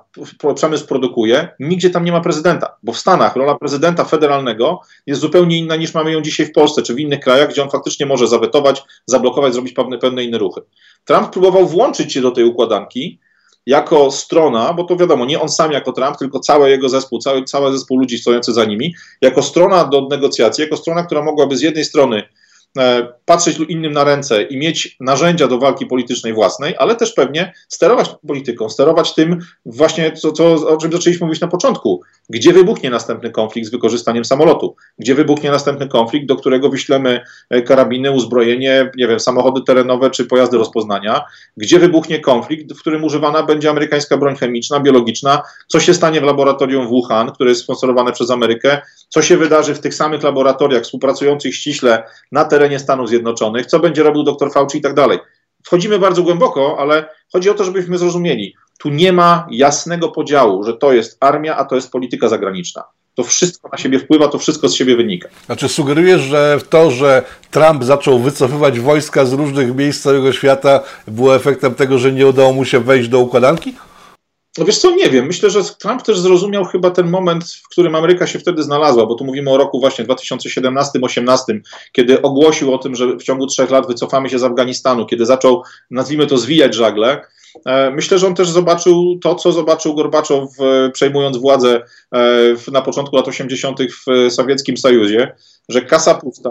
przemysł 0.54 0.86
produkuje, 0.86 1.48
nigdzie 1.60 1.90
tam 1.90 2.04
nie 2.04 2.12
ma 2.12 2.20
prezydenta, 2.20 2.76
bo 2.82 2.92
w 2.92 2.98
Stanach 2.98 3.36
rola 3.36 3.54
prezydenta 3.54 4.04
federalnego 4.04 4.80
jest 5.06 5.20
zupełnie 5.20 5.58
inna 5.58 5.76
niż 5.76 5.94
mamy 5.94 6.12
ją 6.12 6.20
dzisiaj 6.20 6.46
w 6.46 6.52
Polsce 6.52 6.82
czy 6.82 6.94
w 6.94 7.00
innych 7.00 7.20
krajach, 7.20 7.50
gdzie 7.50 7.62
on 7.62 7.70
faktycznie 7.70 8.06
może 8.06 8.28
zawetować, 8.28 8.82
zablokować, 9.06 9.52
zrobić 9.52 9.72
pewne, 9.72 9.98
pewne 9.98 10.24
inne 10.24 10.38
ruchy. 10.38 10.60
Trump 11.04 11.30
próbował 11.30 11.66
włączyć 11.66 12.12
się 12.12 12.20
do 12.20 12.30
tej 12.30 12.44
układanki 12.44 13.20
jako 13.66 14.10
strona, 14.10 14.72
bo 14.72 14.84
to 14.84 14.96
wiadomo, 14.96 15.24
nie 15.24 15.40
on 15.40 15.48
sam 15.48 15.72
jako 15.72 15.92
Trump, 15.92 16.16
tylko 16.16 16.40
cały 16.40 16.70
jego 16.70 16.88
zespół, 16.88 17.18
cały, 17.18 17.44
cały 17.44 17.72
zespół 17.72 17.98
ludzi 17.98 18.18
stojący 18.18 18.52
za 18.52 18.64
nimi, 18.64 18.94
jako 19.20 19.42
strona 19.42 19.84
do 19.84 20.08
negocjacji, 20.10 20.62
jako 20.62 20.76
strona, 20.76 21.02
która 21.02 21.22
mogłaby 21.22 21.56
z 21.56 21.62
jednej 21.62 21.84
strony 21.84 22.22
patrzeć 23.24 23.58
innym 23.68 23.92
na 23.92 24.04
ręce 24.04 24.42
i 24.42 24.56
mieć 24.56 24.96
narzędzia 25.00 25.48
do 25.48 25.58
walki 25.58 25.86
politycznej 25.86 26.32
własnej, 26.32 26.74
ale 26.78 26.96
też 26.96 27.12
pewnie 27.12 27.52
sterować 27.68 28.10
polityką, 28.26 28.68
sterować 28.68 29.14
tym 29.14 29.38
właśnie, 29.66 30.12
co, 30.12 30.32
co, 30.32 30.54
o 30.54 30.76
czym 30.76 30.92
zaczęliśmy 30.92 31.26
mówić 31.26 31.40
na 31.40 31.48
początku, 31.48 32.02
gdzie 32.30 32.52
wybuchnie 32.52 32.90
następny 32.90 33.30
konflikt 33.30 33.68
z 33.68 33.70
wykorzystaniem 33.70 34.24
samolotu, 34.24 34.76
gdzie 34.98 35.14
wybuchnie 35.14 35.50
następny 35.50 35.88
konflikt, 35.88 36.26
do 36.26 36.36
którego 36.36 36.70
wyślemy 36.70 37.20
e, 37.50 37.62
karabiny, 37.62 38.10
uzbrojenie, 38.10 38.90
nie 38.96 39.08
wiem, 39.08 39.20
samochody 39.20 39.60
terenowe 39.66 40.10
czy 40.10 40.24
pojazdy 40.24 40.58
rozpoznania, 40.58 41.20
gdzie 41.56 41.78
wybuchnie 41.78 42.20
konflikt, 42.20 42.72
w 42.72 42.80
którym 42.80 43.04
używana 43.04 43.42
będzie 43.42 43.70
amerykańska 43.70 44.16
broń 44.16 44.36
chemiczna, 44.36 44.80
biologiczna, 44.80 45.42
co 45.68 45.80
się 45.80 45.94
stanie 45.94 46.20
w 46.20 46.24
laboratorium 46.24 46.86
w 46.86 46.88
Wuhan, 46.88 47.32
które 47.32 47.50
jest 47.50 47.62
sponsorowane 47.62 48.12
przez 48.12 48.30
Amerykę, 48.30 48.82
co 49.08 49.22
się 49.22 49.36
wydarzy 49.36 49.74
w 49.74 49.80
tych 49.80 49.94
samych 49.94 50.22
laboratoriach 50.22 50.82
współpracujących 50.82 51.54
ściśle 51.54 52.02
na 52.32 52.44
terenie 52.44 52.65
Stanów 52.78 53.08
Zjednoczonych, 53.08 53.66
co 53.66 53.78
będzie 53.78 54.02
robił 54.02 54.22
dr 54.22 54.52
Fauci 54.52 54.78
i 54.78 54.80
tak 54.80 54.94
dalej. 54.94 55.18
Wchodzimy 55.64 55.98
bardzo 55.98 56.22
głęboko, 56.22 56.76
ale 56.78 57.08
chodzi 57.32 57.50
o 57.50 57.54
to, 57.54 57.64
żebyśmy 57.64 57.98
zrozumieli. 57.98 58.54
Tu 58.78 58.88
nie 58.88 59.12
ma 59.12 59.46
jasnego 59.50 60.08
podziału, 60.08 60.64
że 60.64 60.74
to 60.74 60.92
jest 60.92 61.16
armia, 61.20 61.56
a 61.56 61.64
to 61.64 61.74
jest 61.74 61.92
polityka 61.92 62.28
zagraniczna. 62.28 62.84
To 63.14 63.24
wszystko 63.24 63.68
na 63.68 63.78
siebie 63.78 63.98
wpływa, 63.98 64.28
to 64.28 64.38
wszystko 64.38 64.68
z 64.68 64.74
siebie 64.74 64.96
wynika. 64.96 65.28
Znaczy 65.46 65.68
sugerujesz, 65.68 66.20
że 66.20 66.58
to, 66.70 66.90
że 66.90 67.22
Trump 67.50 67.84
zaczął 67.84 68.18
wycofywać 68.18 68.80
wojska 68.80 69.24
z 69.24 69.32
różnych 69.32 69.76
miejsc 69.76 70.02
całego 70.02 70.32
świata 70.32 70.80
było 71.08 71.36
efektem 71.36 71.74
tego, 71.74 71.98
że 71.98 72.12
nie 72.12 72.26
udało 72.26 72.52
mu 72.52 72.64
się 72.64 72.80
wejść 72.80 73.08
do 73.08 73.18
układanki? 73.18 73.74
No 74.58 74.64
wiesz 74.64 74.78
co, 74.78 74.90
nie 74.90 75.10
wiem. 75.10 75.26
Myślę, 75.26 75.50
że 75.50 75.64
Trump 75.64 76.02
też 76.02 76.18
zrozumiał 76.18 76.64
chyba 76.64 76.90
ten 76.90 77.10
moment, 77.10 77.44
w 77.44 77.68
którym 77.68 77.94
Ameryka 77.94 78.26
się 78.26 78.38
wtedy 78.38 78.62
znalazła, 78.62 79.06
bo 79.06 79.14
tu 79.14 79.24
mówimy 79.24 79.50
o 79.50 79.56
roku 79.56 79.80
właśnie 79.80 80.04
2017-18, 80.04 81.60
kiedy 81.92 82.22
ogłosił 82.22 82.74
o 82.74 82.78
tym, 82.78 82.94
że 82.94 83.16
w 83.16 83.22
ciągu 83.22 83.46
trzech 83.46 83.70
lat 83.70 83.86
wycofamy 83.86 84.28
się 84.28 84.38
z 84.38 84.44
Afganistanu, 84.44 85.06
kiedy 85.06 85.26
zaczął, 85.26 85.62
nazwijmy 85.90 86.26
to, 86.26 86.38
zwijać 86.38 86.74
żagle. 86.74 87.22
E, 87.66 87.90
myślę, 87.90 88.18
że 88.18 88.26
on 88.26 88.34
też 88.34 88.48
zobaczył 88.48 89.18
to, 89.22 89.34
co 89.34 89.52
zobaczył 89.52 89.94
Gorbaczow 89.94 90.48
przejmując 90.92 91.36
władzę 91.36 91.82
e, 92.14 92.70
na 92.72 92.82
początku 92.82 93.16
lat 93.16 93.28
80. 93.28 93.80
w 93.82 94.32
Sowieckim 94.32 94.76
Sojuzie, 94.76 95.34
że 95.68 95.82
kasa 95.82 96.14
pusta, 96.14 96.50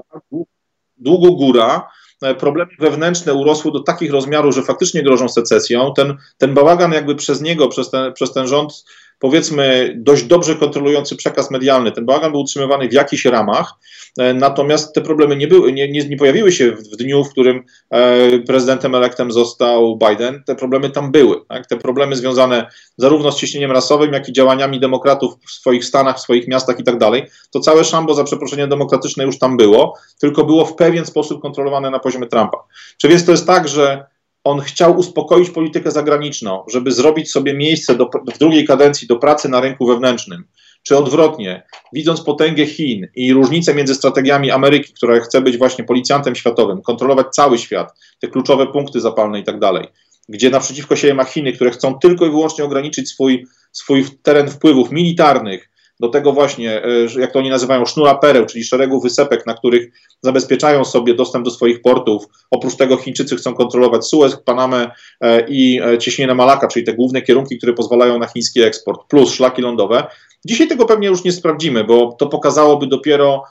długo 0.97 1.31
góra, 1.31 1.87
E, 1.87 2.04
problemy 2.39 2.71
wewnętrzne 2.79 3.33
urosły 3.33 3.71
do 3.71 3.79
takich 3.79 4.11
rozmiarów, 4.11 4.55
że 4.55 4.63
faktycznie 4.63 5.03
grożą 5.03 5.29
secesją. 5.29 5.93
Ten, 5.95 6.17
ten 6.37 6.53
bałagan 6.53 6.91
jakby 6.91 7.15
przez 7.15 7.41
niego, 7.41 7.67
przez 7.67 7.89
ten, 7.89 8.13
przez 8.13 8.33
ten 8.33 8.47
rząd 8.47 8.85
powiedzmy, 9.19 9.93
dość 9.97 10.23
dobrze 10.23 10.55
kontrolujący 10.55 11.15
przekaz 11.15 11.51
medialny. 11.51 11.91
Ten 11.91 12.05
bałagan 12.05 12.31
był 12.31 12.41
utrzymywany 12.41 12.89
w 12.89 12.93
jakichś 12.93 13.25
ramach, 13.25 13.73
e, 13.73 13.79
natomiast 14.17 14.95
te 14.95 15.01
problemy 15.01 15.35
nie, 15.35 15.47
były, 15.47 15.73
nie, 15.73 15.91
nie, 15.91 16.07
nie 16.09 16.17
pojawiły 16.17 16.51
się 16.51 16.71
w, 16.71 16.95
dniu, 16.95 17.23
w 17.23 17.29
którym 17.29 17.63
e, 17.89 18.39
prezydentem 18.39 18.95
elektem 18.95 19.31
został 19.31 19.97
Biden. 19.97 20.43
Te 20.45 20.55
problemy 20.55 20.89
tam 20.89 21.11
były. 21.11 21.45
Tak? 21.49 21.67
Te 21.67 21.77
problemy 21.77 22.15
związane 22.15 22.67
zarówno 22.97 23.31
z 23.31 23.37
ciśnieniem 23.37 23.71
rasowym, 23.71 24.13
jak 24.13 24.29
i 24.29 24.33
działaniami 24.33 24.79
demokratów 24.79 25.33
w 25.47 25.51
swoich 25.51 25.85
stanach, 25.85 26.17
w 26.17 26.21
swoich 26.21 26.47
miastach 26.47 26.79
i 26.79 26.83
tak 26.83 26.97
dalej. 26.97 27.25
To 27.51 27.59
całe 27.59 27.83
szambo, 27.83 28.13
za 28.13 28.23
przeproszeniem 28.23 28.69
demokratyczne 28.69 29.23
już 29.23 29.39
tam 29.39 29.57
było, 29.57 29.97
tylko 30.19 30.43
było 30.43 30.65
w 30.65 30.75
pewien 30.75 31.05
sposób 31.05 31.41
kontrolowane 31.41 31.89
na 31.89 31.99
poziomie 31.99 32.27
Trumpa. 32.27 32.57
Czy 32.97 33.07
więc 33.07 33.25
to 33.25 33.31
jest 33.31 33.47
tak, 33.47 33.67
że 33.67 34.05
on 34.43 34.61
chciał 34.61 34.97
uspokoić 34.97 35.49
politykę 35.49 35.91
zagraniczną, 35.91 36.63
żeby 36.67 36.91
zrobić 36.91 37.31
sobie 37.31 37.53
miejsce 37.53 37.95
do, 37.95 38.09
w 38.35 38.37
drugiej 38.37 38.67
kadencji 38.67 39.07
do 39.07 39.15
pracy 39.15 39.49
na 39.49 39.61
rynku 39.61 39.85
wewnętrznym, 39.85 40.43
czy 40.87 40.97
odwrotnie, 40.97 41.63
widząc 41.93 42.21
potęgę 42.21 42.65
Chin 42.65 43.07
i 43.15 43.33
różnicę 43.33 43.73
między 43.73 43.95
strategiami 43.95 44.51
Ameryki, 44.51 44.93
która 44.93 45.19
chce 45.19 45.41
być 45.41 45.57
właśnie 45.57 45.83
policjantem 45.83 46.35
światowym, 46.35 46.81
kontrolować 46.81 47.27
cały 47.27 47.57
świat, 47.57 47.93
te 48.19 48.27
kluczowe 48.27 48.67
punkty 48.67 49.01
zapalne 49.01 49.39
i 49.39 49.43
tak 49.43 49.59
dalej, 49.59 49.87
gdzie 50.29 50.49
naprzeciwko 50.49 50.95
siebie 50.95 51.13
ma 51.13 51.23
Chiny, 51.23 51.53
które 51.53 51.71
chcą 51.71 51.99
tylko 51.99 52.25
i 52.25 52.29
wyłącznie 52.29 52.65
ograniczyć 52.65 53.09
swój, 53.09 53.45
swój 53.71 54.05
teren 54.23 54.49
wpływów 54.49 54.91
militarnych, 54.91 55.69
do 55.99 56.09
tego 56.09 56.33
właśnie, 56.33 56.83
e, 56.83 57.19
jak 57.19 57.31
to 57.31 57.39
oni 57.39 57.49
nazywają, 57.49 57.85
sznura 57.85 58.15
pereł, 58.15 58.45
czyli 58.45 58.63
szeregu 58.63 59.01
wysepek, 59.01 59.45
na 59.45 59.53
których 59.53 59.91
zabezpieczają 60.21 60.85
sobie 60.85 61.13
dostęp 61.13 61.45
do 61.45 61.51
swoich 61.51 61.81
portów. 61.81 62.25
Oprócz 62.51 62.75
tego 62.75 62.97
Chińczycy 62.97 63.35
chcą 63.35 63.53
kontrolować 63.53 64.07
Suez, 64.07 64.35
Panamę 64.35 64.91
e, 65.21 65.45
i 65.49 65.81
e, 65.81 65.97
cieśninę 65.97 66.35
Malaka, 66.35 66.67
czyli 66.67 66.85
te 66.85 66.93
główne 66.93 67.21
kierunki, 67.21 67.57
które 67.57 67.73
pozwalają 67.73 68.19
na 68.19 68.27
chiński 68.27 68.61
eksport, 68.61 69.01
plus 69.09 69.33
szlaki 69.33 69.61
lądowe. 69.61 70.07
Dzisiaj 70.45 70.67
tego 70.67 70.85
pewnie 70.85 71.07
już 71.07 71.23
nie 71.23 71.31
sprawdzimy, 71.31 71.83
bo 71.83 72.15
to 72.19 72.27
pokazałoby 72.27 72.87
dopiero 72.87 73.43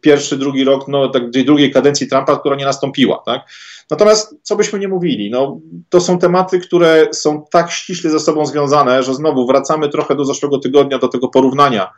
pierwszy, 0.00 0.36
drugi 0.36 0.64
rok 0.64 0.88
no, 0.88 1.08
tak, 1.08 1.30
drugiej 1.30 1.70
kadencji 1.70 2.08
Trumpa, 2.08 2.36
która 2.36 2.56
nie 2.56 2.64
nastąpiła. 2.64 3.22
Tak? 3.26 3.42
Natomiast 3.90 4.34
co 4.42 4.56
byśmy 4.56 4.78
nie 4.78 4.88
mówili, 4.88 5.30
no, 5.30 5.60
to 5.88 6.00
są 6.00 6.18
tematy, 6.18 6.60
które 6.60 7.08
są 7.12 7.44
tak 7.50 7.70
ściśle 7.70 8.10
ze 8.10 8.20
sobą 8.20 8.46
związane, 8.46 9.02
że 9.02 9.14
znowu 9.14 9.46
wracamy 9.46 9.88
trochę 9.88 10.16
do 10.16 10.24
zeszłego 10.24 10.58
tygodnia, 10.58 10.98
do 10.98 11.08
tego 11.08 11.28
porównania. 11.28 11.92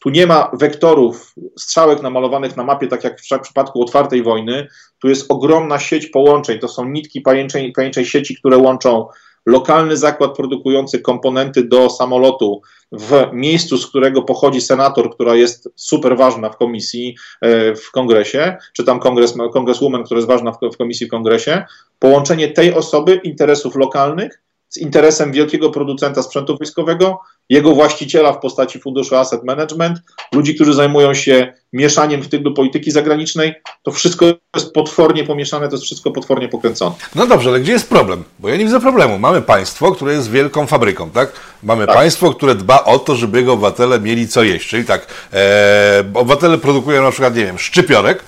Tu 0.00 0.10
nie 0.10 0.26
ma 0.26 0.50
wektorów, 0.52 1.34
strzałek 1.58 2.02
namalowanych 2.02 2.56
na 2.56 2.64
mapie, 2.64 2.88
tak 2.88 3.04
jak 3.04 3.20
w 3.20 3.40
przypadku 3.42 3.82
otwartej 3.82 4.22
wojny. 4.22 4.68
Tu 4.98 5.08
jest 5.08 5.26
ogromna 5.28 5.78
sieć 5.78 6.06
połączeń. 6.06 6.58
To 6.58 6.68
są 6.68 6.88
nitki 6.88 7.20
pajęczej, 7.20 7.72
pajęczej 7.72 8.06
sieci, 8.06 8.36
które 8.36 8.56
łączą 8.56 9.06
lokalny 9.46 9.96
zakład 9.96 10.36
produkujący 10.36 11.00
komponenty 11.00 11.64
do 11.64 11.90
samolotu 11.90 12.60
w 12.92 13.28
miejscu, 13.32 13.78
z 13.78 13.86
którego 13.86 14.22
pochodzi 14.22 14.60
senator, 14.60 15.10
która 15.14 15.34
jest 15.34 15.68
super 15.76 16.16
ważna 16.16 16.50
w 16.50 16.56
komisji 16.56 17.16
e, 17.40 17.74
w 17.74 17.90
kongresie, 17.90 18.56
czy 18.72 18.84
tam 18.84 19.00
kongres, 19.00 19.34
kongreswoman, 19.52 20.04
która 20.04 20.18
jest 20.18 20.28
ważna 20.28 20.52
w, 20.52 20.58
w 20.72 20.76
komisji 20.76 21.06
w 21.06 21.10
kongresie, 21.10 21.64
połączenie 21.98 22.48
tej 22.48 22.74
osoby 22.74 23.20
interesów 23.24 23.76
lokalnych 23.76 24.42
z 24.68 24.76
interesem 24.76 25.32
wielkiego 25.32 25.70
producenta 25.70 26.22
sprzętu 26.22 26.56
wojskowego, 26.56 27.20
jego 27.50 27.74
właściciela 27.74 28.32
w 28.32 28.40
postaci 28.40 28.80
funduszu 28.80 29.16
Asset 29.16 29.44
Management, 29.44 29.98
ludzi, 30.32 30.54
którzy 30.54 30.74
zajmują 30.74 31.14
się 31.14 31.52
mieszaniem 31.72 32.22
w 32.22 32.28
tyglu 32.28 32.54
polityki 32.54 32.90
zagranicznej, 32.90 33.54
to 33.82 33.92
wszystko 33.92 34.26
jest 34.56 34.72
potwornie 34.72 35.24
pomieszane, 35.24 35.68
to 35.68 35.74
jest 35.74 35.84
wszystko 35.84 36.10
potwornie 36.10 36.48
pokręcone. 36.48 36.94
No 37.14 37.26
dobrze, 37.26 37.50
ale 37.50 37.60
gdzie 37.60 37.72
jest 37.72 37.88
problem? 37.88 38.24
Bo 38.38 38.48
ja 38.48 38.56
nie 38.56 38.64
widzę 38.64 38.80
problemu. 38.80 39.18
Mamy 39.18 39.42
państwo, 39.42 39.92
które 39.92 40.12
jest 40.12 40.30
wielką 40.30 40.66
fabryką, 40.66 41.10
tak? 41.10 41.32
Mamy 41.62 41.86
tak. 41.86 41.96
państwo, 41.96 42.34
które 42.34 42.54
dba 42.54 42.84
o 42.84 42.98
to, 42.98 43.16
żeby 43.16 43.38
jego 43.38 43.52
obywatele 43.52 44.00
mieli 44.00 44.28
co 44.28 44.42
jeść. 44.42 44.68
Czyli 44.68 44.84
tak, 44.84 45.06
e, 45.32 46.04
obywatele 46.14 46.58
produkują 46.58 47.02
na 47.02 47.10
przykład, 47.10 47.36
nie 47.36 47.44
wiem, 47.44 47.58
szczypiorek, 47.58 48.24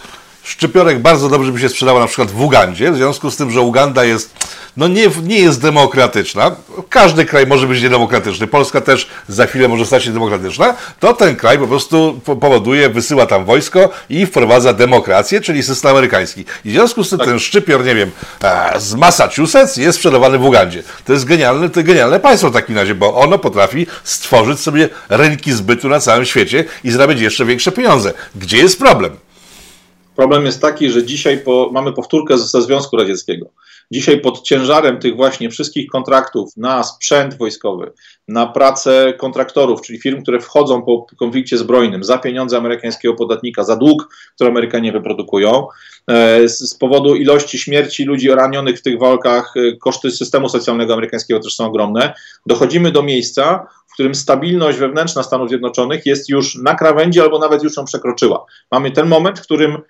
Szczypiorek 0.48 0.98
bardzo 0.98 1.28
dobrze 1.28 1.52
by 1.52 1.60
się 1.60 1.68
sprzedała 1.68 2.00
na 2.00 2.06
przykład 2.06 2.30
w 2.30 2.40
Ugandzie, 2.40 2.92
w 2.92 2.96
związku 2.96 3.30
z 3.30 3.36
tym, 3.36 3.50
że 3.50 3.60
Uganda 3.60 4.04
jest, 4.04 4.34
no 4.76 4.88
nie, 4.88 5.10
nie 5.22 5.38
jest 5.38 5.62
demokratyczna, 5.62 6.56
każdy 6.88 7.24
kraj 7.24 7.46
może 7.46 7.66
być 7.66 7.82
niedemokratyczny, 7.82 8.46
Polska 8.46 8.80
też 8.80 9.08
za 9.28 9.46
chwilę 9.46 9.68
może 9.68 9.86
stać 9.86 10.04
się 10.04 10.12
demokratyczna, 10.12 10.74
to 11.00 11.14
ten 11.14 11.36
kraj 11.36 11.58
po 11.58 11.66
prostu 11.66 12.20
powoduje, 12.24 12.88
wysyła 12.88 13.26
tam 13.26 13.44
wojsko 13.44 13.90
i 14.10 14.26
wprowadza 14.26 14.72
demokrację, 14.72 15.40
czyli 15.40 15.62
system 15.62 15.90
amerykański. 15.90 16.44
I 16.64 16.70
w 16.70 16.72
związku 16.72 17.04
z 17.04 17.10
tym 17.10 17.18
tak. 17.18 17.28
ten 17.28 17.38
szczypior, 17.38 17.84
nie 17.84 17.94
wiem, 17.94 18.10
z 18.78 18.94
Massachusetts 18.94 19.76
jest 19.76 19.98
sprzedawany 19.98 20.38
w 20.38 20.44
Ugandzie. 20.44 20.82
To 21.04 21.12
jest 21.12 21.24
genialne, 21.24 21.70
to 21.70 21.82
genialne 21.82 22.20
państwo 22.20 22.50
w 22.50 22.52
takim 22.52 22.76
razie, 22.76 22.94
bo 22.94 23.14
ono 23.14 23.38
potrafi 23.38 23.86
stworzyć 24.04 24.60
sobie 24.60 24.88
rynki 25.08 25.52
zbytu 25.52 25.88
na 25.88 26.00
całym 26.00 26.24
świecie 26.24 26.64
i 26.84 26.90
zarabiać 26.90 27.20
jeszcze 27.20 27.44
większe 27.44 27.72
pieniądze. 27.72 28.12
Gdzie 28.34 28.56
jest 28.56 28.78
problem? 28.78 29.27
Problem 30.18 30.46
jest 30.46 30.62
taki, 30.62 30.90
że 30.90 31.04
dzisiaj 31.04 31.38
po, 31.38 31.70
mamy 31.72 31.92
powtórkę 31.92 32.38
ze 32.38 32.62
Związku 32.62 32.96
Radzieckiego. 32.96 33.46
Dzisiaj 33.90 34.20
pod 34.20 34.42
ciężarem 34.42 34.98
tych 34.98 35.16
właśnie 35.16 35.50
wszystkich 35.50 35.90
kontraktów 35.90 36.56
na 36.56 36.82
sprzęt 36.82 37.34
wojskowy, 37.34 37.92
na 38.28 38.46
pracę 38.46 39.14
kontraktorów, 39.18 39.82
czyli 39.82 40.00
firm, 40.00 40.22
które 40.22 40.40
wchodzą 40.40 40.82
po 40.82 41.06
konflikcie 41.18 41.58
zbrojnym 41.58 42.04
za 42.04 42.18
pieniądze 42.18 42.56
amerykańskiego 42.56 43.14
podatnika, 43.14 43.64
za 43.64 43.76
dług, 43.76 44.14
który 44.34 44.50
Amerykanie 44.50 44.92
wyprodukują, 44.92 45.66
e, 46.10 46.48
z 46.48 46.74
powodu 46.74 47.14
ilości 47.14 47.58
śmierci 47.58 48.04
ludzi 48.04 48.28
ranionych 48.28 48.78
w 48.78 48.82
tych 48.82 48.98
walkach, 48.98 49.54
e, 49.56 49.76
koszty 49.76 50.10
systemu 50.10 50.48
socjalnego 50.48 50.92
amerykańskiego 50.92 51.40
też 51.40 51.54
są 51.54 51.66
ogromne, 51.66 52.14
dochodzimy 52.46 52.92
do 52.92 53.02
miejsca, 53.02 53.66
w 53.90 53.92
którym 53.92 54.14
stabilność 54.14 54.78
wewnętrzna 54.78 55.22
Stanów 55.22 55.48
Zjednoczonych 55.48 56.06
jest 56.06 56.28
już 56.28 56.54
na 56.54 56.74
krawędzi 56.74 57.20
albo 57.20 57.38
nawet 57.38 57.62
już 57.62 57.76
ją 57.76 57.84
przekroczyła. 57.84 58.44
Mamy 58.72 58.90
ten 58.90 59.08
moment, 59.08 59.38
w 59.38 59.42
którym 59.42 59.82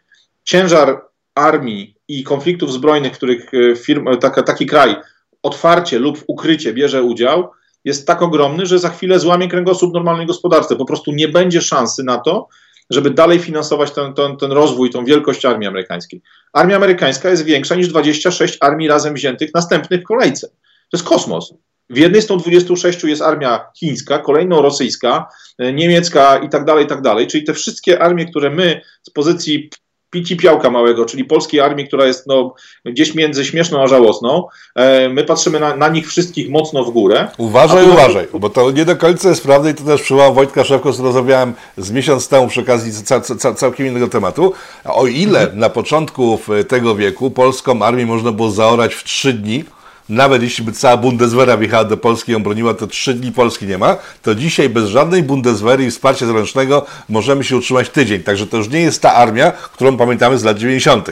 ciężar 0.48 1.04
armii 1.34 1.94
i 2.08 2.24
konfliktów 2.24 2.72
zbrojnych, 2.72 3.12
w 3.12 3.16
których 3.16 3.54
e, 3.54 3.76
firm, 3.76 4.08
e, 4.08 4.16
taka, 4.16 4.42
taki 4.42 4.66
kraj 4.66 4.96
otwarcie 5.42 5.98
lub 5.98 6.24
ukrycie 6.26 6.72
bierze 6.72 7.02
udział, 7.02 7.50
jest 7.84 8.06
tak 8.06 8.22
ogromny, 8.22 8.66
że 8.66 8.78
za 8.78 8.88
chwilę 8.88 9.18
złamie 9.18 9.48
kręgosłup 9.48 9.94
normalnej 9.94 10.26
gospodarce. 10.26 10.76
Po 10.76 10.84
prostu 10.84 11.12
nie 11.12 11.28
będzie 11.28 11.60
szansy 11.60 12.04
na 12.04 12.18
to, 12.18 12.48
żeby 12.90 13.10
dalej 13.10 13.38
finansować 13.38 13.90
ten, 13.90 14.14
ten, 14.14 14.36
ten 14.36 14.52
rozwój, 14.52 14.90
tą 14.90 15.04
wielkość 15.04 15.44
armii 15.44 15.68
amerykańskiej. 15.68 16.22
Armia 16.52 16.76
amerykańska 16.76 17.30
jest 17.30 17.44
większa 17.44 17.74
niż 17.74 17.88
26 17.88 18.58
armii 18.60 18.88
razem 18.88 19.14
wziętych 19.14 19.54
następnych 19.54 20.00
w 20.00 20.04
kolejce. 20.04 20.48
To 20.90 20.96
jest 20.96 21.08
kosmos. 21.08 21.54
W 21.90 21.96
jednej 21.96 22.22
z 22.22 22.26
tą 22.26 22.36
26 22.36 23.04
jest 23.04 23.22
armia 23.22 23.64
chińska, 23.78 24.18
kolejną 24.18 24.62
rosyjska, 24.62 25.28
e, 25.58 25.72
niemiecka 25.72 26.38
i 26.38 26.48
tak 26.48 26.64
dalej, 26.64 26.84
i 26.84 26.88
tak 26.88 27.02
dalej. 27.02 27.26
Czyli 27.26 27.44
te 27.44 27.54
wszystkie 27.54 28.02
armie, 28.02 28.26
które 28.26 28.50
my 28.50 28.80
z 29.02 29.10
pozycji 29.10 29.70
pici 30.10 30.36
piałka 30.36 30.70
małego, 30.70 31.04
czyli 31.04 31.24
polskiej 31.24 31.60
armii, 31.60 31.88
która 31.88 32.06
jest 32.06 32.26
no, 32.26 32.54
gdzieś 32.84 33.14
między 33.14 33.44
śmieszną 33.44 33.82
a 33.82 33.86
żałosną. 33.86 34.46
E, 34.74 35.08
my 35.08 35.24
patrzymy 35.24 35.60
na, 35.60 35.76
na, 35.76 35.88
nich 35.88 36.08
wszystkich 36.08 36.50
mocno 36.50 36.84
w 36.84 36.90
górę. 36.90 37.28
Uważaj, 37.38 37.90
uważaj, 37.90 38.26
bo 38.34 38.50
to 38.50 38.70
nie 38.70 38.84
do 38.84 38.96
końca 38.96 39.28
jest 39.28 39.42
prawda 39.42 39.70
i 39.70 39.74
to 39.74 39.84
też 39.84 40.02
przywołam 40.02 40.34
Wojtka 40.34 40.64
Szewko, 40.64 40.92
z 40.92 41.00
rozmawiałem 41.00 41.54
z 41.76 41.90
miesiąc 41.90 42.28
temu 42.28 42.48
przy 42.48 42.60
okazji 42.60 42.92
ca, 43.04 43.20
ca, 43.20 43.54
całkiem 43.54 43.86
innego 43.86 44.08
tematu. 44.08 44.52
O 44.84 45.06
ile 45.06 45.50
na 45.54 45.70
początku 45.70 46.38
tego 46.68 46.94
wieku 46.94 47.30
polską 47.30 47.82
armię 47.82 48.06
można 48.06 48.32
było 48.32 48.50
zaorać 48.50 48.94
w 48.94 49.04
trzy 49.04 49.32
dni, 49.32 49.64
nawet 50.08 50.42
jeśli 50.42 50.64
by 50.64 50.72
cała 50.72 50.96
Bundeswehra 50.96 51.56
wjechała 51.56 51.84
do 51.84 51.96
Polski 51.96 52.30
i 52.30 52.32
ją 52.32 52.42
broniła, 52.42 52.74
to 52.74 52.86
trzy 52.86 53.14
dni 53.14 53.32
Polski 53.32 53.66
nie 53.66 53.78
ma, 53.78 53.96
to 54.22 54.34
dzisiaj 54.34 54.68
bez 54.68 54.84
żadnej 54.84 55.22
Bundeswehry 55.22 55.84
i 55.84 55.90
wsparcia 55.90 56.26
zewnętrznego 56.26 56.86
możemy 57.08 57.44
się 57.44 57.56
utrzymać 57.56 57.88
tydzień. 57.88 58.22
Także 58.22 58.46
to 58.46 58.56
już 58.56 58.68
nie 58.68 58.80
jest 58.80 59.02
ta 59.02 59.14
armia, 59.14 59.50
którą 59.50 59.96
pamiętamy 59.96 60.38
z 60.38 60.44
lat 60.44 60.58
90. 60.58 61.10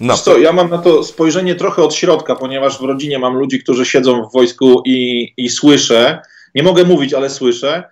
No. 0.00 0.16
Co, 0.16 0.38
ja 0.38 0.52
mam 0.52 0.70
na 0.70 0.78
to 0.78 1.04
spojrzenie 1.04 1.54
trochę 1.54 1.82
od 1.82 1.94
środka, 1.94 2.36
ponieważ 2.36 2.78
w 2.78 2.84
rodzinie 2.84 3.18
mam 3.18 3.34
ludzi, 3.34 3.60
którzy 3.60 3.86
siedzą 3.86 4.28
w 4.28 4.32
wojsku 4.32 4.82
i, 4.86 5.28
i 5.36 5.48
słyszę, 5.48 6.22
nie 6.54 6.62
mogę 6.62 6.84
mówić, 6.84 7.14
ale 7.14 7.30
słyszę, 7.30 7.84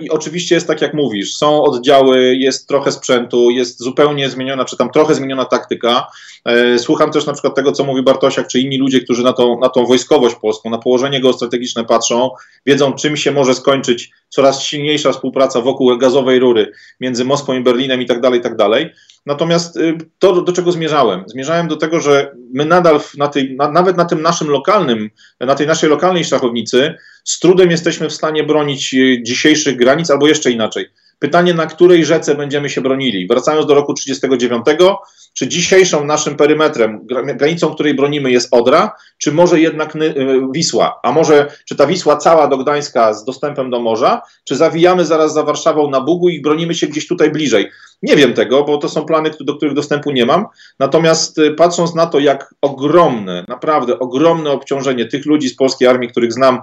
I 0.00 0.10
oczywiście 0.10 0.54
jest 0.54 0.66
tak, 0.66 0.82
jak 0.82 0.94
mówisz, 0.94 1.36
są 1.36 1.62
oddziały, 1.62 2.36
jest 2.36 2.68
trochę 2.68 2.92
sprzętu, 2.92 3.50
jest 3.50 3.78
zupełnie 3.78 4.30
zmieniona, 4.30 4.64
czy 4.64 4.76
tam 4.76 4.90
trochę 4.90 5.14
zmieniona 5.14 5.44
taktyka. 5.44 6.06
E, 6.44 6.78
słucham 6.78 7.10
też 7.10 7.26
na 7.26 7.32
przykład 7.32 7.54
tego, 7.54 7.72
co 7.72 7.84
mówi 7.84 8.02
Bartosiak, 8.02 8.46
czy 8.48 8.60
inni 8.60 8.78
ludzie, 8.78 9.00
którzy 9.00 9.22
na 9.22 9.32
tą, 9.32 9.60
na 9.60 9.68
tą 9.68 9.86
wojskowość 9.86 10.34
polską, 10.34 10.70
na 10.70 10.78
położenie 10.78 11.20
geostrategiczne 11.20 11.84
patrzą, 11.84 12.30
wiedzą, 12.66 12.92
czym 12.92 13.16
się 13.16 13.32
może 13.32 13.54
skończyć 13.54 14.10
coraz 14.28 14.62
silniejsza 14.62 15.12
współpraca 15.12 15.60
wokół 15.60 15.98
gazowej 15.98 16.38
rury 16.38 16.72
między 17.00 17.24
Moskwą 17.24 17.54
i 17.54 17.60
Berlinem 17.60 18.02
i 18.02 18.06
tak 18.06 18.20
dalej, 18.20 18.40
i 18.40 18.42
tak 18.42 18.56
dalej. 18.56 18.90
Natomiast 19.26 19.76
y, 19.76 19.98
to, 20.18 20.42
do 20.42 20.52
czego 20.52 20.72
zmierzałem? 20.72 21.24
Zmierzałem 21.26 21.68
do 21.68 21.76
tego, 21.76 22.00
że 22.00 22.32
my 22.54 22.64
nadal, 22.64 23.00
na 23.18 23.28
tej, 23.28 23.56
na, 23.56 23.70
nawet 23.70 23.96
na 23.96 24.04
tym 24.04 24.22
naszym 24.22 24.48
lokalnym, 24.48 25.10
na 25.40 25.54
tej 25.54 25.66
naszej 25.66 25.90
lokalnej 25.90 26.24
szachownicy, 26.24 26.94
z 27.26 27.38
trudem 27.38 27.70
jesteśmy 27.70 28.08
w 28.08 28.12
stanie 28.12 28.44
bronić 28.44 28.94
y, 28.94 29.22
dzisiejszych 29.22 29.76
granic, 29.76 30.10
albo 30.10 30.28
jeszcze 30.28 30.50
inaczej. 30.50 30.86
Pytanie, 31.18 31.54
na 31.54 31.66
której 31.66 32.04
rzece 32.04 32.34
będziemy 32.34 32.70
się 32.70 32.80
bronili? 32.80 33.26
Wracając 33.26 33.66
do 33.66 33.74
roku 33.74 33.94
1939, 33.94 34.90
czy 35.34 35.48
dzisiejszą 35.48 36.04
naszym 36.04 36.36
perymetrem, 36.36 37.06
granicą, 37.34 37.74
której 37.74 37.94
bronimy 37.94 38.30
jest 38.30 38.48
Odra, 38.50 38.92
czy 39.18 39.32
może 39.32 39.60
jednak 39.60 39.96
y, 39.96 40.14
Wisła? 40.52 41.00
A 41.02 41.12
może, 41.12 41.50
czy 41.68 41.76
ta 41.76 41.86
Wisła 41.86 42.16
cała 42.16 42.48
do 42.48 42.56
Gdańska 42.56 43.14
z 43.14 43.24
dostępem 43.24 43.70
do 43.70 43.80
morza, 43.80 44.22
czy 44.48 44.56
zawijamy 44.56 45.04
zaraz 45.04 45.34
za 45.34 45.42
Warszawą 45.42 45.90
na 45.90 46.00
Bugu 46.00 46.28
i 46.28 46.40
bronimy 46.40 46.74
się 46.74 46.86
gdzieś 46.86 47.06
tutaj 47.06 47.30
bliżej? 47.30 47.70
Nie 48.02 48.16
wiem 48.16 48.34
tego, 48.34 48.64
bo 48.64 48.78
to 48.78 48.88
są 48.88 49.04
plany, 49.04 49.30
do 49.40 49.54
których 49.56 49.74
dostępu 49.74 50.10
nie 50.10 50.26
mam. 50.26 50.46
Natomiast 50.78 51.38
y, 51.38 51.50
patrząc 51.50 51.94
na 51.94 52.06
to, 52.06 52.18
jak 52.18 52.54
ogromne, 52.60 53.44
naprawdę 53.48 53.98
ogromne 53.98 54.50
obciążenie 54.50 55.06
tych 55.06 55.26
ludzi 55.26 55.48
z 55.48 55.56
polskiej 55.56 55.88
armii, 55.88 56.08
których 56.08 56.32
znam 56.32 56.58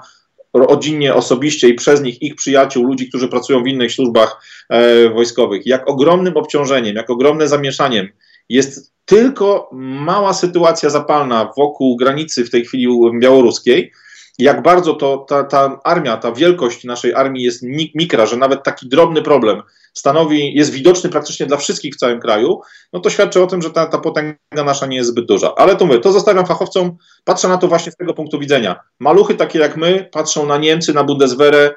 rodzinnie, 0.53 1.13
osobiście 1.13 1.69
i 1.69 1.73
przez 1.73 2.01
nich 2.01 2.21
ich 2.21 2.35
przyjaciół, 2.35 2.83
ludzi, 2.83 3.09
którzy 3.09 3.27
pracują 3.27 3.63
w 3.63 3.67
innych 3.67 3.91
służbach 3.91 4.41
e, 4.69 5.09
wojskowych, 5.09 5.65
jak 5.65 5.89
ogromnym 5.89 6.37
obciążeniem, 6.37 6.95
jak 6.95 7.09
ogromnym 7.09 7.47
zamieszaniem 7.47 8.07
jest 8.49 8.93
tylko 9.05 9.69
mała 9.73 10.33
sytuacja 10.33 10.89
zapalna 10.89 11.51
wokół 11.57 11.95
granicy 11.95 12.45
w 12.45 12.49
tej 12.49 12.65
chwili 12.65 12.87
białoruskiej, 13.19 13.91
jak 14.39 14.61
bardzo 14.61 14.93
to 14.93 15.17
ta, 15.29 15.43
ta 15.43 15.79
armia, 15.83 16.17
ta 16.17 16.31
wielkość 16.31 16.83
naszej 16.83 17.13
armii 17.13 17.43
jest 17.43 17.63
mikra, 17.95 18.25
że 18.25 18.37
nawet 18.37 18.63
taki 18.63 18.89
drobny 18.89 19.21
problem 19.21 19.61
stanowi, 19.93 20.53
jest 20.55 20.71
widoczny 20.71 21.09
praktycznie 21.09 21.45
dla 21.45 21.57
wszystkich 21.57 21.93
w 21.93 21.97
całym 21.97 22.19
kraju, 22.19 22.61
no 22.93 22.99
to 22.99 23.09
świadczy 23.09 23.43
o 23.43 23.47
tym, 23.47 23.61
że 23.61 23.71
ta, 23.71 23.85
ta 23.85 23.97
potęga 23.97 24.37
nasza 24.65 24.85
nie 24.85 24.97
jest 24.97 25.09
zbyt 25.09 25.25
duża. 25.25 25.55
Ale 25.55 25.75
to 25.75 25.85
my, 25.85 25.99
to 25.99 26.11
zostawiam 26.11 26.45
fachowcom, 26.45 26.97
patrzę 27.23 27.47
na 27.47 27.57
to 27.57 27.67
właśnie 27.67 27.91
z 27.91 27.95
tego 27.95 28.13
punktu 28.13 28.39
widzenia. 28.39 28.79
Maluchy 28.99 29.35
takie 29.35 29.59
jak 29.59 29.77
my 29.77 30.09
patrzą 30.11 30.45
na 30.45 30.57
Niemcy, 30.57 30.93
na 30.93 31.03
Bundeswehrę, 31.03 31.75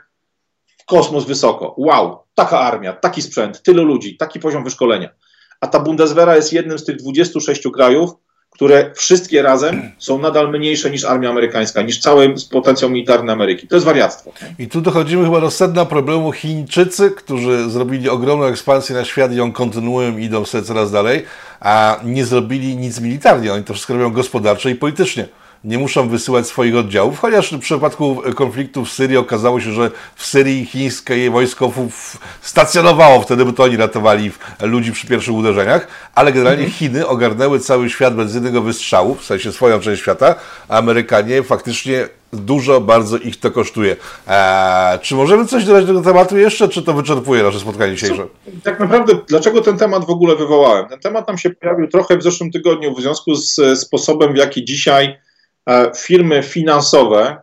kosmos 0.86 1.24
wysoko. 1.24 1.74
Wow, 1.78 2.18
taka 2.34 2.60
armia, 2.60 2.92
taki 2.92 3.22
sprzęt, 3.22 3.62
tylu 3.62 3.84
ludzi, 3.84 4.16
taki 4.16 4.40
poziom 4.40 4.64
wyszkolenia. 4.64 5.08
A 5.60 5.66
ta 5.66 5.80
Bundeswehra 5.80 6.36
jest 6.36 6.52
jednym 6.52 6.78
z 6.78 6.84
tych 6.84 6.96
26 6.96 7.62
krajów, 7.74 8.10
które 8.56 8.90
wszystkie 8.94 9.42
razem 9.42 9.90
są 9.98 10.18
nadal 10.18 10.50
mniejsze 10.50 10.90
niż 10.90 11.04
armia 11.04 11.30
amerykańska, 11.30 11.82
niż 11.82 11.98
cały 11.98 12.34
potencjał 12.50 12.90
militarny 12.90 13.32
Ameryki. 13.32 13.68
To 13.68 13.76
jest 13.76 13.86
wariactwo. 13.86 14.32
I 14.58 14.68
tu 14.68 14.80
dochodzimy 14.80 15.24
chyba 15.24 15.40
do 15.40 15.50
sedna 15.50 15.84
problemu. 15.84 16.32
Chińczycy, 16.32 17.10
którzy 17.10 17.70
zrobili 17.70 18.08
ogromną 18.08 18.46
ekspansję 18.46 18.96
na 18.96 19.04
świat 19.04 19.32
i 19.32 19.36
ją 19.36 19.52
kontynuują 19.52 20.18
i 20.18 20.24
idą 20.24 20.44
sobie 20.44 20.64
coraz 20.64 20.92
dalej, 20.92 21.24
a 21.60 22.00
nie 22.04 22.24
zrobili 22.24 22.76
nic 22.76 23.00
militarnie. 23.00 23.52
Oni 23.52 23.64
to 23.64 23.72
wszystko 23.72 23.94
robią 23.94 24.10
gospodarczo 24.10 24.68
i 24.68 24.74
politycznie 24.74 25.28
nie 25.64 25.78
muszą 25.78 26.08
wysyłać 26.08 26.46
swoich 26.46 26.76
oddziałów, 26.76 27.18
chociaż 27.18 27.52
w 27.52 27.58
przypadku 27.58 28.22
konfliktu 28.34 28.84
w 28.84 28.92
Syrii 28.92 29.16
okazało 29.16 29.60
się, 29.60 29.72
że 29.72 29.90
w 30.16 30.26
Syrii 30.26 30.66
chińskie 30.66 31.30
wojsko 31.30 31.72
stacjonowało, 32.40 33.20
wtedy 33.20 33.44
by 33.44 33.52
to 33.52 33.62
oni 33.62 33.76
ratowali 33.76 34.30
ludzi 34.62 34.92
przy 34.92 35.06
pierwszych 35.06 35.34
uderzeniach, 35.34 35.88
ale 36.14 36.32
generalnie 36.32 36.64
mhm. 36.64 36.78
Chiny 36.78 37.06
ogarnęły 37.06 37.60
cały 37.60 37.90
świat 37.90 38.14
bez 38.14 38.34
jednego 38.34 38.62
wystrzału, 38.62 39.14
w 39.14 39.24
sensie 39.24 39.52
swoją 39.52 39.80
część 39.80 40.02
świata, 40.02 40.34
a 40.68 40.78
Amerykanie 40.78 41.42
faktycznie 41.42 42.08
dużo 42.32 42.80
bardzo 42.80 43.18
ich 43.18 43.40
to 43.40 43.50
kosztuje. 43.50 43.96
Eee, 44.28 44.98
czy 44.98 45.14
możemy 45.14 45.46
coś 45.46 45.64
dodać 45.64 45.84
do 45.84 45.92
tego 45.92 46.04
tematu 46.04 46.38
jeszcze, 46.38 46.68
czy 46.68 46.82
to 46.82 46.92
wyczerpuje 46.92 47.42
nasze 47.42 47.60
spotkanie 47.60 47.94
dzisiejsze? 47.94 48.26
Tak 48.64 48.80
naprawdę, 48.80 49.12
dlaczego 49.28 49.60
ten 49.60 49.78
temat 49.78 50.06
w 50.06 50.10
ogóle 50.10 50.36
wywołałem? 50.36 50.88
Ten 50.88 51.00
temat 51.00 51.28
nam 51.28 51.38
się 51.38 51.50
pojawił 51.50 51.88
trochę 51.88 52.16
w 52.16 52.22
zeszłym 52.22 52.50
tygodniu 52.50 52.94
w 52.94 53.00
związku 53.00 53.34
z 53.34 53.78
sposobem, 53.78 54.32
w 54.32 54.36
jaki 54.36 54.64
dzisiaj 54.64 55.18
firmy 55.96 56.42
finansowe 56.42 57.36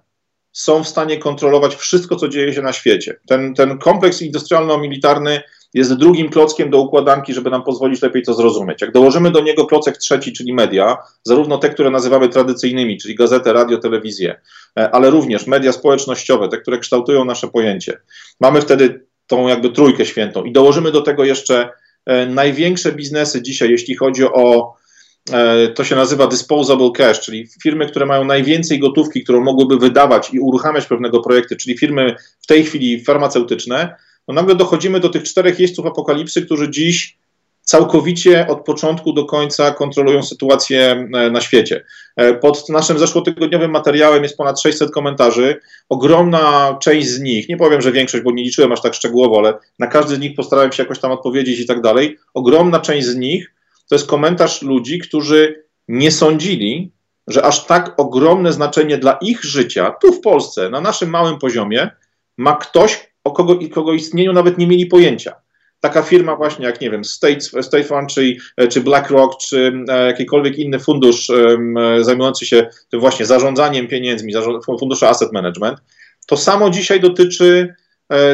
są 0.51 0.83
w 0.83 0.87
stanie 0.87 1.17
kontrolować 1.17 1.75
wszystko, 1.75 2.15
co 2.15 2.27
dzieje 2.27 2.53
się 2.53 2.61
na 2.61 2.73
świecie. 2.73 3.19
Ten, 3.27 3.53
ten 3.53 3.77
kompleks 3.77 4.21
industrialno-militarny 4.21 5.41
jest 5.73 5.93
drugim 5.93 6.29
klockiem 6.29 6.69
do 6.69 6.81
układanki, 6.81 7.33
żeby 7.33 7.49
nam 7.49 7.63
pozwolić 7.63 8.01
lepiej 8.01 8.23
to 8.23 8.33
zrozumieć. 8.33 8.81
Jak 8.81 8.91
dołożymy 8.91 9.31
do 9.31 9.41
niego 9.41 9.65
klocek 9.65 9.97
trzeci, 9.97 10.33
czyli 10.33 10.53
media, 10.53 10.97
zarówno 11.23 11.57
te, 11.57 11.69
które 11.69 11.89
nazywamy 11.89 12.29
tradycyjnymi, 12.29 12.97
czyli 12.97 13.15
gazetę, 13.15 13.53
radio, 13.53 13.77
telewizję, 13.77 14.41
e, 14.79 14.91
ale 14.91 15.09
również 15.09 15.47
media 15.47 15.71
społecznościowe, 15.71 16.49
te, 16.49 16.57
które 16.57 16.77
kształtują 16.77 17.25
nasze 17.25 17.47
pojęcie. 17.47 17.97
Mamy 18.39 18.61
wtedy 18.61 19.05
tą 19.27 19.47
jakby 19.47 19.69
trójkę 19.69 20.05
świętą 20.05 20.43
i 20.43 20.51
dołożymy 20.51 20.91
do 20.91 21.01
tego 21.01 21.23
jeszcze 21.23 21.69
e, 22.05 22.25
największe 22.25 22.91
biznesy 22.91 23.41
dzisiaj, 23.41 23.69
jeśli 23.69 23.95
chodzi 23.95 24.23
o 24.23 24.73
e, 24.73 24.82
to 25.75 25.83
się 25.83 25.95
nazywa 25.95 26.27
disposable 26.27 26.91
cash, 26.91 27.19
czyli 27.19 27.47
firmy, 27.63 27.87
które 27.87 28.05
mają 28.05 28.25
najwięcej 28.25 28.79
gotówki, 28.79 29.23
którą 29.23 29.43
mogłyby 29.43 29.77
wydawać 29.77 30.33
i 30.33 30.39
uruchamiać 30.39 30.85
pewnego 30.85 31.19
projekty, 31.19 31.55
czyli 31.55 31.77
firmy 31.77 32.15
w 32.41 32.47
tej 32.47 32.63
chwili 32.63 33.03
farmaceutyczne, 33.03 33.95
no 34.27 34.33
nagle 34.33 34.55
dochodzimy 34.55 34.99
do 34.99 35.09
tych 35.09 35.23
czterech 35.23 35.59
jeźdźców 35.59 35.85
apokalipsy, 35.85 36.41
którzy 36.41 36.71
dziś 36.71 37.17
całkowicie 37.63 38.47
od 38.47 38.65
początku 38.65 39.13
do 39.13 39.25
końca 39.25 39.71
kontrolują 39.71 40.23
sytuację 40.23 41.07
e, 41.13 41.29
na 41.31 41.41
świecie. 41.41 41.83
E, 42.15 42.33
pod 42.33 42.69
naszym 42.69 42.99
zeszłotygodniowym 42.99 43.71
materiałem 43.71 44.23
jest 44.23 44.37
ponad 44.37 44.61
600 44.61 44.91
komentarzy. 44.91 45.59
Ogromna 45.89 46.77
część 46.81 47.07
z 47.07 47.19
nich, 47.19 47.49
nie 47.49 47.57
powiem, 47.57 47.81
że 47.81 47.91
większość, 47.91 48.23
bo 48.23 48.31
nie 48.31 48.43
liczyłem 48.43 48.71
aż 48.71 48.81
tak 48.81 48.93
szczegółowo, 48.93 49.37
ale 49.37 49.53
na 49.79 49.87
każdy 49.87 50.15
z 50.15 50.19
nich 50.19 50.35
postarałem 50.35 50.71
się 50.71 50.83
jakoś 50.83 50.99
tam 50.99 51.11
odpowiedzieć 51.11 51.59
i 51.59 51.65
tak 51.65 51.81
dalej. 51.81 52.17
Ogromna 52.33 52.79
część 52.79 53.07
z 53.07 53.15
nich 53.15 53.53
to 53.89 53.95
jest 53.95 54.07
komentarz 54.07 54.61
ludzi, 54.61 54.99
którzy 54.99 55.63
nie 55.87 56.11
sądzili, 56.11 56.91
że 57.27 57.45
aż 57.45 57.65
tak 57.65 57.93
ogromne 57.97 58.53
znaczenie 58.53 58.97
dla 58.97 59.13
ich 59.13 59.43
życia, 59.43 59.93
tu 60.01 60.13
w 60.13 60.21
Polsce, 60.21 60.69
na 60.69 60.81
naszym 60.81 61.09
małym 61.09 61.39
poziomie, 61.39 61.89
ma 62.37 62.55
ktoś, 62.55 63.13
o 63.23 63.31
kogo, 63.31 63.59
kogo 63.71 63.93
istnieniu 63.93 64.33
nawet 64.33 64.57
nie 64.57 64.67
mieli 64.67 64.85
pojęcia. 64.85 65.33
Taka 65.79 66.01
firma 66.01 66.35
właśnie 66.35 66.65
jak, 66.65 66.81
nie 66.81 66.89
wiem, 66.89 67.03
State, 67.03 67.39
State 67.39 67.83
Fund, 67.83 68.09
czy, 68.09 68.35
czy 68.69 68.81
BlackRock, 68.81 69.37
czy 69.37 69.73
e, 69.89 70.07
jakikolwiek 70.07 70.59
inny 70.59 70.79
fundusz 70.79 71.29
um, 71.29 71.75
zajmujący 72.01 72.45
się 72.45 72.69
tym 72.89 72.99
właśnie 72.99 73.25
zarządzaniem 73.25 73.87
pieniędzmi, 73.87 74.33
fundusze 74.79 75.09
asset 75.09 75.33
management, 75.33 75.79
to 76.27 76.37
samo 76.37 76.69
dzisiaj 76.69 76.99
dotyczy 76.99 77.75
e, 77.79 77.82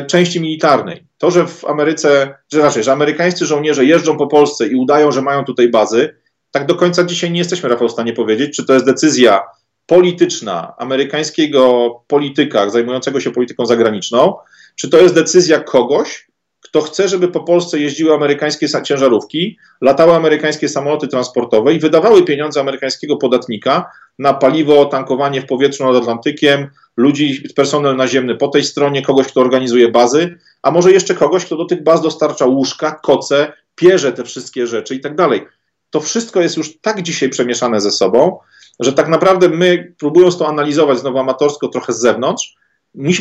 części 0.07 0.41
militarnej. 0.41 1.03
To, 1.17 1.31
że 1.31 1.47
w 1.47 1.65
Ameryce, 1.65 2.35
że 2.51 2.61
raczej, 2.61 2.83
że 2.83 2.91
amerykańscy 2.91 3.45
żołnierze 3.45 3.85
jeżdżą 3.85 4.17
po 4.17 4.27
Polsce 4.27 4.67
i 4.67 4.75
udają, 4.75 5.11
że 5.11 5.21
mają 5.21 5.43
tutaj 5.43 5.69
bazy, 5.69 6.15
tak 6.51 6.65
do 6.65 6.75
końca 6.75 7.03
dzisiaj 7.03 7.31
nie 7.31 7.39
jesteśmy, 7.39 7.69
Rafał, 7.69 7.87
w 7.87 7.91
stanie 7.91 8.13
powiedzieć, 8.13 8.55
czy 8.55 8.65
to 8.65 8.73
jest 8.73 8.85
decyzja 8.85 9.43
polityczna 9.85 10.73
amerykańskiego 10.77 11.89
polityka 12.07 12.69
zajmującego 12.69 13.19
się 13.19 13.31
polityką 13.31 13.65
zagraniczną, 13.65 14.35
czy 14.75 14.89
to 14.89 14.97
jest 14.97 15.15
decyzja 15.15 15.59
kogoś, 15.59 16.28
kto 16.61 16.81
chce, 16.81 17.07
żeby 17.07 17.27
po 17.27 17.39
Polsce 17.39 17.79
jeździły 17.79 18.13
amerykańskie 18.13 18.67
ciężarówki, 18.83 19.57
latały 19.81 20.13
amerykańskie 20.13 20.69
samoloty 20.69 21.07
transportowe 21.07 21.73
i 21.73 21.79
wydawały 21.79 22.23
pieniądze 22.23 22.59
amerykańskiego 22.59 23.17
podatnika 23.17 23.91
na 24.19 24.33
paliwo, 24.33 24.85
tankowanie 24.85 25.41
w 25.41 25.45
powietrzu 25.45 25.85
nad 25.85 25.95
Atlantykiem, 25.95 26.67
ludzi, 26.97 27.43
personel 27.55 27.95
naziemny 27.95 28.35
po 28.35 28.47
tej 28.47 28.63
stronie, 28.63 29.01
kogoś, 29.01 29.27
kto 29.27 29.41
organizuje 29.41 29.91
bazy, 29.91 30.37
a 30.61 30.71
może 30.71 30.91
jeszcze 30.91 31.15
kogoś, 31.15 31.45
kto 31.45 31.57
do 31.57 31.65
tych 31.65 31.83
baz 31.83 32.01
dostarcza 32.01 32.45
łóżka, 32.45 32.91
koce, 32.91 33.53
pierze 33.75 34.11
te 34.11 34.23
wszystkie 34.23 34.67
rzeczy 34.67 34.95
i 34.95 34.99
tak 34.99 35.15
dalej. 35.15 35.45
To 35.89 35.99
wszystko 35.99 36.41
jest 36.41 36.57
już 36.57 36.81
tak 36.81 37.01
dzisiaj 37.01 37.29
przemieszane 37.29 37.81
ze 37.81 37.91
sobą, 37.91 38.39
że 38.79 38.93
tak 38.93 39.07
naprawdę 39.07 39.49
my, 39.49 39.93
próbując 39.99 40.37
to 40.37 40.47
analizować 40.47 40.99
znowu 40.99 41.17
amatorsko 41.17 41.67
trochę 41.67 41.93
z 41.93 41.99
zewnątrz, 41.99 42.55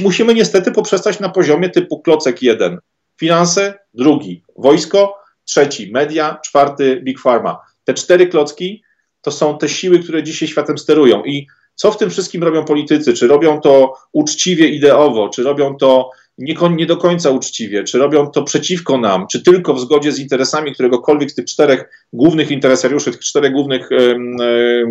musimy 0.03 0.34
niestety 0.34 0.72
poprzestać 0.72 1.20
na 1.20 1.28
poziomie 1.28 1.68
typu 1.70 2.03
klocek 2.03 2.43
jeden, 2.43 2.78
finanse, 3.20 3.78
drugi 3.94 4.42
wojsko, 4.56 5.14
trzeci 5.44 5.92
media, 5.92 6.38
czwarty 6.44 7.00
big 7.04 7.20
pharma. 7.20 7.58
Te 7.84 7.94
cztery 7.94 8.26
klocki 8.26 8.82
to 9.22 9.30
są 9.30 9.58
te 9.58 9.68
siły, 9.68 9.98
które 9.98 10.22
dzisiaj 10.22 10.48
światem 10.48 10.78
sterują 10.78 11.24
i 11.24 11.46
co 11.74 11.90
w 11.90 11.96
tym 11.96 12.10
wszystkim 12.10 12.42
robią 12.42 12.64
politycy? 12.64 13.12
Czy 13.12 13.26
robią 13.26 13.60
to 13.60 13.94
uczciwie, 14.12 14.68
ideowo, 14.68 15.28
czy 15.28 15.42
robią 15.42 15.76
to 15.76 16.10
nie, 16.38 16.54
nie, 16.70 16.86
do 16.86 16.96
końca 16.96 17.30
uczciwie, 17.30 17.84
czy 17.84 17.98
robią 17.98 18.26
to 18.26 18.42
przeciwko 18.42 18.98
nam, 18.98 19.26
czy 19.26 19.42
tylko 19.42 19.74
w 19.74 19.80
zgodzie 19.80 20.12
z 20.12 20.18
interesami 20.18 20.72
któregokolwiek 20.72 21.30
z 21.30 21.34
tych 21.34 21.44
czterech 21.44 22.06
głównych 22.12 22.50
interesariuszy, 22.50 23.10
tych 23.10 23.20
czterech 23.20 23.52
głównych, 23.52 23.88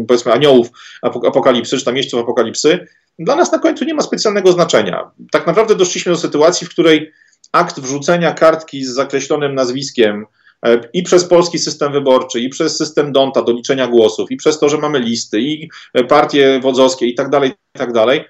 powiedzmy, 0.08 0.34
aniołów 0.34 0.68
apokalipsy, 1.02 1.78
czy 1.78 1.86
tam 1.86 1.98
jeźdźców 1.98 2.20
apokalipsy, 2.20 2.88
dla 3.20 3.36
nas 3.36 3.52
na 3.52 3.60
końcu 3.60 3.86
nie 3.86 3.94
ma 3.94 4.02
specjalnego 4.02 4.52
znaczenia. 4.52 5.12
Tak 5.32 5.48
naprawdę 5.48 5.76
doszliśmy 5.76 6.12
do 6.12 6.18
sytuacji, 6.18 6.68
w 6.68 6.70
której 6.70 7.12
akt 7.58 7.80
wrzucenia 7.80 8.34
kartki 8.34 8.86
z 8.86 8.90
zakreślonym 8.90 9.56
nazwiskiem 9.56 10.26
e, 10.66 10.82
i 10.94 11.04
przez 11.04 11.26
polski 11.26 11.60
system 11.60 11.92
wyborczy, 11.92 12.40
i 12.40 12.50
przez 12.50 12.78
system 12.78 13.12
Donta 13.12 13.42
do 13.42 13.52
liczenia 13.52 13.88
głosów, 13.88 14.32
i 14.32 14.38
przez 14.38 14.60
to, 14.60 14.70
że 14.70 14.78
mamy 14.78 15.00
listy, 15.00 15.42
i 15.42 15.70
partie 16.10 16.60
wodzowskie, 16.60 17.06
i 17.06 17.16
tak 17.16 17.30
dalej, 17.30 17.50
i 17.76 17.80
tak 17.80 17.94
dalej, 17.94 18.26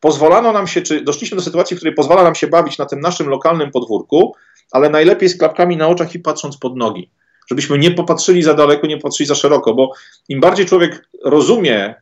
pozwolano 0.00 0.52
nam 0.52 0.66
się, 0.66 0.82
czy 0.82 1.00
doszliśmy 1.00 1.36
do 1.36 1.42
sytuacji, 1.42 1.76
w 1.76 1.78
której 1.78 1.94
pozwala 1.94 2.22
nam 2.22 2.34
się 2.34 2.46
bawić 2.46 2.78
na 2.78 2.86
tym 2.86 3.00
naszym 3.00 3.28
lokalnym 3.28 3.70
podwórku, 3.70 4.34
ale 4.72 4.90
najlepiej 4.90 5.28
z 5.28 5.38
klapkami 5.38 5.76
na 5.76 5.88
oczach 5.88 6.14
i 6.14 6.18
patrząc 6.18 6.56
pod 6.56 6.76
nogi. 6.76 7.10
Żebyśmy 7.50 7.78
nie 7.78 7.90
popatrzyli 7.90 8.42
za 8.42 8.54
daleko, 8.54 8.86
nie 8.86 8.98
patrzyli 8.98 9.26
za 9.26 9.34
szeroko, 9.34 9.74
bo 9.74 9.92
im 10.28 10.40
bardziej 10.40 10.66
człowiek 10.66 11.08
rozumie 11.24 11.94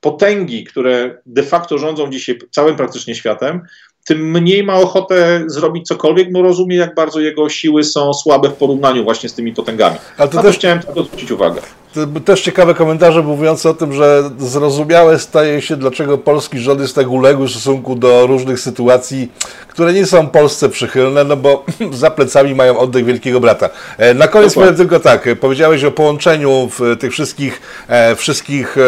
potęgi, 0.00 0.64
które 0.64 1.22
de 1.26 1.42
facto 1.42 1.78
rządzą 1.78 2.10
dzisiaj 2.10 2.38
całym 2.50 2.76
praktycznie 2.76 3.14
światem, 3.14 3.60
tym 4.04 4.30
mniej 4.30 4.64
ma 4.64 4.74
ochotę 4.74 5.44
zrobić 5.46 5.86
cokolwiek, 5.86 6.32
bo 6.32 6.42
rozumie, 6.42 6.76
jak 6.76 6.94
bardzo 6.94 7.20
jego 7.20 7.48
siły 7.48 7.84
są 7.84 8.14
słabe 8.14 8.48
w 8.48 8.54
porównaniu 8.54 9.04
właśnie 9.04 9.28
z 9.28 9.34
tymi 9.34 9.52
potęgami. 9.52 9.96
Ale 10.18 10.28
to 10.28 10.42
też 10.42 10.56
chciałem 10.56 10.80
zwrócić 10.82 11.30
uwagę. 11.30 11.60
To 11.94 12.20
też 12.20 12.42
ciekawe 12.42 12.74
komentarze 12.74 13.22
mówiące 13.22 13.70
o 13.70 13.74
tym, 13.74 13.92
że 13.92 14.30
zrozumiałe 14.38 15.18
staje 15.18 15.62
się, 15.62 15.76
dlaczego 15.76 16.18
polski 16.18 16.58
rząd 16.58 16.80
jest 16.80 16.94
tak 16.94 17.10
uległy 17.10 17.46
w 17.46 17.50
stosunku 17.50 17.94
do 17.94 18.26
różnych 18.26 18.60
sytuacji, 18.60 19.32
które 19.68 19.92
nie 19.92 20.06
są 20.06 20.28
Polsce 20.28 20.68
przychylne, 20.68 21.24
no 21.24 21.36
bo 21.36 21.64
za 21.92 22.10
plecami 22.10 22.54
mają 22.54 22.78
oddech 22.78 23.04
Wielkiego 23.04 23.40
Brata. 23.40 23.68
E, 23.98 24.14
na 24.14 24.28
koniec 24.28 24.54
powiem 24.54 24.76
tylko 24.76 25.00
tak, 25.00 25.28
powiedziałeś 25.40 25.84
o 25.84 25.90
połączeniu 25.90 26.68
tych 27.00 27.12
wszystkich, 27.12 27.60
e, 27.88 28.16
wszystkich 28.16 28.78
e, 28.78 28.82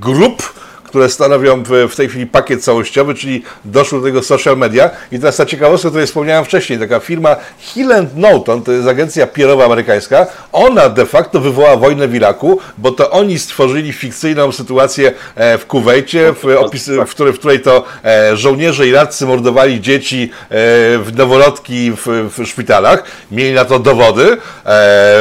grup, 0.00 0.42
które 0.90 1.08
stanowią 1.08 1.62
w, 1.90 1.96
tej 1.96 2.08
chwili 2.08 2.26
pakiet 2.26 2.64
całościowy, 2.64 3.14
czyli 3.14 3.42
doszło 3.64 3.98
do 3.98 4.04
tego 4.04 4.22
social 4.22 4.56
media. 4.56 4.90
I 5.12 5.18
teraz 5.18 5.36
ta 5.36 5.46
ciekawostka, 5.46 5.88
o 5.88 5.90
której 5.90 6.06
wspomniałem 6.06 6.44
wcześniej, 6.44 6.78
taka 6.78 7.00
firma 7.00 7.36
Hill 7.58 7.88
Norton, 8.14 8.62
to 8.62 8.72
jest 8.72 8.88
agencja 8.88 9.26
PR-owa 9.26 9.64
amerykańska, 9.64 10.26
ona 10.52 10.88
de 10.88 11.06
facto 11.06 11.40
wywołała 11.40 11.76
wojnę 11.76 12.08
w 12.08 12.14
Iraku, 12.14 12.58
bo 12.78 12.90
to 12.90 13.10
oni 13.10 13.38
stworzyli 13.38 13.92
fikcyjną 13.92 14.52
sytuację 14.52 15.12
e, 15.34 15.58
w 15.58 15.66
Kuwejcie, 15.66 16.32
w, 16.32 16.44
opis, 16.58 16.88
w, 17.06 17.10
której, 17.10 17.32
w 17.32 17.38
której 17.38 17.60
to 17.60 17.84
e, 18.04 18.36
żołnierze 18.36 18.88
iraccy 18.88 19.26
mordowali 19.26 19.80
dzieci 19.80 20.30
e, 20.42 20.48
w 20.98 21.10
noworodki 21.16 21.92
w, 21.92 22.30
w 22.38 22.46
szpitalach. 22.46 23.04
Mieli 23.30 23.52
na 23.52 23.64
to 23.64 23.78
dowody. 23.78 24.36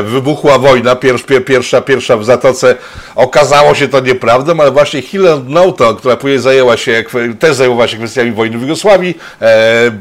Wybuchła 0.03 0.57
wojna, 0.57 0.95
pierwsza, 1.45 1.82
pierwsza 1.82 2.17
w 2.17 2.26
Zatoce. 2.26 2.76
Okazało 3.15 3.76
się 3.76 3.88
to 3.88 3.99
nieprawdą, 3.99 4.59
ale 4.59 4.72
właśnie 4.72 5.01
Hill 5.01 5.24
Norton 5.45 5.59
Nauta, 5.60 5.93
która 5.93 6.18
później 6.18 6.39
zajęła 6.39 6.78
się, 6.78 7.03
też 7.39 7.55
zajmowała 7.55 7.88
się 7.88 7.97
kwestiami 7.97 8.32
wojny 8.32 8.57
w 8.57 8.62
Jugosławii, 8.62 9.18
e, 9.41 9.91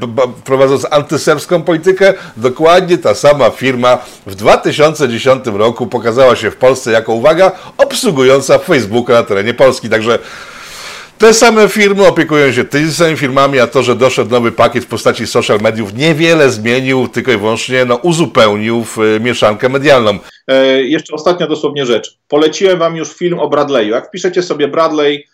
prowadząc 0.44 0.86
antyserbską 0.90 1.62
politykę, 1.62 2.14
dokładnie 2.36 2.98
ta 2.98 3.14
sama 3.14 3.50
firma 3.50 3.98
w 4.26 4.34
2010 4.34 5.58
roku 5.58 5.86
pokazała 5.86 6.36
się 6.36 6.50
w 6.50 6.56
Polsce 6.56 6.92
jako, 6.92 7.12
uwaga, 7.12 7.52
obsługująca 7.78 8.58
Facebooka 8.58 9.12
na 9.12 9.22
terenie 9.22 9.54
Polski. 9.54 9.88
Także 9.88 10.18
te 11.18 11.34
same 11.34 11.68
firmy 11.68 12.06
opiekują 12.06 12.52
się 12.52 12.64
tymi 12.64 12.92
samymi 12.92 13.16
firmami, 13.16 13.60
a 13.60 13.66
to, 13.66 13.82
że 13.82 13.96
doszedł 13.96 14.30
nowy 14.30 14.52
pakiet 14.52 14.84
w 14.84 14.88
postaci 14.88 15.26
social 15.26 15.58
mediów, 15.60 15.94
niewiele 15.94 16.50
zmienił, 16.50 17.08
tylko 17.08 17.32
i 17.32 17.36
wyłącznie 17.36 17.84
no, 17.84 17.96
uzupełnił 17.96 18.84
e, 19.16 19.20
mieszankę 19.20 19.68
medialną. 19.68 20.18
E, 20.48 20.82
jeszcze 20.82 21.14
ostatnia 21.14 21.46
dosłownie 21.46 21.86
rzecz. 21.86 22.18
Poleciłem 22.28 22.78
Wam 22.78 22.96
już 22.96 23.08
film 23.08 23.38
o 23.38 23.48
Bradley'u. 23.48 23.90
Jak 23.90 24.08
wpiszecie 24.08 24.42
sobie 24.42 24.68
Bradley 24.68 25.26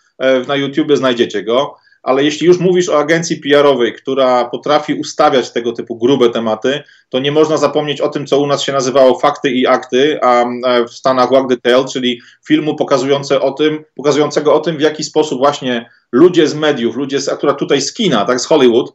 na 0.49 0.57
YouTubie 0.57 0.97
znajdziecie 0.97 1.43
go, 1.43 1.77
ale 2.03 2.25
jeśli 2.25 2.47
już 2.47 2.59
mówisz 2.59 2.89
o 2.89 2.99
agencji 2.99 3.37
PR-owej, 3.37 3.93
która 3.93 4.45
potrafi 4.45 4.95
ustawiać 4.95 5.53
tego 5.53 5.73
typu 5.73 5.97
grube 5.97 6.31
tematy, 6.31 6.83
to 7.09 7.19
nie 7.19 7.33
można 7.33 7.57
zapomnieć 7.57 8.01
o 8.01 8.09
tym, 8.09 8.27
co 8.27 8.41
u 8.41 8.47
nas 8.47 8.63
się 8.63 8.73
nazywało 8.73 9.19
fakty 9.19 9.51
i 9.51 9.67
akty, 9.67 10.19
a 10.23 10.45
w 10.89 10.91
Stanach 10.91 11.31
Walk 11.31 11.49
the 11.49 11.57
Tale, 11.57 11.85
czyli 11.85 12.21
filmu 12.47 12.77
pokazujące 12.77 13.41
o 13.41 13.53
tym, 13.53 13.85
pokazującego 13.95 14.55
o 14.55 14.61
tym, 14.61 14.77
w 14.77 14.81
jaki 14.81 15.05
sposób 15.05 15.39
właśnie 15.39 15.91
ludzie 16.13 16.49
z 16.49 16.55
mediów, 16.55 16.97
ludzie 16.97 17.21
z, 17.21 17.29
akurat 17.29 17.59
tutaj 17.59 17.81
z 17.81 17.95
kina, 17.95 18.25
tak 18.25 18.41
z 18.41 18.47
Hollywood, 18.47 18.93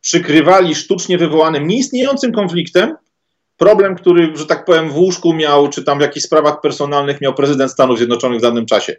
przykrywali 0.00 0.74
sztucznie 0.74 1.18
wywołanym, 1.18 1.66
nieistniejącym 1.66 2.32
konfliktem 2.32 2.96
problem, 3.56 3.96
który, 3.96 4.36
że 4.36 4.46
tak 4.46 4.64
powiem, 4.64 4.90
w 4.90 4.96
łóżku 4.96 5.34
miał, 5.34 5.68
czy 5.68 5.84
tam 5.84 5.98
w 5.98 6.02
jakichś 6.02 6.26
sprawach 6.26 6.60
personalnych 6.60 7.20
miał 7.20 7.34
prezydent 7.34 7.70
Stanów 7.70 7.98
Zjednoczonych 7.98 8.38
w 8.38 8.42
danym 8.42 8.66
czasie. 8.66 8.96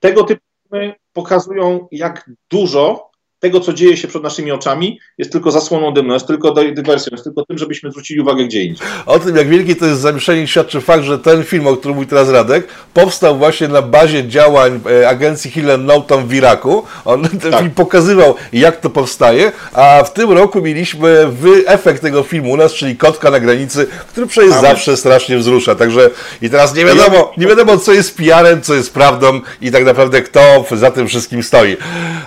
Tego 0.00 0.24
typu 0.24 0.42
filmy 0.62 0.94
pokazują, 1.12 1.88
jak 1.92 2.30
dużo 2.50 3.10
tego, 3.40 3.60
co 3.60 3.72
dzieje 3.72 3.96
się 3.96 4.08
przed 4.08 4.22
naszymi 4.22 4.52
oczami, 4.52 5.00
jest 5.18 5.32
tylko 5.32 5.50
zasłoną 5.50 5.94
dymną, 5.94 6.14
jest 6.14 6.26
tylko 6.26 6.52
dywersją, 6.52 7.10
jest 7.12 7.24
tylko 7.24 7.44
tym, 7.44 7.58
żebyśmy 7.58 7.90
zwrócili 7.90 8.20
uwagę 8.20 8.44
gdzie 8.44 8.64
indziej. 8.64 8.86
O 9.06 9.18
tym, 9.18 9.36
jak 9.36 9.48
wielkie 9.48 9.76
to 9.76 9.86
jest 9.86 10.00
zamieszanie, 10.00 10.46
świadczy 10.46 10.80
fakt, 10.80 11.04
że 11.04 11.18
ten 11.18 11.44
film, 11.44 11.66
o 11.66 11.76
którym 11.76 11.96
mówi 11.96 12.08
teraz 12.08 12.28
Radek, 12.28 12.68
powstał 12.94 13.38
właśnie 13.38 13.68
na 13.68 13.82
bazie 13.82 14.28
działań 14.28 14.80
e, 15.02 15.08
agencji 15.08 15.50
Hill 15.50 15.66
Norton 15.78 16.26
w 16.26 16.34
Iraku. 16.34 16.82
On 17.04 17.28
ten 17.28 17.52
tak. 17.52 17.60
film 17.60 17.70
pokazywał, 17.70 18.34
jak 18.52 18.80
to 18.80 18.90
powstaje, 18.90 19.52
a 19.72 20.04
w 20.04 20.12
tym 20.12 20.32
roku 20.32 20.62
mieliśmy 20.62 21.32
efekt 21.66 22.02
tego 22.02 22.22
filmu 22.22 22.50
u 22.50 22.56
nas, 22.56 22.72
czyli 22.72 22.96
Kotka 22.96 23.30
na 23.30 23.40
granicy, 23.40 23.86
który 24.08 24.26
przecież 24.26 24.52
Amen. 24.52 24.62
zawsze 24.62 24.96
strasznie 24.96 25.38
wzrusza. 25.38 25.74
Także 25.74 26.10
i 26.42 26.50
teraz 26.50 26.74
nie 26.74 26.84
wiadomo, 26.84 27.32
nie 27.36 27.46
wiadomo, 27.46 27.78
co 27.78 27.92
jest 27.92 28.16
PR-em, 28.16 28.62
co 28.62 28.74
jest 28.74 28.94
prawdą 28.94 29.40
i 29.60 29.70
tak 29.70 29.84
naprawdę 29.84 30.22
kto 30.22 30.64
za 30.72 30.90
tym 30.90 31.08
wszystkim 31.08 31.42
stoi. 31.42 31.76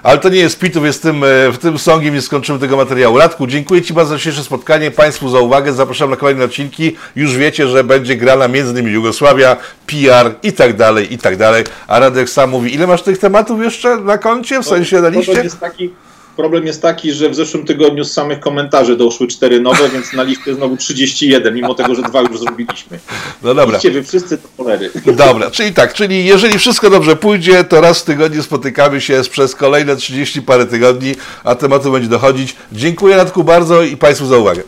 Ale 0.03 0.20
to 0.20 0.30
nie 0.30 0.39
jest 0.39 0.60
pitów, 0.60 0.86
jest 0.86 0.98
tym, 0.99 1.23
e, 1.23 1.51
w 1.51 1.57
tym 1.57 1.77
songiem 1.77 2.13
nie 2.13 2.21
skończymy 2.21 2.59
tego 2.59 2.77
materiału. 2.77 3.17
Radku, 3.17 3.47
dziękuję 3.47 3.81
Ci 3.81 3.93
bardzo 3.93 4.09
za 4.09 4.17
dzisiejsze 4.17 4.43
spotkanie, 4.43 4.91
Państwu 4.91 5.29
za 5.29 5.39
uwagę, 5.39 5.73
zapraszam 5.73 6.09
na 6.09 6.15
kolejne 6.15 6.45
odcinki. 6.45 6.95
Już 7.15 7.37
wiecie, 7.37 7.67
że 7.67 7.83
będzie 7.83 8.15
grana 8.15 8.47
między 8.47 8.71
innymi 8.71 8.91
Jugosławia, 8.91 9.57
PR 9.87 10.35
i 10.43 10.53
tak 10.53 10.75
dalej, 10.75 11.13
i 11.13 11.17
tak 11.17 11.37
dalej. 11.37 11.63
A 11.87 11.99
Radek 11.99 12.29
sam 12.29 12.49
mówi, 12.49 12.73
ile 12.75 12.87
masz 12.87 13.01
tych 13.01 13.17
tematów 13.17 13.61
jeszcze 13.61 13.97
na 13.97 14.17
koncie, 14.17 14.61
w 14.61 14.65
sensie 14.65 15.01
na 15.01 15.09
liście? 15.09 15.43
jest 15.43 15.59
taki, 15.59 15.93
Problem 16.39 16.65
jest 16.65 16.81
taki, 16.81 17.11
że 17.11 17.29
w 17.29 17.35
zeszłym 17.35 17.65
tygodniu 17.65 18.03
z 18.03 18.13
samych 18.13 18.39
komentarzy 18.39 18.97
doszły 18.97 19.27
cztery 19.27 19.61
nowe, 19.61 19.89
więc 19.89 20.13
na 20.13 20.23
liście 20.23 20.55
znowu 20.55 20.77
31, 20.77 21.55
mimo 21.55 21.73
tego, 21.73 21.95
że 21.95 22.01
dwa 22.01 22.21
już 22.21 22.39
zrobiliśmy. 22.39 22.99
No 23.43 23.53
dobra. 23.53 23.77
Idźcie 23.77 23.91
wy 23.91 24.03
wszyscy 24.03 24.37
to 24.37 24.47
polery. 24.57 24.89
Dobra, 25.05 25.51
czyli 25.51 25.73
tak, 25.73 25.93
czyli 25.93 26.25
jeżeli 26.25 26.59
wszystko 26.59 26.89
dobrze 26.89 27.15
pójdzie, 27.15 27.63
to 27.63 27.81
raz 27.81 28.01
w 28.01 28.03
tygodniu 28.05 28.43
spotykamy 28.43 29.01
się 29.01 29.21
przez 29.29 29.55
kolejne 29.55 29.95
30 29.95 30.41
parę 30.41 30.65
tygodni, 30.65 31.15
a 31.43 31.55
tematu 31.55 31.91
będzie 31.91 32.09
dochodzić. 32.09 32.55
Dziękuję 32.71 33.15
Radku 33.15 33.43
bardzo 33.43 33.83
i 33.83 33.97
Państwu 33.97 34.25
za 34.25 34.37
uwagę. 34.37 34.63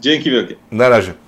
Dzięki 0.00 0.30
wielkie. 0.30 0.54
Na 0.70 0.88
razie. 0.88 1.25